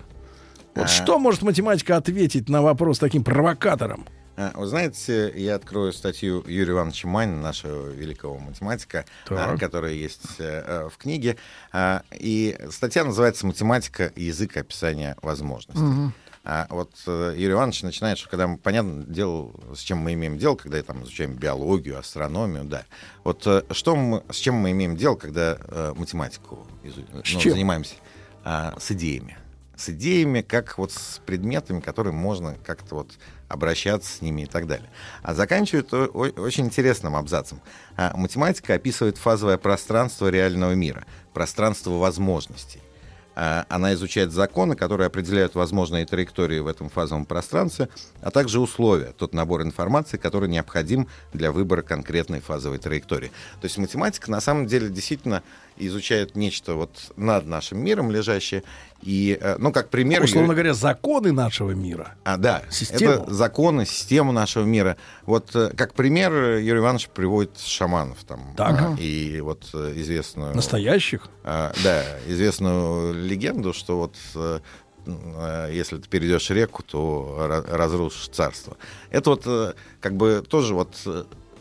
Вот 0.75 0.86
а... 0.86 0.88
что 0.88 1.19
может 1.19 1.41
математика 1.41 1.97
ответить 1.97 2.49
на 2.49 2.62
вопрос 2.62 2.99
таким 2.99 3.23
провокатором? 3.23 4.05
А, 4.38 4.51
вы 4.55 4.65
знаете, 4.67 5.31
я 5.36 5.55
открою 5.55 5.93
статью 5.93 6.43
Юрия 6.47 6.71
Ивановича 6.71 7.07
Майна, 7.07 7.36
нашего 7.36 7.89
великого 7.89 8.39
математика, 8.39 9.05
так. 9.27 9.60
которая 9.60 9.93
есть 9.93 10.39
э, 10.39 10.88
в 10.91 10.97
книге. 10.97 11.38
А, 11.71 12.03
и 12.12 12.57
статья 12.71 13.03
называется 13.03 13.45
«Математика. 13.45 14.12
Язык 14.15 14.57
описания 14.57 15.15
возможностей». 15.21 15.84
Угу. 15.84 16.12
А 16.43 16.65
вот 16.69 16.91
э, 17.06 17.36
Юрий 17.38 17.54
Иванович 17.54 17.84
начинает, 17.84 18.17
что 18.17 18.27
когда 18.27 18.47
мы, 18.47 18.58
понятно, 18.58 19.04
дело, 19.04 19.51
с 19.75 19.80
чем 19.80 19.99
мы 19.99 20.13
имеем 20.13 20.39
дело, 20.39 20.56
когда 20.56 20.82
там 20.82 21.04
изучаем 21.04 21.34
биологию, 21.34 21.99
астрономию, 21.99 22.63
да. 22.65 22.86
Вот 23.23 23.45
э, 23.45 23.63
что 23.71 23.95
мы, 23.95 24.23
с 24.32 24.38
чем 24.38 24.56
мы 24.56 24.71
имеем 24.71 24.97
дело, 24.97 25.15
когда 25.15 25.58
э, 25.60 25.93
математику 25.95 26.65
изу... 26.84 27.04
ну, 27.13 27.39
занимаемся? 27.39 27.93
А, 28.43 28.73
с 28.80 28.89
идеями. 28.91 29.38
С 29.75 29.89
идеями, 29.89 30.41
как 30.41 30.80
вот 30.80 30.91
с 30.91 31.21
предметами, 31.25 31.80
которые 31.80 32.13
можно 32.13 32.56
как-то 32.65 32.95
вот 32.95 33.12
обращаться 33.47 34.12
с 34.12 34.21
ними 34.21 34.41
и 34.43 34.45
так 34.47 34.65
далее. 34.65 34.89
А 35.21 35.36
заканчивает 35.36 35.93
очень 35.93 36.65
интересным 36.65 37.15
абзацем. 37.15 37.62
А, 37.97 38.15
математика 38.17 38.73
описывает 38.73 39.19
фазовое 39.19 39.58
пространство 39.58 40.27
реального 40.27 40.73
мира, 40.73 41.06
пространство 41.34 41.91
возможностей. 41.91 42.82
А, 43.36 43.65
она 43.70 43.94
изучает 43.94 44.32
законы, 44.32 44.76
которые 44.76 45.08
определяют 45.08 45.56
возможные 45.56 46.06
траектории 46.06 46.60
в 46.60 46.67
этом 46.67 46.89
фазовом 46.89 47.26
пространстве, 47.26 47.89
а 48.22 48.30
также 48.32 48.60
условия, 48.60 49.13
тот 49.17 49.34
набор 49.34 49.62
информации, 49.62 50.17
который 50.17 50.50
необходим 50.50 51.08
для 51.34 51.52
выбора 51.52 51.82
конкретной 51.82 52.41
фазовой 52.41 52.78
траектории. 52.78 53.32
То 53.62 53.65
есть 53.65 53.78
математика 53.78 54.30
на 54.30 54.41
самом 54.41 54.67
деле 54.67 54.89
действительно 54.89 55.44
изучает 55.88 56.36
нечто 56.36 56.76
вот 56.76 56.91
над 57.15 57.46
нашим 57.48 57.80
миром 57.80 58.12
лежащее. 58.12 58.63
И, 59.02 59.38
э, 59.41 59.56
ну, 59.58 59.72
как 59.72 59.89
пример... 59.89 60.24
Условно 60.24 60.54
говоря, 60.54 60.74
законы 60.74 61.32
нашего 61.32 61.72
мира. 61.72 62.15
А, 62.24 62.38
да. 62.38 62.62
Систему. 62.70 63.12
Это 63.12 63.34
законы, 63.34 63.86
систему 63.86 64.32
нашего 64.32 64.63
мира. 64.63 64.96
Вот 65.26 65.56
э, 65.56 65.72
как 65.76 65.94
пример 65.94 66.32
Юрий 66.58 66.80
Иванович 66.80 67.10
приводит 67.10 67.60
шаманов 67.60 68.24
там. 68.28 68.54
Так. 68.56 69.00
И 69.00 69.41
вот 69.41 69.70
э, 69.74 69.94
известную... 69.96 70.56
Настоящих? 70.56 71.30
А, 71.44 71.74
да, 71.84 72.04
известную 72.28 73.13
легенду, 73.13 73.74
что 73.74 73.98
вот 73.98 74.15
если 75.72 75.98
ты 75.98 76.08
перейдешь 76.08 76.52
реку, 76.52 76.84
то 76.84 77.63
разрушишь 77.67 78.28
царство. 78.28 78.78
Это 79.10 79.32
вот 79.32 79.76
как 80.00 80.15
бы 80.15 80.44
тоже 80.48 80.76
вот 80.76 80.96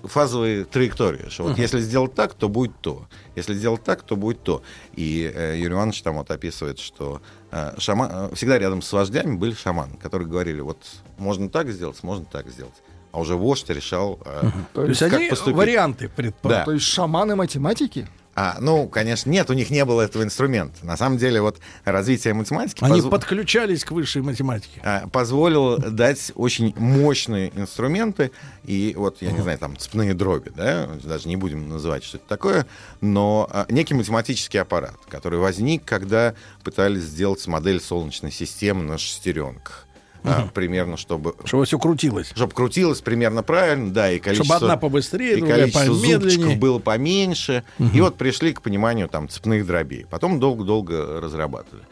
фазовые 0.04 0.64
траектории, 0.64 1.28
что 1.28 1.44
вот 1.44 1.56
uh-huh. 1.56 1.60
если 1.60 1.80
сделать 1.80 2.14
так, 2.14 2.34
то 2.34 2.48
будет 2.48 2.72
то, 2.80 3.06
если 3.36 3.54
сделать 3.54 3.82
так, 3.84 4.02
то 4.02 4.16
будет 4.16 4.42
то. 4.42 4.62
И 4.94 5.30
э, 5.32 5.58
Юрий 5.58 5.74
Иванович 5.74 6.02
там 6.02 6.16
вот 6.16 6.30
описывает, 6.30 6.78
что 6.78 7.20
э, 7.50 7.74
шаман, 7.78 8.10
э, 8.12 8.34
всегда 8.34 8.58
рядом 8.58 8.82
с 8.82 8.92
вождями 8.92 9.36
были 9.36 9.52
шаманы, 9.52 9.96
которые 9.96 10.28
говорили, 10.28 10.60
вот 10.60 10.78
можно 11.18 11.48
так 11.48 11.70
сделать, 11.70 12.02
можно 12.02 12.24
так 12.24 12.48
сделать. 12.48 12.74
А 13.12 13.20
уже 13.20 13.34
вождь 13.34 13.68
решал, 13.68 14.20
э, 14.24 14.40
uh-huh. 14.44 14.52
то 14.72 14.84
есть 14.86 15.00
как 15.00 15.12
они 15.14 15.28
поступить. 15.28 15.56
варианты 15.56 16.08
предполагают. 16.08 16.66
Да. 16.66 16.70
То 16.70 16.72
есть 16.72 16.86
шаманы 16.86 17.36
математики? 17.36 18.08
А, 18.34 18.56
ну, 18.60 18.88
конечно, 18.88 19.28
нет, 19.28 19.50
у 19.50 19.54
них 19.54 19.70
не 19.70 19.84
было 19.84 20.02
этого 20.02 20.22
инструмента. 20.22 20.86
На 20.86 20.96
самом 20.96 21.18
деле, 21.18 21.40
вот 21.40 21.58
развитие 21.84 22.32
математики... 22.32 22.82
Они 22.82 23.00
позв... 23.00 23.10
подключались 23.10 23.84
к 23.84 23.90
высшей 23.90 24.22
математике. 24.22 24.80
А, 24.82 25.08
позволило 25.08 25.78
дать 25.78 26.32
очень 26.36 26.72
мощные 26.76 27.52
инструменты. 27.56 28.30
И 28.64 28.94
вот, 28.96 29.20
я 29.20 29.32
не 29.32 29.40
знаю, 29.42 29.58
там, 29.58 29.76
цепные 29.76 30.14
дроби, 30.14 30.52
да, 30.54 30.88
даже 31.02 31.28
не 31.28 31.36
будем 31.36 31.68
называть, 31.68 32.04
что 32.04 32.18
это 32.18 32.26
такое, 32.28 32.66
но 33.00 33.48
а, 33.50 33.66
некий 33.68 33.94
математический 33.94 34.60
аппарат, 34.60 34.96
который 35.08 35.38
возник, 35.38 35.84
когда 35.84 36.34
пытались 36.62 37.02
сделать 37.02 37.44
модель 37.46 37.80
Солнечной 37.80 38.30
системы 38.30 38.84
на 38.84 38.96
шестеренках 38.96 39.86
а, 40.24 40.48
примерно, 40.52 40.96
чтобы... 40.96 41.34
Чтобы 41.44 41.64
все 41.64 41.78
крутилось. 41.78 42.32
Чтобы 42.34 42.52
крутилось 42.52 43.00
примерно 43.00 43.42
правильно, 43.42 43.90
да, 43.90 44.10
и 44.10 44.18
количество... 44.18 44.56
Чтобы 44.56 44.66
одна 44.66 44.76
побыстрее, 44.76 45.38
и 45.38 45.40
количество 45.40 45.94
зубчиков 45.94 46.56
было 46.56 46.78
поменьше. 46.78 47.64
Угу. 47.78 47.88
И 47.94 48.00
вот 48.00 48.16
пришли 48.16 48.52
к 48.52 48.62
пониманию 48.62 49.08
там 49.08 49.28
цепных 49.28 49.66
дробей. 49.66 50.06
Потом 50.10 50.40
долго-долго 50.40 51.20
разрабатывали. 51.20 51.84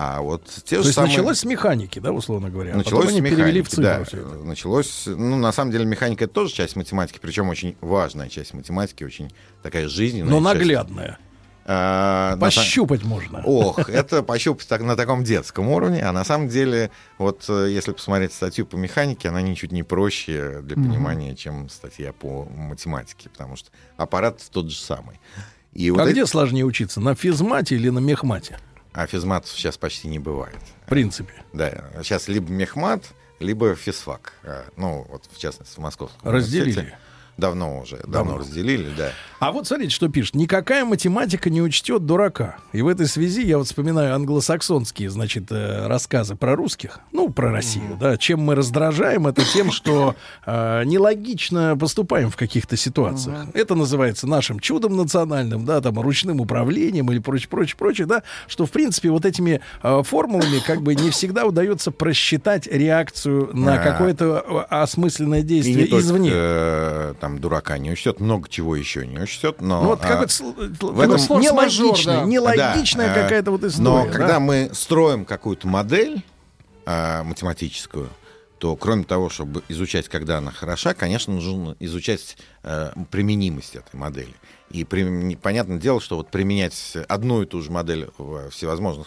А 0.00 0.20
вот 0.20 0.44
те 0.64 0.76
То 0.76 0.82
же 0.82 0.88
есть 0.88 0.94
самые... 0.94 1.10
началось 1.10 1.40
с 1.40 1.44
механики, 1.44 1.98
да, 1.98 2.12
условно 2.12 2.50
говоря? 2.50 2.74
А 2.74 2.76
началось 2.76 3.06
Потом 3.06 3.18
с 3.18 3.20
механики, 3.20 3.74
в 3.74 3.78
да. 3.78 4.04
Началось, 4.44 5.04
ну, 5.06 5.36
на 5.36 5.50
самом 5.50 5.72
деле, 5.72 5.86
механика— 5.86 6.24
это 6.26 6.34
тоже 6.34 6.54
часть 6.54 6.76
математики, 6.76 7.18
причем 7.20 7.48
очень 7.48 7.76
важная 7.80 8.28
часть 8.28 8.54
математики, 8.54 9.02
очень 9.02 9.32
такая 9.60 9.88
жизненная. 9.88 10.30
Но 10.30 10.40
наглядная. 10.40 11.06
Часть. 11.06 11.27
А, 11.70 12.38
Пощупать 12.38 13.02
на... 13.02 13.08
можно. 13.08 13.42
Ох, 13.44 13.90
это 13.90 14.22
пощупать 14.22 14.66
так, 14.66 14.80
на 14.80 14.96
таком 14.96 15.22
детском 15.22 15.68
уровне. 15.68 16.02
А 16.02 16.12
на 16.12 16.24
самом 16.24 16.48
деле, 16.48 16.90
вот 17.18 17.44
э, 17.46 17.68
если 17.70 17.92
посмотреть 17.92 18.32
статью 18.32 18.64
по 18.64 18.76
механике, 18.76 19.28
она 19.28 19.42
ничуть 19.42 19.70
не 19.70 19.82
проще 19.82 20.60
для 20.62 20.76
понимания, 20.76 21.32
mm-hmm. 21.32 21.36
чем 21.36 21.68
статья 21.68 22.14
по 22.14 22.46
математике, 22.46 23.28
потому 23.28 23.56
что 23.56 23.68
аппарат 23.98 24.42
тот 24.50 24.70
же 24.70 24.78
самый. 24.78 25.20
И 25.74 25.90
а 25.90 25.92
вот 25.92 26.08
где 26.08 26.22
эти... 26.22 26.28
сложнее 26.28 26.64
учиться, 26.64 27.02
на 27.02 27.14
физмате 27.14 27.74
или 27.74 27.90
на 27.90 27.98
мехмате? 27.98 28.58
А 28.94 29.06
физмат 29.06 29.46
сейчас 29.46 29.76
почти 29.76 30.08
не 30.08 30.18
бывает. 30.18 30.56
В 30.86 30.88
принципе. 30.88 31.34
Да, 31.52 31.84
сейчас 32.02 32.28
либо 32.28 32.50
мехмат, 32.50 33.04
либо 33.40 33.74
физфак. 33.74 34.32
А, 34.42 34.64
ну, 34.78 35.06
вот 35.10 35.24
в 35.30 35.38
частности, 35.38 35.74
в 35.74 35.82
Московском 35.82 36.30
Разделили. 36.30 36.70
Университете. 36.70 36.98
Давно 37.38 37.80
уже, 37.80 37.98
давно, 37.98 38.12
давно 38.12 38.38
разделили, 38.38 38.88
да. 38.96 39.12
А 39.38 39.52
вот 39.52 39.68
смотрите, 39.68 39.94
что 39.94 40.08
пишет. 40.08 40.34
Никакая 40.34 40.84
математика 40.84 41.48
не 41.48 41.62
учтет 41.62 42.04
дурака. 42.04 42.56
И 42.72 42.82
в 42.82 42.88
этой 42.88 43.06
связи 43.06 43.42
я 43.42 43.58
вот 43.58 43.68
вспоминаю 43.68 44.16
англосаксонские, 44.16 45.08
значит, 45.10 45.44
э, 45.50 45.86
рассказы 45.86 46.34
про 46.34 46.56
русских, 46.56 46.98
ну, 47.12 47.28
про 47.28 47.52
Россию, 47.52 47.92
mm-hmm. 47.92 47.98
да. 48.00 48.16
Чем 48.16 48.40
мы 48.40 48.56
раздражаем, 48.56 49.28
это 49.28 49.44
тем, 49.44 49.70
что 49.70 50.16
э, 50.44 50.82
нелогично 50.84 51.76
поступаем 51.78 52.30
в 52.30 52.36
каких-то 52.36 52.76
ситуациях. 52.76 53.44
Mm-hmm. 53.44 53.50
Это 53.54 53.76
называется 53.76 54.26
нашим 54.26 54.58
чудом 54.58 54.96
национальным, 54.96 55.64
да, 55.64 55.80
там, 55.80 56.00
ручным 56.00 56.40
управлением 56.40 57.12
или 57.12 57.20
прочее, 57.20 57.48
прочее, 57.48 57.76
прочее, 57.78 58.06
да, 58.08 58.24
что, 58.48 58.66
в 58.66 58.72
принципе, 58.72 59.10
вот 59.10 59.24
этими 59.24 59.60
э, 59.84 60.02
формулами 60.02 60.58
как 60.58 60.82
бы 60.82 60.96
не 60.96 61.10
всегда 61.10 61.46
удается 61.46 61.92
просчитать 61.92 62.66
реакцию 62.66 63.50
на 63.56 63.74
а. 63.74 63.78
какое-то 63.78 64.44
э, 64.44 64.74
осмысленное 64.74 65.42
действие 65.42 65.86
извне. 65.96 66.30
Э, 66.32 67.14
там 67.28 67.38
дурака 67.40 67.76
не 67.76 67.90
учтет, 67.92 68.20
много 68.20 68.48
чего 68.48 68.74
еще 68.74 69.06
не 69.06 69.18
учтет, 69.18 69.60
но... 69.60 69.82
Ну, 69.82 69.88
вот 69.88 70.00
а, 70.02 70.26
в 70.26 71.00
этом 71.00 71.40
нелогичная, 71.40 72.20
да. 72.20 72.24
нелогичная 72.24 73.14
да, 73.14 73.22
какая-то 73.22 73.50
вот 73.50 73.64
история. 73.64 73.84
Но 73.84 74.06
да? 74.06 74.10
когда 74.10 74.40
мы 74.40 74.70
строим 74.72 75.26
какую-то 75.26 75.68
модель 75.68 76.22
а, 76.86 77.22
математическую, 77.22 78.08
то 78.58 78.74
кроме 78.76 79.04
того, 79.04 79.28
чтобы 79.28 79.62
изучать, 79.68 80.08
когда 80.08 80.38
она 80.38 80.50
хороша, 80.50 80.94
конечно, 80.94 81.32
нужно 81.32 81.76
изучать 81.78 82.38
э, 82.64 82.90
применимость 83.08 83.76
этой 83.76 83.94
модели. 83.94 84.34
И 84.70 84.82
при, 84.82 85.36
понятное 85.36 85.78
дело, 85.78 86.00
что 86.00 86.16
вот 86.16 86.30
применять 86.32 86.96
одну 87.08 87.42
и 87.42 87.46
ту 87.46 87.62
же 87.62 87.70
модель 87.70 88.08
в 88.18 88.50
всевозможных 88.50 89.06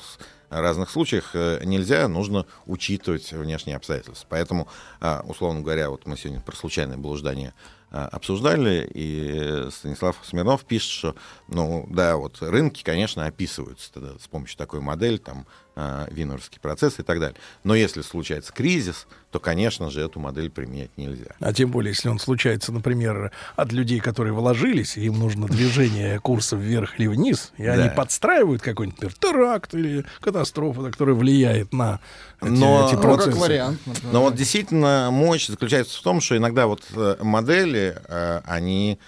разных 0.50 0.90
случаях 0.90 1.34
нельзя, 1.66 2.08
нужно 2.08 2.46
учитывать 2.66 3.30
внешние 3.34 3.76
обстоятельства. 3.76 4.26
Поэтому, 4.30 4.70
условно 5.26 5.60
говоря, 5.60 5.90
вот 5.90 6.06
мы 6.06 6.16
сегодня 6.16 6.40
про 6.40 6.56
случайное 6.56 6.98
блуждание 6.98 7.54
обсуждали, 7.92 8.90
и 8.94 9.70
Станислав 9.70 10.18
Смирнов 10.24 10.64
пишет, 10.64 10.90
что, 10.90 11.16
ну, 11.48 11.86
да, 11.90 12.16
вот 12.16 12.42
рынки, 12.42 12.84
конечно, 12.84 13.26
описываются 13.26 13.92
тогда 13.92 14.18
с 14.18 14.28
помощью 14.28 14.58
такой 14.58 14.80
модели, 14.80 15.18
там, 15.18 15.46
э, 15.76 16.08
винорский 16.12 16.60
процесс 16.60 17.00
и 17.00 17.04
так 17.04 17.20
далее. 17.20 17.38
Но 17.64 17.76
если 17.76 18.02
случается 18.02 18.52
кризис, 18.54 19.08
то, 19.32 19.40
конечно 19.40 19.90
же, 19.90 20.02
эту 20.02 20.20
модель 20.20 20.50
применять 20.50 20.90
нельзя. 20.98 21.36
А 21.40 21.54
тем 21.54 21.72
более, 21.72 21.92
если 21.92 22.10
он 22.10 22.20
случается, 22.20 22.72
например, 22.72 23.32
от 23.56 23.72
людей, 23.72 24.00
которые 24.00 24.34
вложились, 24.34 24.98
им 24.98 25.20
нужно 25.20 25.48
движение 25.48 26.20
курса 26.20 26.56
вверх 26.56 27.00
или 27.00 27.08
вниз, 27.08 27.54
и 27.58 27.66
они 27.66 27.90
подстраивают 27.90 28.62
какой-нибудь, 28.62 29.02
например, 29.02 29.18
теракт 29.20 29.74
или 29.74 30.06
катастрофу, 30.20 30.84
которая 30.84 31.16
влияет 31.16 31.74
на 31.74 32.00
эти, 32.42 32.50
Но, 32.50 32.88
эти 32.88 33.02
процессы. 33.02 33.32
Как 33.32 33.40
вариант, 33.40 33.80
Но 34.12 34.22
вот 34.22 34.36
действительно 34.36 35.10
мощь 35.12 35.48
заключается 35.48 35.98
в 35.98 36.02
том, 36.02 36.22
что 36.22 36.36
иногда 36.36 36.68
вот 36.68 36.84
э, 36.94 37.18
модели, 37.22 37.98
э, 38.08 38.42
они 38.46 39.00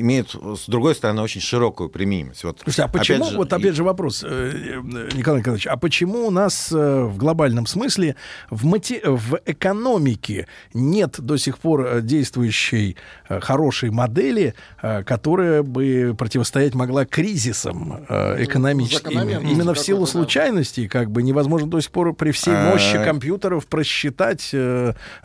имеют, 0.00 0.34
с 0.34 0.68
другой 0.68 0.94
стороны, 0.94 1.22
очень 1.22 1.40
широкую 1.40 1.88
применимость. 1.88 2.44
Вот, 2.44 2.60
Слушайте, 2.62 2.82
а 2.82 2.88
почему, 2.88 3.18
опять 3.18 3.30
же, 3.30 3.36
вот 3.36 3.52
опять 3.52 3.74
же 3.74 3.84
вопрос, 3.84 4.24
э, 4.26 4.80
Николай 5.14 5.40
Николаевич, 5.40 5.66
а 5.66 5.76
почему 5.76 6.26
у 6.26 6.30
нас 6.30 6.72
э, 6.72 7.02
в 7.04 7.16
глобальном 7.16 7.66
смысле 7.66 8.16
в, 8.50 8.64
мати... 8.64 9.00
в 9.04 9.38
экономике 9.46 10.46
нет 10.74 11.20
до 11.20 11.36
сих 11.36 11.58
пор 11.58 11.86
э, 11.86 12.00
действующей 12.02 12.96
хорошей 13.28 13.90
модели, 13.90 14.54
которая 14.80 15.62
бы 15.62 16.14
противостоять 16.18 16.74
могла 16.74 17.04
кризисам 17.06 18.04
экономическим? 18.08 19.20
Именно 19.20 19.74
в 19.74 19.78
силу 19.78 20.06
случайностей, 20.06 20.88
как 20.88 21.10
бы 21.10 21.22
невозможно 21.22 21.68
до 21.68 21.80
сих 21.80 21.90
пор 21.90 22.14
при 22.14 22.30
всей 22.30 22.54
а, 22.54 22.70
мощи 22.70 23.02
компьютеров 23.02 23.66
просчитать 23.66 24.54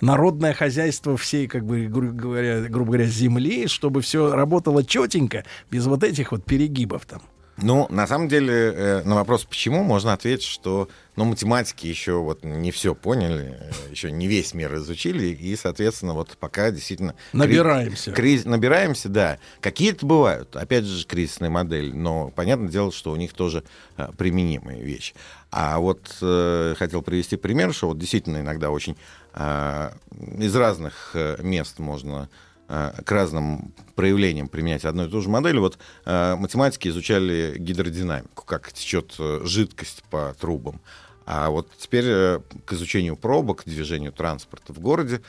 народное 0.01 0.53
хозяйство 0.53 1.17
всей, 1.17 1.47
как 1.47 1.65
бы, 1.65 1.87
грубо 1.87 2.13
говоря, 2.13 2.61
грубо 2.61 2.91
говоря, 2.91 3.05
земли, 3.05 3.67
чтобы 3.67 4.01
все 4.01 4.33
работало 4.33 4.56
работало 4.57 4.83
четенько, 4.83 5.45
без 5.69 5.85
вот 5.85 6.03
этих 6.03 6.31
вот 6.31 6.43
перегибов 6.43 7.05
там. 7.05 7.21
Ну, 7.59 7.87
на 7.89 8.05
самом 8.05 8.27
деле, 8.27 8.53
э, 8.53 9.01
на 9.03 9.15
вопрос, 9.15 9.43
почему, 9.43 9.81
можно 9.83 10.13
ответить, 10.13 10.45
что 10.45 10.89
ну, 11.15 11.25
математики 11.25 11.87
еще 11.87 12.13
вот 12.21 12.43
не 12.43 12.69
все 12.69 12.93
поняли, 12.93 13.57
э, 13.59 13.71
еще 13.89 14.11
не 14.11 14.27
весь 14.27 14.53
мир 14.53 14.75
изучили, 14.75 15.25
и, 15.25 15.55
соответственно, 15.55 16.13
вот 16.13 16.37
пока 16.39 16.69
действительно... 16.69 17.15
Набираемся. 17.33 18.11
Криз, 18.11 18.45
набираемся, 18.45 19.09
да. 19.09 19.39
Какие-то 19.59 20.05
бывают, 20.05 20.55
опять 20.55 20.85
же, 20.85 21.03
кризисные 21.07 21.49
модели, 21.49 21.91
но 21.91 22.29
понятное 22.29 22.69
дело, 22.69 22.91
что 22.91 23.11
у 23.11 23.15
них 23.15 23.33
тоже 23.33 23.63
а, 23.95 24.11
применимые 24.11 24.83
вещи. 24.83 25.15
А 25.49 25.79
вот 25.79 26.15
э, 26.21 26.75
хотел 26.77 27.01
привести 27.01 27.37
пример, 27.37 27.73
что 27.73 27.87
вот 27.87 27.97
действительно 27.97 28.37
иногда 28.37 28.69
очень 28.69 28.97
э, 29.33 29.91
из 30.37 30.55
разных 30.55 31.11
э, 31.15 31.41
мест 31.41 31.79
можно 31.79 32.29
Э, 32.29 32.56
к 32.67 33.11
разным 33.11 33.73
проявлениям 33.95 34.47
применять 34.47 34.85
одну 34.85 35.05
и 35.05 35.09
ту 35.09 35.21
же 35.21 35.29
модель. 35.29 35.59
Вот 35.59 35.77
э, 36.05 36.35
математики 36.35 36.89
изучали 36.89 37.55
гидродинамику, 37.57 38.45
как 38.45 38.71
течет 38.73 39.15
э, 39.19 39.41
жидкость 39.43 40.03
по 40.09 40.35
трубам. 40.39 40.81
А 41.25 41.49
вот 41.49 41.69
теперь 41.77 42.05
к 42.05 42.71
изучению 42.71 43.17
пробок, 43.17 43.63
движению 43.65 44.13
транспорта 44.13 44.71
в 44.71 44.79
городе 44.79 45.21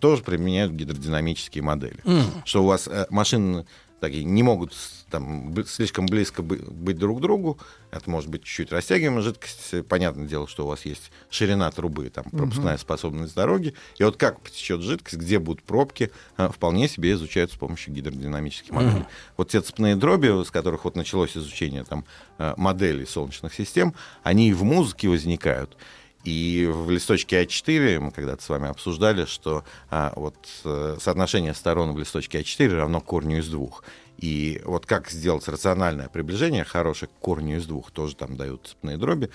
тоже 0.00 0.24
применяют 0.24 0.72
гидродинамические 0.72 1.62
модели. 1.62 1.98
Mm. 2.02 2.24
Что 2.44 2.64
у 2.64 2.66
вас 2.66 2.88
машины 3.08 3.64
такие 4.00 4.24
не 4.24 4.42
могут 4.42 4.74
там, 5.10 5.54
слишком 5.66 6.06
близко 6.06 6.42
быть 6.42 6.98
друг 6.98 7.18
к 7.18 7.20
другу. 7.20 7.58
Это 7.90 8.10
может 8.10 8.28
быть 8.28 8.42
чуть-чуть 8.42 8.72
растягиваемая 8.72 9.22
жидкость. 9.22 9.86
Понятное 9.88 10.26
дело, 10.26 10.48
что 10.48 10.64
у 10.64 10.68
вас 10.68 10.84
есть 10.84 11.12
ширина 11.30 11.70
трубы, 11.70 12.10
там, 12.10 12.24
пропускная 12.24 12.74
uh-huh. 12.74 12.80
способность 12.80 13.34
дороги. 13.34 13.74
И 13.98 14.04
вот 14.04 14.16
как 14.16 14.40
потечет 14.40 14.80
жидкость, 14.80 15.16
где 15.16 15.38
будут 15.38 15.62
пробки, 15.62 16.10
а, 16.36 16.48
вполне 16.48 16.88
себе 16.88 17.12
изучают 17.12 17.52
с 17.52 17.56
помощью 17.56 17.94
гидродинамических 17.94 18.72
моделей. 18.72 19.02
Uh-huh. 19.02 19.06
Вот 19.36 19.50
те 19.50 19.60
цепные 19.60 19.96
дроби, 19.96 20.44
с 20.44 20.50
которых 20.50 20.84
вот 20.84 20.96
началось 20.96 21.36
изучение 21.36 21.84
там, 21.84 22.04
а, 22.38 22.54
моделей 22.56 23.06
солнечных 23.06 23.54
систем, 23.54 23.94
они 24.22 24.50
и 24.50 24.52
в 24.52 24.64
музыке 24.64 25.08
возникают. 25.08 25.76
И 26.24 26.66
в 26.72 26.90
листочке 26.90 27.42
А4 27.42 28.00
мы 28.00 28.10
когда-то 28.10 28.42
с 28.42 28.48
вами 28.48 28.68
обсуждали, 28.68 29.26
что 29.26 29.62
а, 29.90 30.12
вот 30.16 30.36
а, 30.64 30.96
соотношение 30.98 31.54
сторон 31.54 31.92
в 31.92 31.98
листочке 31.98 32.40
А4 32.40 32.74
равно 32.74 33.00
корню 33.00 33.38
из 33.38 33.48
двух. 33.48 33.84
И 34.18 34.62
вот 34.64 34.86
как 34.86 35.10
сделать 35.10 35.46
рациональное 35.48 36.08
приближение, 36.08 36.64
хорошее 36.64 37.10
к 37.10 37.20
корню 37.20 37.58
из 37.58 37.66
двух, 37.66 37.90
тоже 37.90 38.16
там 38.16 38.36
дают 38.36 38.68
цепные 38.68 38.96
дроби, 38.96 39.30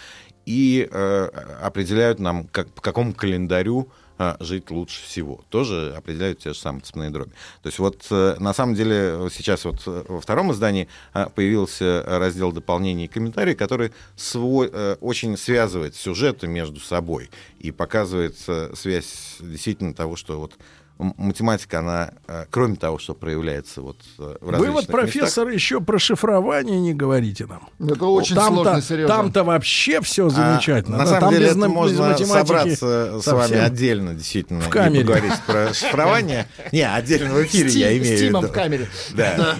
и 0.45 0.87
э, 0.89 1.25
определяют 1.61 2.19
нам, 2.19 2.47
как, 2.47 2.71
по 2.71 2.81
какому 2.81 3.13
календарю 3.13 3.89
э, 4.19 4.35
жить 4.39 4.69
лучше 4.69 5.03
всего. 5.03 5.41
Тоже 5.49 5.93
определяют 5.97 6.39
те 6.39 6.53
же 6.53 6.59
самые 6.59 6.81
цепные 6.81 7.09
дроби. 7.09 7.31
То 7.63 7.67
есть 7.67 7.79
вот 7.79 8.05
э, 8.11 8.35
на 8.39 8.53
самом 8.53 8.75
деле 8.75 9.29
сейчас 9.31 9.65
вот 9.65 9.81
э, 9.87 10.03
во 10.07 10.21
втором 10.21 10.51
издании 10.51 10.87
э, 11.13 11.27
появился 11.33 12.03
раздел 12.05 12.51
дополнений 12.51 13.05
и 13.05 13.07
комментарий, 13.07 13.55
который 13.55 13.91
свой, 14.15 14.69
э, 14.71 14.97
очень 15.01 15.37
связывает 15.37 15.95
сюжеты 15.95 16.47
между 16.47 16.79
собой 16.79 17.31
и 17.59 17.71
показывает 17.71 18.37
э, 18.47 18.73
связь 18.75 19.37
действительно 19.39 19.93
того, 19.93 20.15
что 20.15 20.39
вот 20.39 20.53
математика, 20.99 21.79
она, 21.79 22.11
э, 22.27 22.45
кроме 22.49 22.75
того, 22.75 22.99
что 22.99 23.13
проявляется 23.13 23.81
вот 23.81 23.97
э, 24.17 24.35
в 24.41 24.57
Вы 24.57 24.69
вот, 24.69 24.87
профессор, 24.87 25.45
местах, 25.45 25.53
еще 25.53 25.79
про 25.79 25.97
шифрование 25.97 26.79
не 26.79 26.93
говорите 26.93 27.45
нам. 27.45 27.69
Это 27.79 28.05
очень 28.05 28.35
там 28.35 28.53
сложно, 28.53 28.81
Сережа. 28.81 29.07
Там-то 29.07 29.45
вообще 29.45 30.01
все 30.01 30.27
а, 30.27 30.29
замечательно. 30.29 30.97
А, 30.97 30.99
на 30.99 31.05
самом 31.05 31.21
там 31.21 31.29
деле, 31.31 31.45
без, 31.45 31.55
это 31.55 31.69
можно 31.69 32.17
собраться 32.17 33.21
с 33.21 33.27
вами 33.27 33.55
отдельно, 33.55 34.13
действительно, 34.13 34.59
в 34.59 34.69
камере. 34.69 35.01
и 35.01 35.03
поговорить 35.05 35.41
про 35.47 35.73
шифрование. 35.73 36.47
Не, 36.73 36.81
отдельно 36.81 37.33
в 37.33 37.43
эфире 37.45 37.69
я 37.69 37.97
имею 37.97 38.17
в 38.17 38.21
виду. 38.21 38.41
в 38.41 38.51
камере. 38.51 38.89
Да. 39.11 39.55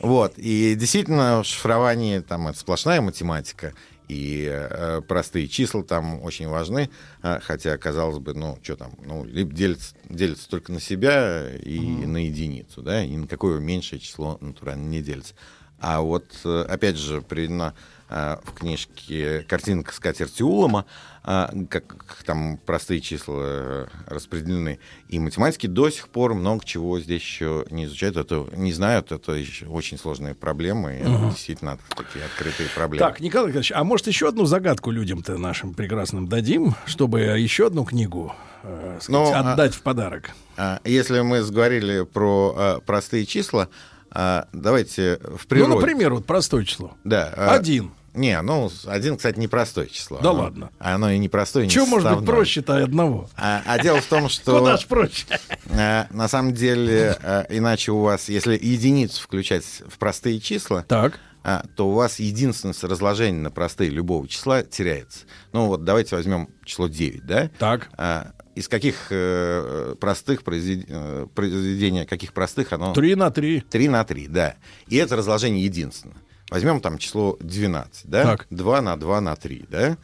Вот. 0.00 0.34
И 0.38 0.74
действительно, 0.74 1.44
шифрование, 1.44 2.20
там, 2.20 2.48
это 2.48 2.58
сплошная 2.58 3.00
математика 3.00 3.74
и 4.10 4.48
э, 4.50 5.02
простые 5.06 5.46
числа 5.46 5.84
там 5.84 6.20
очень 6.24 6.48
важны, 6.48 6.90
э, 7.22 7.38
хотя, 7.40 7.78
казалось 7.78 8.18
бы, 8.18 8.34
ну, 8.34 8.58
что 8.60 8.74
там, 8.74 8.92
ну, 9.04 9.24
либо 9.24 9.54
делится, 9.54 9.94
делится 10.08 10.48
только 10.50 10.72
на 10.72 10.80
себя 10.80 11.48
и 11.54 11.78
mm. 11.78 12.06
на 12.08 12.26
единицу, 12.26 12.82
да, 12.82 13.04
и 13.04 13.16
на 13.16 13.28
какое 13.28 13.60
меньшее 13.60 14.00
число 14.00 14.36
натурально 14.40 14.88
не 14.88 15.00
делится. 15.00 15.34
А 15.78 16.00
вот, 16.00 16.24
э, 16.44 16.66
опять 16.68 16.96
же, 16.96 17.22
приведена 17.22 17.72
э, 17.72 17.99
в 18.10 18.52
книжке 18.54 19.44
картинка 19.48 19.94
скатерти 19.94 20.42
Улома, 20.42 20.84
а, 21.22 21.50
как 21.68 21.94
там 22.24 22.58
простые 22.64 23.00
числа 23.02 23.36
э, 23.38 23.86
распределены. 24.06 24.78
И 25.08 25.18
математики 25.18 25.66
до 25.66 25.90
сих 25.90 26.08
пор 26.08 26.32
много 26.32 26.64
чего 26.64 26.98
здесь 26.98 27.20
еще 27.20 27.66
не 27.70 27.84
изучают, 27.84 28.16
это 28.16 28.46
не 28.56 28.72
знают, 28.72 29.12
это 29.12 29.32
очень 29.68 29.98
сложные 29.98 30.34
проблемы, 30.34 30.98
и 30.98 31.06
угу. 31.06 31.30
действительно 31.30 31.78
такие 31.94 32.24
открытые 32.24 32.70
проблемы. 32.70 33.06
Так, 33.06 33.20
Николай 33.20 33.48
Николаевич, 33.48 33.72
а 33.72 33.84
может 33.84 34.06
еще 34.06 34.28
одну 34.28 34.46
загадку 34.46 34.90
людям-то 34.90 35.36
нашим 35.36 35.74
прекрасным 35.74 36.26
дадим, 36.26 36.74
чтобы 36.86 37.20
еще 37.20 37.66
одну 37.66 37.84
книгу 37.84 38.34
э, 38.62 38.98
сказать, 39.00 39.08
Но, 39.10 39.30
ну, 39.30 39.50
отдать 39.52 39.74
а, 39.74 39.78
в 39.78 39.82
подарок? 39.82 40.30
А, 40.56 40.80
если 40.84 41.20
мы 41.20 41.42
сговорили 41.42 42.04
про 42.04 42.54
а, 42.56 42.80
простые 42.80 43.26
числа, 43.26 43.68
а, 44.10 44.48
давайте 44.52 45.20
в 45.22 45.46
природе... 45.46 45.74
Ну, 45.74 45.80
например, 45.80 46.14
вот 46.14 46.24
простое 46.24 46.64
число. 46.64 46.92
Да. 47.04 47.32
А, 47.36 47.54
Один. 47.54 47.92
Не, 48.14 48.40
ну, 48.42 48.70
один, 48.86 49.16
кстати, 49.16 49.38
непростое 49.38 49.88
число. 49.88 50.18
Да 50.20 50.30
оно, 50.30 50.42
ладно. 50.42 50.70
Оно 50.78 51.10
и 51.10 51.18
непростое, 51.18 51.66
и 51.66 51.68
Чего 51.68 51.86
может 51.86 52.16
быть 52.16 52.26
проще-то 52.26 52.82
одного? 52.82 53.28
А, 53.36 53.62
а 53.64 53.78
дело 53.78 54.00
в 54.00 54.06
том, 54.06 54.28
что... 54.30 54.58
Куда 54.58 54.76
ж 54.76 54.86
проще? 54.86 55.26
А, 55.70 56.06
на 56.10 56.28
самом 56.28 56.52
деле, 56.52 57.16
а, 57.22 57.46
иначе 57.48 57.92
у 57.92 58.00
вас, 58.00 58.28
если 58.28 58.54
единицу 58.54 59.22
включать 59.22 59.64
в 59.64 59.98
простые 59.98 60.40
числа, 60.40 60.84
так. 60.88 61.20
А, 61.42 61.64
то 61.74 61.88
у 61.88 61.92
вас 61.92 62.18
единственность 62.18 62.84
разложения 62.84 63.40
на 63.40 63.50
простые 63.50 63.88
любого 63.90 64.28
числа 64.28 64.62
теряется. 64.62 65.20
Ну 65.52 65.66
вот 65.66 65.84
давайте 65.84 66.14
возьмем 66.16 66.50
число 66.64 66.86
9, 66.86 67.24
да? 67.24 67.50
Так. 67.58 67.88
А, 67.96 68.32
из 68.54 68.68
каких 68.68 69.06
э, 69.10 69.94
простых 70.00 70.42
произвед... 70.42 70.84
Э, 70.88 71.26
произведения, 71.34 72.04
каких 72.04 72.32
простых 72.34 72.72
оно... 72.72 72.92
3 72.92 73.14
на 73.14 73.30
3. 73.30 73.60
3 73.60 73.88
на 73.88 74.04
3, 74.04 74.26
да. 74.26 74.56
И 74.88 74.96
это 74.96 75.16
разложение 75.16 75.64
единственное. 75.64 76.16
Возьмем 76.50 76.80
там 76.80 76.98
число 76.98 77.36
12, 77.40 78.06
да? 78.06 78.24
Так. 78.24 78.46
2 78.50 78.80
на 78.82 78.96
2 78.96 79.20
на 79.20 79.36
3, 79.36 79.64
да? 79.70 79.96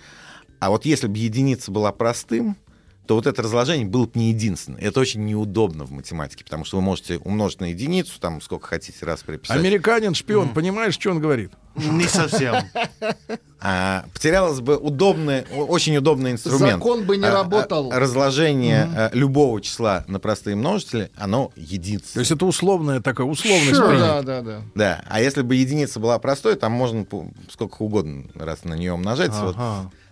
А 0.61 0.71
вот 0.71 0.85
если 0.87 1.09
бы 1.09 1.19
единица 1.19 1.71
была 1.71 1.93
простым, 1.93 2.57
то 3.07 3.15
вот 3.15 3.27
это 3.27 3.43
разложение 3.43 3.87
было 3.87 4.07
бы 4.07 4.13
не 4.15 4.31
единственное. 4.31 4.81
Это 4.81 5.01
очень 5.01 5.25
неудобно 5.25 5.85
в 5.85 5.93
математике, 5.93 6.45
потому 6.45 6.65
что 6.65 6.77
вы 6.77 6.83
можете 6.83 7.19
умножить 7.19 7.61
на 7.61 7.67
единицу, 7.67 8.21
там 8.21 8.41
сколько 8.41 8.67
хотите 8.67 9.05
раз 9.07 9.23
приписать. 9.23 9.57
Американин, 9.57 10.15
шпион, 10.15 10.49
mm. 10.49 10.55
понимаешь, 10.55 10.95
что 10.95 11.11
он 11.11 11.21
говорит? 11.21 11.53
Не 11.77 12.07
совсем. 12.07 12.57
А, 13.61 14.05
потерялось 14.13 14.61
бы 14.61 14.77
удобный, 14.77 15.45
очень 15.55 15.97
удобный 15.97 16.33
инструмент. 16.33 16.83
Закон 16.83 17.05
бы 17.05 17.17
не 17.17 17.27
а, 17.27 17.33
работал. 17.33 17.93
А, 17.93 17.99
разложение 17.99 18.87
mm-hmm. 18.87 19.11
любого 19.13 19.61
числа 19.61 20.05
на 20.09 20.19
простые 20.19 20.57
множители, 20.57 21.11
оно 21.17 21.53
единица. 21.57 22.15
То 22.15 22.21
есть 22.21 22.33
это 22.33 22.47
условное 22.47 23.01
такое, 23.01 23.27
условность. 23.27 23.79
Sure. 23.79 23.99
Да, 23.99 24.23
да, 24.23 24.41
да. 24.43 24.63
Да, 24.75 25.05
а 25.09 25.21
если 25.21 25.43
бы 25.43 25.55
единица 25.55 26.01
была 26.01 26.19
простой, 26.19 26.57
там 26.57 26.73
можно 26.73 27.07
сколько 27.51 27.83
угодно 27.83 28.25
раз 28.35 28.65
на 28.65 28.75
нее 28.75 28.93
умножать. 28.93 29.33
Ага. 29.33 29.45
Вот, 29.45 29.57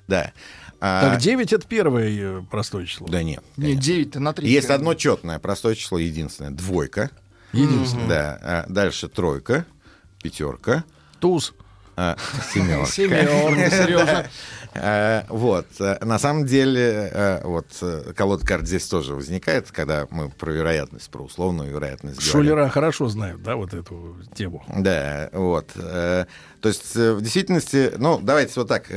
да. 0.09 0.33
А... 0.81 1.11
Так 1.11 1.21
9 1.21 1.53
это 1.53 1.67
первое 1.67 2.41
э, 2.41 2.43
простое 2.51 2.87
число. 2.87 3.07
Да 3.09 3.23
нет. 3.23 3.43
Нет, 3.57 3.79
9 3.79 4.17
на 4.17 4.33
3. 4.33 4.49
Есть 4.49 4.71
одно 4.71 4.95
четное 4.95 5.39
простое 5.39 5.75
число, 5.75 5.99
единственное. 5.99 6.51
Двойка. 6.51 7.11
Единственное. 7.53 8.09
Да. 8.09 8.39
А 8.43 8.67
дальше 8.69 9.09
тройка, 9.09 9.67
пятерка. 10.23 10.85
Туз. 11.21 11.55
А, 11.97 12.17
семерка. 12.53 12.87
Семерка, 12.87 13.71
Сережа. 13.77 14.27
Э, 14.75 15.23
вот. 15.29 15.67
Э, 15.79 16.05
на 16.05 16.19
самом 16.19 16.47
деле, 16.47 17.11
э, 17.13 17.41
вот 17.45 17.67
колода 18.17 18.45
карт 18.45 18.67
здесь 18.67 18.87
тоже 18.87 19.15
возникает, 19.15 19.71
когда 19.71 20.07
мы 20.11 20.31
про 20.31 20.51
вероятность, 20.51 21.09
про 21.11 21.23
условную 21.23 21.71
вероятность 21.71 22.21
Шулера 22.21 22.55
говорим. 22.55 22.71
хорошо 22.73 23.09
знают, 23.09 23.43
да, 23.43 23.57
вот 23.57 23.73
эту 23.73 24.17
тему. 24.35 24.65
Да, 24.77 25.31
вот. 25.33 25.69
То 25.75 26.69
есть, 26.69 26.95
в 26.97 27.21
действительности, 27.21 27.93
ну, 27.99 28.19
давайте 28.23 28.53
вот 28.57 28.69
так, 28.69 28.91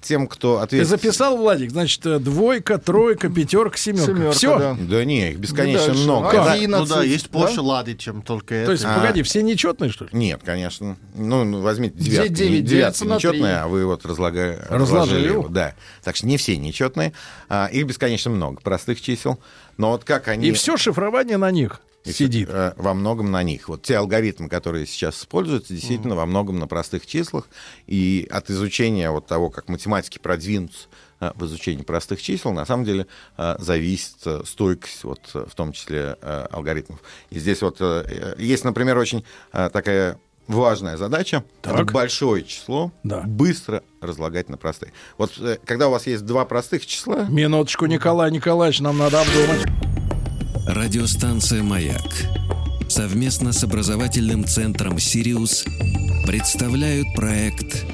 тем, 0.00 0.26
кто 0.26 0.60
ответит... 0.60 0.88
Ты 0.88 0.90
записал, 0.90 1.36
Владик, 1.36 1.70
значит, 1.70 2.22
двойка, 2.22 2.78
тройка, 2.78 3.28
пятерка, 3.28 3.76
семерка. 3.76 4.06
семерка 4.06 4.30
Все? 4.32 4.58
Да. 4.58 4.76
да 4.80 5.04
не, 5.04 5.32
их 5.32 5.38
бесконечно 5.38 5.92
ну, 5.92 6.02
много. 6.02 6.50
11, 6.50 6.88
ну 6.88 6.94
да, 6.96 7.02
есть 7.02 7.30
больше 7.30 7.56
да? 7.56 7.62
лады, 7.62 7.94
чем 7.94 8.22
только 8.22 8.48
То 8.48 8.54
это. 8.54 8.66
То 8.66 8.72
есть, 8.72 8.84
а... 8.86 8.98
погоди, 8.98 9.22
все 9.22 9.42
нечетные, 9.42 9.90
что 9.90 10.06
ли? 10.06 10.10
Нет, 10.14 10.40
конечно. 10.42 10.96
Ну, 11.14 11.44
ну 11.44 11.60
возьмите 11.60 11.98
девятку. 11.98 12.23
Девятка 12.28 13.04
нечетная, 13.04 13.64
а 13.64 13.68
вы 13.68 13.86
вот 13.86 14.04
разлагаете 14.04 14.62
разложили 14.68 15.28
его. 15.28 15.48
Да. 15.48 15.74
Так 16.02 16.16
что 16.16 16.26
не 16.26 16.36
все 16.36 16.56
нечетные. 16.56 17.12
А, 17.48 17.68
их 17.72 17.86
бесконечно 17.86 18.30
много, 18.30 18.60
простых 18.60 19.00
чисел. 19.00 19.38
Но 19.76 19.90
вот 19.90 20.04
как 20.04 20.28
они... 20.28 20.48
И 20.48 20.52
все 20.52 20.76
шифрование 20.76 21.36
на 21.36 21.50
них 21.50 21.80
и 22.04 22.12
сидит. 22.12 22.48
Э, 22.50 22.74
во 22.76 22.94
многом 22.94 23.30
на 23.30 23.42
них. 23.42 23.68
Вот 23.68 23.82
те 23.82 23.96
алгоритмы, 23.96 24.48
которые 24.48 24.86
сейчас 24.86 25.20
используются, 25.20 25.72
действительно 25.72 26.12
mm-hmm. 26.12 26.16
во 26.16 26.26
многом 26.26 26.58
на 26.58 26.66
простых 26.66 27.06
числах. 27.06 27.48
И 27.86 28.28
от 28.30 28.50
изучения 28.50 29.10
вот 29.10 29.26
того, 29.26 29.50
как 29.50 29.68
математики 29.68 30.18
продвинутся 30.18 30.88
э, 31.20 31.32
в 31.34 31.44
изучении 31.46 31.82
простых 31.82 32.20
чисел, 32.20 32.52
на 32.52 32.66
самом 32.66 32.84
деле 32.84 33.06
э, 33.38 33.56
зависит 33.58 34.16
стойкость, 34.44 35.04
вот, 35.04 35.20
в 35.32 35.54
том 35.54 35.72
числе 35.72 36.16
алгоритмов. 36.50 37.00
И 37.30 37.38
здесь 37.38 37.62
вот 37.62 37.80
есть, 38.38 38.64
например, 38.64 38.98
очень 38.98 39.24
такая 39.52 40.18
важная 40.46 40.96
задача 40.96 41.44
так. 41.62 41.74
это 41.74 41.92
большое 41.92 42.44
число 42.44 42.92
да. 43.02 43.22
быстро 43.22 43.82
разлагать 44.00 44.48
на 44.48 44.56
простые. 44.56 44.92
Вот 45.18 45.32
э, 45.38 45.58
когда 45.64 45.88
у 45.88 45.90
вас 45.90 46.06
есть 46.06 46.24
два 46.24 46.44
простых 46.44 46.86
числа. 46.86 47.26
Минуточку, 47.28 47.86
Николай 47.86 48.30
Николаевич, 48.30 48.80
нам 48.80 48.98
надо 48.98 49.20
обдумать. 49.20 49.64
Радиостанция 50.66 51.62
Маяк 51.62 52.02
совместно 52.88 53.52
с 53.52 53.64
образовательным 53.64 54.44
центром 54.44 54.98
Сириус 54.98 55.64
представляют 56.26 57.08
проект 57.16 57.84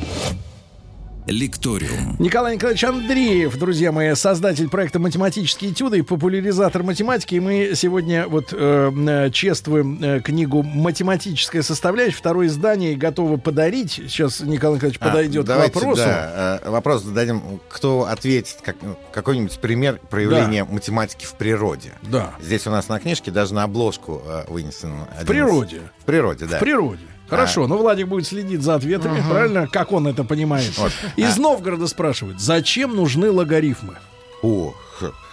Лекториум. 1.27 2.17
Николай 2.19 2.55
Николаевич 2.55 2.85
Андреев, 2.85 3.57
друзья 3.59 3.93
мои, 3.93 4.15
создатель 4.15 4.69
проекта 4.69 4.99
«Математические 4.99 5.73
этюды» 5.73 5.99
и 5.99 6.03
популяризатор 6.03 6.83
математики. 6.83 7.35
И 7.37 7.41
мы 7.41 7.73
сегодня 7.75 8.27
вот 8.27 8.53
э, 8.53 8.91
э, 8.91 9.31
чествуем 9.31 10.03
э, 10.03 10.21
книгу 10.21 10.63
«Математическая 10.63 11.63
составляющая». 11.63 12.17
Второе 12.17 12.47
издание 12.47 12.97
готовы 12.97 13.39
подарить. 13.39 13.93
Сейчас 13.93 14.41
Николай 14.41 14.77
Николаевич 14.77 14.99
а, 15.01 15.09
подойдет 15.09 15.47
давайте, 15.47 15.73
к 15.73 15.77
вопросу. 15.77 16.03
Да, 16.03 16.61
э, 16.63 16.71
вопрос 16.71 17.03
зададим, 17.03 17.61
кто 17.69 18.07
ответит, 18.07 18.59
как, 18.63 18.77
какой-нибудь 19.13 19.59
пример 19.61 20.01
проявления 20.11 20.65
да. 20.65 20.73
математики 20.73 21.25
в 21.25 21.35
природе. 21.35 21.93
Да. 22.03 22.35
Здесь 22.41 22.67
у 22.67 22.71
нас 22.71 22.89
на 22.89 22.99
книжке 22.99 23.31
даже 23.31 23.55
на 23.55 23.65
обложку 23.65 24.23
э, 24.25 24.45
вынесен. 24.49 24.93
В 25.21 25.27
природе. 25.27 25.83
В 25.99 26.05
природе, 26.05 26.47
да. 26.47 26.57
В 26.57 26.61
природе. 26.61 27.10
Хорошо, 27.31 27.65
а. 27.65 27.69
ну 27.69 27.79
Владик 27.79 28.09
будет 28.09 28.27
следить 28.27 28.63
за 28.63 28.75
ответами, 28.75 29.21
угу. 29.21 29.31
правильно? 29.31 29.69
Как 29.69 29.93
он 29.93 30.07
это 30.07 30.25
понимает? 30.25 30.77
Вот. 30.77 30.93
Из 31.17 31.39
а. 31.39 31.41
Новгорода 31.41 31.87
спрашивают, 31.87 32.41
зачем 32.41 32.95
нужны 32.95 33.31
логарифмы? 33.31 33.97
О, 34.43 34.75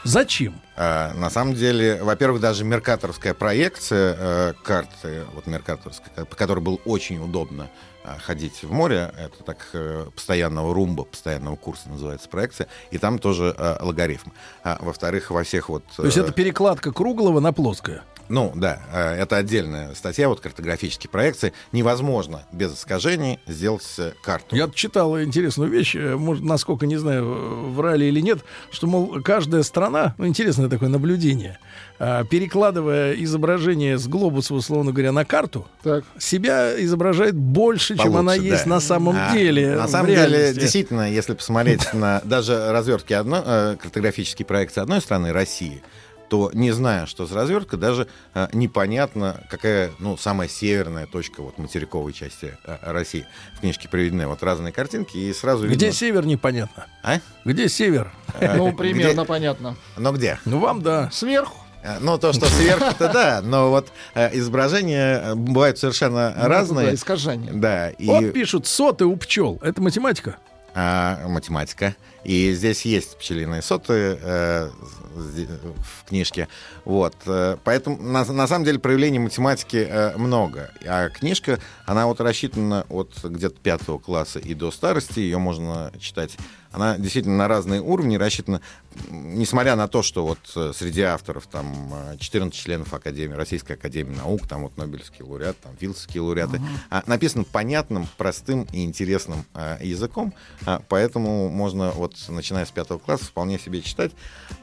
Зачем? 0.08 0.62
А, 0.78 1.14
на 1.16 1.30
самом 1.30 1.54
деле, 1.54 2.02
во-первых, 2.02 2.40
даже 2.40 2.64
меркаторская 2.64 3.34
проекция 3.34 4.16
э, 4.18 4.54
карты, 4.64 5.24
вот 5.34 5.48
меркаторская, 5.48 6.24
по 6.24 6.36
которой 6.36 6.60
было 6.60 6.78
очень 6.86 7.22
удобно 7.22 7.70
э, 8.06 8.18
ходить 8.20 8.64
в 8.64 8.72
море, 8.72 9.12
это 9.18 9.44
так 9.44 9.58
э, 9.74 10.06
постоянного 10.16 10.74
румба, 10.74 11.04
постоянного 11.04 11.58
курса 11.58 11.90
называется 11.90 12.30
проекция, 12.30 12.68
и 12.92 12.98
там 12.98 13.20
тоже 13.20 13.54
э, 13.58 13.78
логарифм. 13.82 14.32
А, 14.64 14.78
во-вторых, 14.80 15.30
во 15.30 15.44
всех 15.44 15.68
вот... 15.68 15.84
То 15.96 16.06
есть 16.06 16.18
это 16.18 16.32
перекладка 16.32 16.94
круглого 16.94 17.42
на 17.42 17.52
плоское? 17.52 18.04
Ну, 18.30 18.52
да, 18.56 18.80
э, 18.92 19.22
это 19.22 19.38
отдельная 19.38 19.94
статья, 19.96 20.30
вот 20.30 20.40
картографические 20.40 21.10
проекции. 21.10 21.54
Невозможно 21.72 22.44
без 22.52 22.74
искажений 22.74 23.40
сделать 23.48 23.84
э, 23.98 24.12
карту. 24.22 24.56
Я 24.56 24.70
читал 24.74 25.20
интересную 25.22 25.70
вещь, 25.70 25.96
э, 25.96 26.16
может, 26.16 26.44
насколько, 26.44 26.86
не 26.86 26.98
знаю, 26.98 27.72
врали 27.72 28.06
или 28.06 28.20
нет, 28.20 28.40
что, 28.72 28.88
мол, 28.88 29.22
каждая 29.24 29.64
страна, 29.64 30.16
ну, 30.18 30.28
интересное 30.28 30.70
такое 30.70 30.90
наблюдение, 30.90 31.60
перекладывая 31.98 33.14
изображение 33.14 33.98
с 33.98 34.08
глобуса, 34.08 34.54
условно 34.54 34.92
говоря, 34.92 35.12
на 35.12 35.26
карту, 35.26 35.68
так. 35.84 36.04
себя 36.20 36.80
изображает 36.84 37.36
больше, 37.36 37.96
Получше, 37.96 38.04
чем 38.04 38.18
она 38.18 38.36
есть 38.36 38.66
да. 38.66 38.70
на 38.70 38.80
самом 38.80 39.16
а, 39.18 39.34
деле. 39.34 39.76
На 39.76 39.88
самом 39.88 40.08
деле, 40.08 40.54
действительно, 40.54 41.12
если 41.12 41.34
посмотреть 41.34 41.94
на 41.94 42.22
даже 42.24 42.72
развертки 42.72 43.14
одной, 43.14 43.42
картографические 43.78 44.46
проекции 44.46 44.82
одной 44.82 45.02
страны, 45.02 45.32
России, 45.32 45.82
то 46.30 46.52
не 46.54 46.72
зная, 46.72 47.06
что 47.06 47.26
за 47.26 47.36
развертка, 47.36 47.78
даже 47.78 48.08
а, 48.34 48.50
непонятно, 48.54 49.42
какая 49.50 49.92
ну, 50.00 50.18
самая 50.18 50.48
северная 50.48 51.06
точка 51.06 51.42
вот, 51.42 51.58
материковой 51.58 52.14
части 52.14 52.58
а, 52.66 52.92
России. 52.92 53.26
В 53.56 53.62
книжке 53.62 53.88
приведены 53.88 54.28
вот 54.28 54.44
разные 54.44 54.74
картинки, 54.74 55.18
и 55.18 55.34
сразу 55.34 55.66
Где 55.66 55.74
видно... 55.74 55.92
север, 55.92 56.26
непонятно. 56.26 56.88
А? 57.04 57.20
Где 57.46 57.70
север? 57.70 58.12
Ну, 58.42 58.74
примерно 58.74 59.26
понятно. 59.26 59.76
Но 59.98 60.12
где? 60.12 60.40
Ну, 60.46 60.60
вам 60.60 60.82
да. 60.82 61.10
Сверху. 61.12 61.58
А, 61.84 61.98
ну, 62.02 62.18
то, 62.18 62.34
что 62.34 62.46
сверху-то 62.48 63.12
да, 63.14 63.42
но 63.42 63.70
вот 63.70 63.88
э, 64.14 64.38
изображения 64.38 65.22
э, 65.24 65.36
бывают 65.36 65.78
совершенно 65.78 66.34
ну, 66.36 66.48
разные. 66.48 66.88
Да, 66.88 66.94
искажения. 66.96 67.54
Да. 67.54 67.90
И... 67.92 68.08
Вот 68.08 68.34
пишут 68.34 68.68
соты 68.68 69.06
у 69.06 69.16
пчел. 69.16 69.60
Это 69.62 69.82
математика? 69.82 70.38
А, 70.74 71.28
математика. 71.28 71.96
И 72.28 72.52
здесь 72.54 72.82
есть 72.82 73.18
пчелиные 73.18 73.62
соты 73.62 74.20
э, 74.22 74.70
в 75.16 76.04
книжке. 76.10 76.50
Вот. 76.84 77.16
Э, 77.26 77.56
поэтому, 77.64 77.96
на, 78.02 78.26
на 78.26 78.48
самом 78.48 78.66
деле, 78.66 78.80
проявлений 78.80 79.18
математики 79.18 79.88
э, 79.90 80.18
много. 80.18 80.70
А 80.86 81.08
книжка, 81.08 81.58
она 81.86 82.06
вот 82.06 82.20
рассчитана 82.20 82.86
от 82.90 83.14
где-то 83.24 83.58
пятого 83.62 83.98
класса 83.98 84.40
и 84.40 84.54
до 84.54 84.72
старости. 84.72 85.20
Ее 85.20 85.38
можно 85.38 85.94
читать 86.02 86.36
она 86.72 86.98
действительно 86.98 87.38
на 87.38 87.48
разные 87.48 87.82
уровни 87.82 88.16
рассчитана, 88.16 88.62
несмотря 89.10 89.76
на 89.76 89.88
то, 89.88 90.02
что 90.02 90.26
вот 90.26 90.40
э, 90.56 90.72
среди 90.76 91.02
авторов 91.02 91.48
там 91.48 91.94
14 92.20 92.58
членов 92.58 92.94
Академии, 92.94 93.36
Российской 93.36 93.74
Академии 93.74 94.16
Наук, 94.16 94.48
там 94.48 94.64
вот 94.64 94.78
Нобелевский 94.78 95.24
лауреат, 95.24 95.58
там 95.60 95.76
Филдские 95.78 96.22
лауреаты, 96.22 96.58
uh-huh. 96.58 97.04
написано 97.08 97.44
понятным, 97.44 98.08
простым 98.18 98.68
и 98.72 98.84
интересным 98.84 99.46
а, 99.54 99.78
языком, 99.82 100.34
а, 100.66 100.82
поэтому 100.88 101.50
можно 101.50 101.92
вот 101.92 102.16
начиная 102.30 102.66
с 102.66 102.72
пятого 102.72 103.00
класса 103.00 103.26
вполне 103.26 103.60
себе 103.60 103.82
читать. 103.82 104.12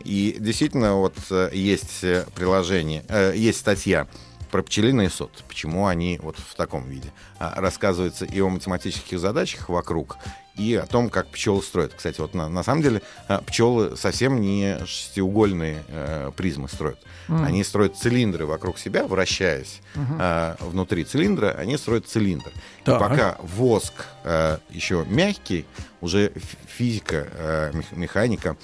И 0.05 0.37
действительно 0.39 0.97
вот 0.97 1.17
э, 1.31 1.51
есть 1.53 2.01
приложение, 2.35 3.05
э, 3.09 3.33
есть 3.37 3.59
статья 3.59 4.07
про 4.55 4.63
пчелиный 4.63 5.11
сот, 5.11 5.43
почему 5.49 5.89
они 5.89 6.21
вот 6.23 6.37
в 6.39 6.55
таком 6.55 6.89
виде. 6.89 7.13
А, 7.41 7.61
рассказывается 7.61 8.25
и 8.25 8.41
о 8.41 8.49
математических 8.49 9.19
задачах 9.19 9.69
вокруг, 9.69 10.17
и 10.57 10.75
о 10.75 10.87
том, 10.87 11.11
как 11.11 11.27
пчелы 11.29 11.63
строят. 11.63 11.95
Кстати, 11.95 12.21
вот 12.21 12.35
на, 12.35 12.49
на 12.49 12.63
самом 12.63 12.83
деле 12.83 13.03
а, 13.29 13.41
пчелы 13.43 13.97
совсем 13.97 14.41
не 14.41 14.79
шестиугольные 14.87 15.83
э, 15.89 16.31
призмы 16.37 16.69
строят. 16.69 16.99
Mm. 17.29 17.47
Они 17.47 17.65
строят 17.65 17.97
цилиндры 17.97 18.47
вокруг 18.47 18.79
себя, 18.79 19.07
вращаясь 19.07 19.81
mm-hmm. 19.95 20.57
э, 20.61 20.65
внутри 20.65 21.05
цилиндра, 21.05 21.51
они 21.59 21.77
строят 21.77 22.07
цилиндр. 22.07 22.53
Так. 22.85 22.97
И 22.97 23.05
пока 23.05 23.39
воск 23.43 24.07
э, 24.23 24.59
еще 24.71 25.05
мягкий, 25.09 25.67
уже 26.01 26.33
физика, 26.67 27.27
э, 27.33 27.73
механика, 27.93 28.57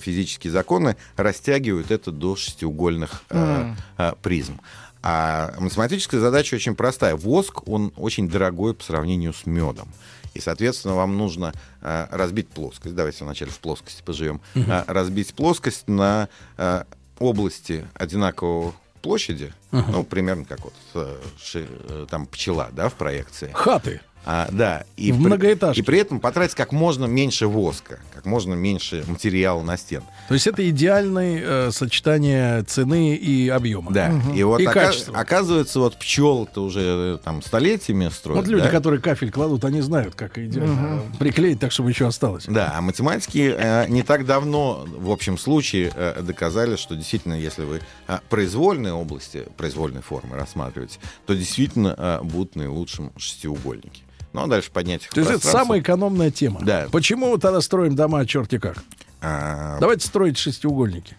физические 0.00 0.52
законы 0.52 0.96
растягивают 1.16 1.90
это 1.90 2.10
до 2.10 2.34
шестиугольных 2.36 3.22
э, 3.30 3.74
э, 3.98 4.12
призм. 4.22 4.60
А 5.02 5.54
математическая 5.60 6.20
задача 6.20 6.56
очень 6.56 6.74
простая. 6.74 7.14
Воск, 7.14 7.68
он 7.68 7.92
очень 7.96 8.28
дорогой 8.28 8.74
по 8.74 8.82
сравнению 8.82 9.32
с 9.34 9.46
медом. 9.46 9.88
И, 10.36 10.40
соответственно, 10.40 10.94
вам 10.94 11.16
нужно 11.16 11.52
э, 11.80 12.06
разбить 12.10 12.48
плоскость. 12.48 12.94
Давайте 12.94 13.24
вначале 13.24 13.50
в 13.50 13.58
плоскости 13.58 14.02
поживем. 14.02 14.40
Угу. 14.54 14.70
Э, 14.70 14.84
разбить 14.86 15.34
плоскость 15.34 15.88
на 15.88 16.28
э, 16.58 16.84
области 17.18 17.86
одинакового 17.94 18.74
площади, 19.00 19.54
uh 19.70 19.84
ну, 19.88 20.04
примерно 20.04 20.44
как 20.44 20.60
вот 20.64 20.74
э, 20.94 21.16
э, 21.54 22.06
там 22.10 22.26
пчела, 22.26 22.68
да, 22.72 22.88
в 22.88 22.94
проекции. 22.94 23.50
Хаты. 23.54 24.00
А, 24.26 24.48
да. 24.50 24.84
И 24.96 25.12
в 25.12 25.20
многоэтажке. 25.20 25.80
И 25.80 25.84
при 25.84 26.00
этом 26.00 26.18
потратить 26.18 26.56
как 26.56 26.72
можно 26.72 27.04
меньше 27.04 27.46
воска, 27.46 28.00
как 28.12 28.26
можно 28.26 28.54
меньше 28.54 29.04
материала 29.06 29.62
на 29.62 29.76
стен. 29.76 30.02
То 30.26 30.34
есть 30.34 30.48
это 30.48 30.68
идеальное 30.68 31.40
э, 31.42 31.70
сочетание 31.70 32.64
цены 32.64 33.14
и 33.14 33.48
объема. 33.48 33.92
Да. 33.92 34.10
Угу. 34.10 34.34
И 34.34 34.42
вот 34.42 34.60
и 34.60 34.66
ока- 34.66 34.92
оказывается, 35.14 35.78
вот 35.78 35.96
пчел-то 35.96 36.64
уже 36.64 36.80
э, 36.80 37.18
там 37.22 37.40
столетиями 37.40 38.08
строят. 38.08 38.40
Вот 38.40 38.50
люди, 38.50 38.64
да? 38.64 38.70
которые 38.70 39.00
кафель 39.00 39.30
кладут, 39.30 39.64
они 39.64 39.80
знают, 39.80 40.16
как 40.16 40.38
идеально 40.38 40.96
угу. 40.96 41.16
приклеить 41.20 41.60
так, 41.60 41.70
чтобы 41.70 41.90
еще 41.90 42.08
осталось. 42.08 42.46
Да, 42.48 42.72
а 42.76 42.80
математики 42.80 43.54
э, 43.56 43.86
не 43.86 44.02
так 44.02 44.26
давно, 44.26 44.86
в 44.88 45.12
общем 45.12 45.38
случае, 45.38 45.92
э, 45.94 46.20
доказали, 46.22 46.74
что 46.74 46.96
действительно, 46.96 47.34
если 47.34 47.62
вы 47.62 47.80
э, 48.08 48.18
произвольные 48.28 48.92
области, 48.92 49.44
произвольной 49.56 50.02
формы 50.02 50.34
рассматриваете, 50.34 50.98
то 51.26 51.34
действительно 51.36 51.94
э, 51.96 52.20
будут 52.24 52.56
наилучшим 52.56 53.12
шестиугольники. 53.16 54.02
Ну, 54.36 54.42
а 54.42 54.46
дальше 54.48 54.70
поднять 54.70 55.02
их 55.02 55.08
То 55.08 55.20
есть 55.20 55.32
это 55.32 55.46
самая 55.46 55.80
экономная 55.80 56.30
тема. 56.30 56.60
Да. 56.60 56.88
Почему 56.92 57.30
мы 57.32 57.38
тогда 57.38 57.62
строим 57.62 57.96
дома 57.96 58.26
черти 58.26 58.58
как? 58.58 58.76
А... 59.22 59.78
Давайте 59.80 60.06
строить 60.06 60.36
шестиугольники. 60.36 61.16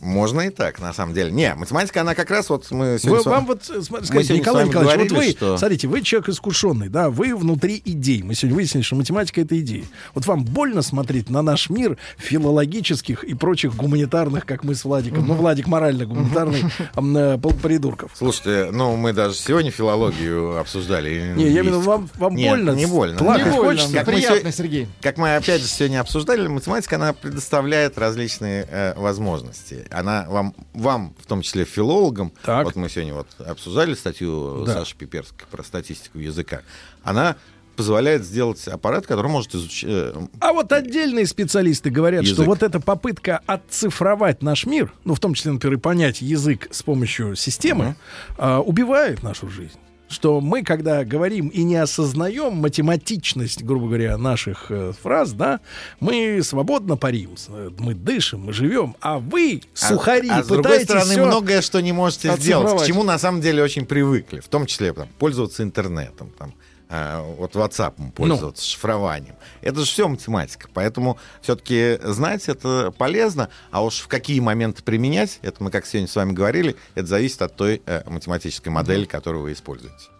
Можно 0.00 0.42
и 0.42 0.50
так, 0.50 0.80
на 0.80 0.92
самом 0.92 1.14
деле. 1.14 1.30
Не, 1.30 1.54
математика, 1.54 2.00
она 2.00 2.14
как 2.14 2.30
раз 2.30 2.48
вот 2.48 2.70
мы 2.70 2.98
сегодня... 3.00 3.24
Вы, 3.24 3.30
вам 3.30 3.46
вот, 3.46 3.64
скажите, 3.64 4.38
Николай 4.38 4.66
Николаевич, 4.66 4.72
говорили, 4.72 5.08
вот 5.08 5.18
вы, 5.18 5.30
что... 5.30 5.56
смотрите, 5.58 5.88
вы 5.88 6.02
человек 6.02 6.30
искушенный, 6.30 6.88
да, 6.88 7.10
вы 7.10 7.36
внутри 7.36 7.80
идей. 7.84 8.22
Мы 8.22 8.34
сегодня 8.34 8.56
выяснили, 8.56 8.82
что 8.82 8.96
математика— 8.96 9.40
это 9.42 9.58
идеи. 9.60 9.86
Вот 10.14 10.26
вам 10.26 10.44
больно 10.44 10.82
смотреть 10.82 11.28
на 11.28 11.42
наш 11.42 11.68
мир 11.68 11.98
филологических 12.16 13.24
и 13.24 13.34
прочих 13.34 13.76
гуманитарных, 13.76 14.46
как 14.46 14.64
мы 14.64 14.74
с 14.74 14.84
Владиком, 14.84 15.26
ну, 15.26 15.34
Владик 15.34 15.66
морально-гуманитарный, 15.66 16.64
э, 17.36 17.38
придурков. 17.62 18.12
Слушайте, 18.14 18.70
ну, 18.72 18.96
мы 18.96 19.12
даже 19.12 19.34
сегодня 19.34 19.70
филологию 19.70 20.58
обсуждали. 20.58 21.34
Не, 21.36 21.44
я 21.44 21.60
имею 21.60 21.62
в 21.62 21.66
виду, 21.66 21.80
вам, 21.80 22.10
вам 22.16 22.34
Нет, 22.36 22.50
больно? 22.50 22.70
не 22.70 22.86
больно. 22.86 23.18
Плакать 23.18 23.46
не 23.46 23.52
больно, 23.52 23.70
хочется? 23.72 23.94
Как 23.94 24.06
приятно, 24.06 24.40
мы, 24.44 24.52
Сергей. 24.52 24.88
Как 25.02 25.18
мы 25.18 25.36
опять 25.36 25.60
же 25.60 25.66
сегодня 25.66 26.00
обсуждали, 26.00 26.46
математика, 26.46 26.96
она 26.96 27.12
предоставляет 27.12 27.98
различные 27.98 28.66
э, 28.70 28.94
возможности 28.96 29.84
она 29.90 30.26
вам, 30.28 30.54
вам, 30.74 31.14
в 31.18 31.26
том 31.26 31.42
числе 31.42 31.64
филологам, 31.64 32.32
так. 32.42 32.64
вот 32.64 32.76
мы 32.76 32.88
сегодня 32.88 33.14
вот 33.14 33.28
обсуждали 33.38 33.94
статью 33.94 34.64
да. 34.66 34.74
Саши 34.74 34.96
Пиперской 34.96 35.46
про 35.50 35.62
статистику 35.62 36.18
языка, 36.18 36.62
она 37.02 37.36
позволяет 37.76 38.24
сделать 38.24 38.66
аппарат, 38.68 39.06
который 39.06 39.30
может 39.30 39.54
изучить... 39.54 39.88
Э, 39.88 40.12
а 40.40 40.52
вот 40.52 40.70
отдельные 40.70 41.26
специалисты 41.26 41.88
говорят, 41.88 42.24
язык. 42.24 42.34
что 42.34 42.44
вот 42.44 42.62
эта 42.62 42.78
попытка 42.78 43.40
отцифровать 43.46 44.42
наш 44.42 44.66
мир, 44.66 44.92
ну, 45.04 45.14
в 45.14 45.20
том 45.20 45.32
числе, 45.32 45.52
например, 45.52 45.78
понять 45.78 46.20
язык 46.20 46.68
с 46.70 46.82
помощью 46.82 47.36
системы, 47.36 47.96
uh-huh. 48.36 48.58
э, 48.58 48.62
убивает 48.62 49.22
нашу 49.22 49.48
жизнь 49.48 49.78
что 50.10 50.40
мы, 50.40 50.62
когда 50.62 51.04
говорим 51.04 51.48
и 51.48 51.62
не 51.62 51.76
осознаем 51.76 52.56
математичность, 52.56 53.62
грубо 53.62 53.86
говоря, 53.86 54.18
наших 54.18 54.66
э, 54.68 54.92
фраз, 55.00 55.32
да, 55.32 55.60
мы 56.00 56.42
свободно 56.42 56.96
парим, 56.96 57.30
мы 57.78 57.94
дышим, 57.94 58.46
мы 58.46 58.52
живем, 58.52 58.96
а 59.00 59.18
вы, 59.18 59.62
сухари, 59.72 60.28
а, 60.28 60.38
а 60.38 60.42
с 60.42 60.48
другой 60.48 60.80
стороны, 60.84 61.16
многое 61.24 61.62
что 61.62 61.80
не 61.80 61.92
можете 61.92 62.34
сделать, 62.36 62.82
к 62.82 62.86
чему 62.86 63.04
на 63.04 63.18
самом 63.18 63.40
деле 63.40 63.62
очень 63.62 63.86
привыкли, 63.86 64.40
в 64.40 64.48
том 64.48 64.66
числе 64.66 64.92
там, 64.92 65.08
пользоваться 65.18 65.62
интернетом, 65.62 66.32
там, 66.36 66.54
а, 66.90 67.22
вот 67.22 67.54
WhatsApp 67.54 67.94
пользоваться, 68.12 68.62
ну. 68.62 68.70
шифрованием. 68.70 69.36
Это 69.62 69.80
же 69.80 69.86
все 69.86 70.08
математика. 70.08 70.68
Поэтому 70.74 71.18
все-таки 71.40 71.98
знать 72.02 72.48
это 72.48 72.92
полезно, 72.96 73.48
а 73.70 73.84
уж 73.84 74.00
в 74.00 74.08
какие 74.08 74.40
моменты 74.40 74.82
применять, 74.82 75.38
это 75.42 75.62
мы, 75.62 75.70
как 75.70 75.86
сегодня 75.86 76.08
с 76.08 76.16
вами 76.16 76.32
говорили, 76.32 76.76
это 76.96 77.06
зависит 77.06 77.40
от 77.42 77.54
той 77.54 77.80
э, 77.86 78.02
математической 78.10 78.70
модели, 78.70 79.04
которую 79.04 79.44
вы 79.44 79.52
используете. 79.52 80.10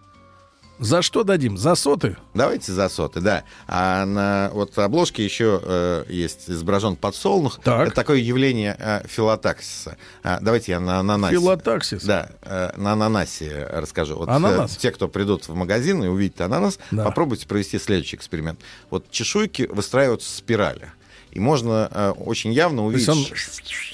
За 0.81 1.03
что 1.03 1.25
дадим? 1.25 1.59
За 1.59 1.75
соты? 1.75 2.17
Давайте 2.33 2.73
за 2.73 2.89
соты, 2.89 3.21
да. 3.21 3.45
А 3.69 4.07
на 4.07 4.51
вот 4.55 4.77
обложке 4.79 5.23
еще 5.23 5.61
э, 5.63 6.05
есть 6.09 6.49
изображен 6.49 6.97
подсолнух. 6.97 7.61
Так. 7.63 7.89
Это 7.89 7.95
такое 7.95 8.17
явление 8.17 8.77
э, 8.79 9.07
филотаксиса. 9.07 9.99
А, 10.23 10.39
давайте 10.41 10.73
я 10.73 10.81
на 10.81 10.99
ананасе. 10.99 11.35
Филотаксис? 11.35 12.03
Да, 12.03 12.31
э, 12.43 12.71
на 12.77 12.93
ананасе 12.93 13.69
расскажу. 13.71 14.17
Вот, 14.17 14.31
ананас? 14.31 14.75
Э, 14.75 14.81
те, 14.81 14.91
кто 14.91 15.07
придут 15.07 15.49
в 15.49 15.55
магазин 15.55 16.03
и 16.03 16.07
увидят 16.07 16.41
ананас, 16.41 16.79
да. 16.91 17.05
попробуйте 17.05 17.47
провести 17.47 17.79
следующий 17.79 18.17
эксперимент. 18.17 18.61
Вот 18.89 19.11
чешуйки 19.11 19.69
выстраиваются 19.71 20.29
в 20.29 20.35
спирали. 20.35 20.93
И 21.33 21.39
можно 21.39 21.89
э, 21.93 22.11
очень 22.11 22.53
явно 22.53 22.85
увидеть, 22.85 23.09
он... 23.09 23.25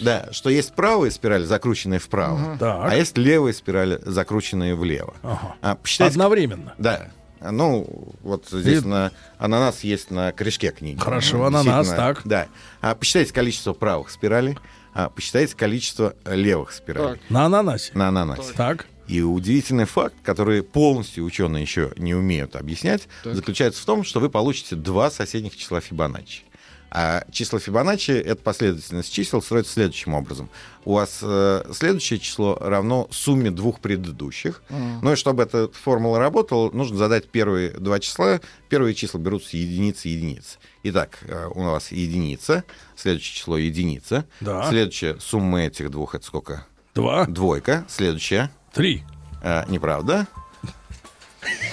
да, 0.01 0.29
что 0.33 0.49
есть 0.49 0.73
правая 0.73 1.11
спираль, 1.11 1.45
закрученная 1.45 1.99
вправо, 1.99 2.55
угу. 2.55 2.59
а 2.61 2.95
есть 2.95 3.19
левая 3.19 3.53
спираль, 3.53 4.01
закрученная 4.05 4.75
влево. 4.75 5.15
Ага. 5.23 5.55
А, 5.61 5.75
посчитайте... 5.75 6.15
Одновременно? 6.15 6.75
Да. 6.79 7.11
Ну, 7.41 8.15
вот 8.23 8.47
здесь 8.51 8.83
И... 8.83 8.87
на 8.87 9.13
ананас 9.39 9.85
есть 9.85 10.11
на 10.11 10.33
корешке 10.33 10.71
книги. 10.71 10.99
Хорошо, 10.99 11.45
ананас, 11.45 11.89
так. 11.89 12.23
Да. 12.25 12.49
А, 12.81 12.95
посчитайте 12.95 13.35
количество 13.35 13.75
правых 13.75 14.11
спиралей, 14.11 14.57
а, 14.95 15.11
посчитайте 15.11 15.55
количество 15.55 16.15
левых 16.25 16.73
спиралей. 16.73 17.19
Так. 17.19 17.31
На 17.31 17.45
ананасе? 17.45 17.93
На 17.95 18.09
ананасе. 18.09 18.53
Так. 18.57 18.87
И 19.07 19.21
удивительный 19.21 19.85
факт, 19.85 20.17
который 20.25 20.63
полностью 20.63 21.25
ученые 21.25 21.63
еще 21.63 21.93
не 21.97 22.15
умеют 22.15 22.57
объяснять, 22.57 23.09
так. 23.23 23.35
заключается 23.35 23.83
в 23.83 23.85
том, 23.85 24.03
что 24.03 24.19
вы 24.21 24.31
получите 24.31 24.75
два 24.75 25.11
соседних 25.11 25.57
числа 25.57 25.81
Фибоначчи. 25.81 26.43
А 26.91 27.25
числа 27.31 27.59
Фибоначчи— 27.59 28.11
это 28.13 28.41
последовательность 28.43 29.13
чисел, 29.13 29.43
строится 29.43 29.73
следующим 29.73 30.15
образом. 30.15 30.49
У 30.85 30.95
вас 30.95 31.19
э, 31.23 31.65
следующее 31.73 32.19
число 32.19 32.57
равно 32.61 33.09
сумме 33.11 33.51
двух 33.51 33.81
предыдущих. 33.81 34.63
Mm. 34.69 34.99
Ну 35.03 35.13
и 35.13 35.17
чтобы 35.17 35.43
эта 35.43 35.69
формула 35.69 36.19
работала, 36.19 36.71
нужно 36.71 36.97
задать 36.97 37.29
первые 37.29 37.71
два 37.71 37.99
числа. 37.99 38.41
Первые 38.69 38.95
числа 38.95 39.19
берутся 39.19 39.57
единицы, 39.57 40.09
единицы. 40.09 40.59
Итак, 40.85 41.19
э, 41.23 41.49
у 41.53 41.63
вас 41.63 41.91
единица, 41.91 42.65
следующее 42.95 43.35
число 43.35 43.59
единица. 43.59 44.25
Да. 44.41 44.69
Следующая 44.69 45.17
сумма 45.19 45.63
этих 45.65 45.91
двух— 45.91 46.15
это 46.17 46.25
сколько? 46.25 46.67
Два. 46.95 47.27
Двойка. 47.27 47.85
Следующая? 47.89 48.51
Три. 48.73 49.03
Э, 49.43 49.65
неправда. 49.69 50.27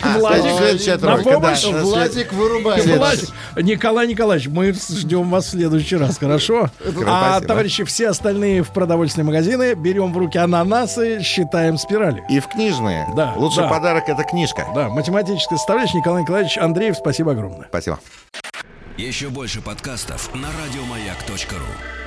А, 0.01 0.17
Владик, 0.17 0.57
следующая 0.57 0.97
тройка, 0.97 1.29
на 1.29 1.39
помощь. 1.39 1.63
Да. 1.63 1.81
Владик 1.81 2.33
вырубает. 2.33 2.85
Владик, 2.85 3.29
Николай 3.57 4.07
Николаевич, 4.07 4.47
мы 4.47 4.73
ждем 4.73 5.29
вас 5.29 5.45
в 5.45 5.49
следующий 5.51 5.95
раз, 5.95 6.17
хорошо? 6.17 6.69
А, 7.05 7.29
Спасибо. 7.31 7.47
товарищи, 7.47 7.83
все 7.83 8.09
остальные 8.09 8.63
в 8.63 8.71
продовольственные 8.71 9.27
магазины 9.27 9.73
берем 9.75 10.11
в 10.13 10.17
руки 10.17 10.37
ананасы, 10.37 11.21
считаем 11.21 11.77
спирали. 11.77 12.23
И 12.29 12.39
в 12.39 12.47
книжные. 12.47 13.07
Да. 13.15 13.33
Лучший 13.37 13.63
да. 13.63 13.69
подарок 13.69 14.09
это 14.09 14.23
книжка. 14.23 14.67
Да, 14.75 14.89
математическая 14.89 15.57
составляющая 15.57 15.97
Николай 15.97 16.23
Николаевич 16.23 16.57
Андреев, 16.57 16.97
спасибо 16.97 17.31
огромное. 17.31 17.67
Спасибо. 17.69 17.99
Еще 18.97 19.29
больше 19.29 19.61
подкастов 19.61 20.33
на 20.35 20.49
радиомаяк.ру 20.49 22.02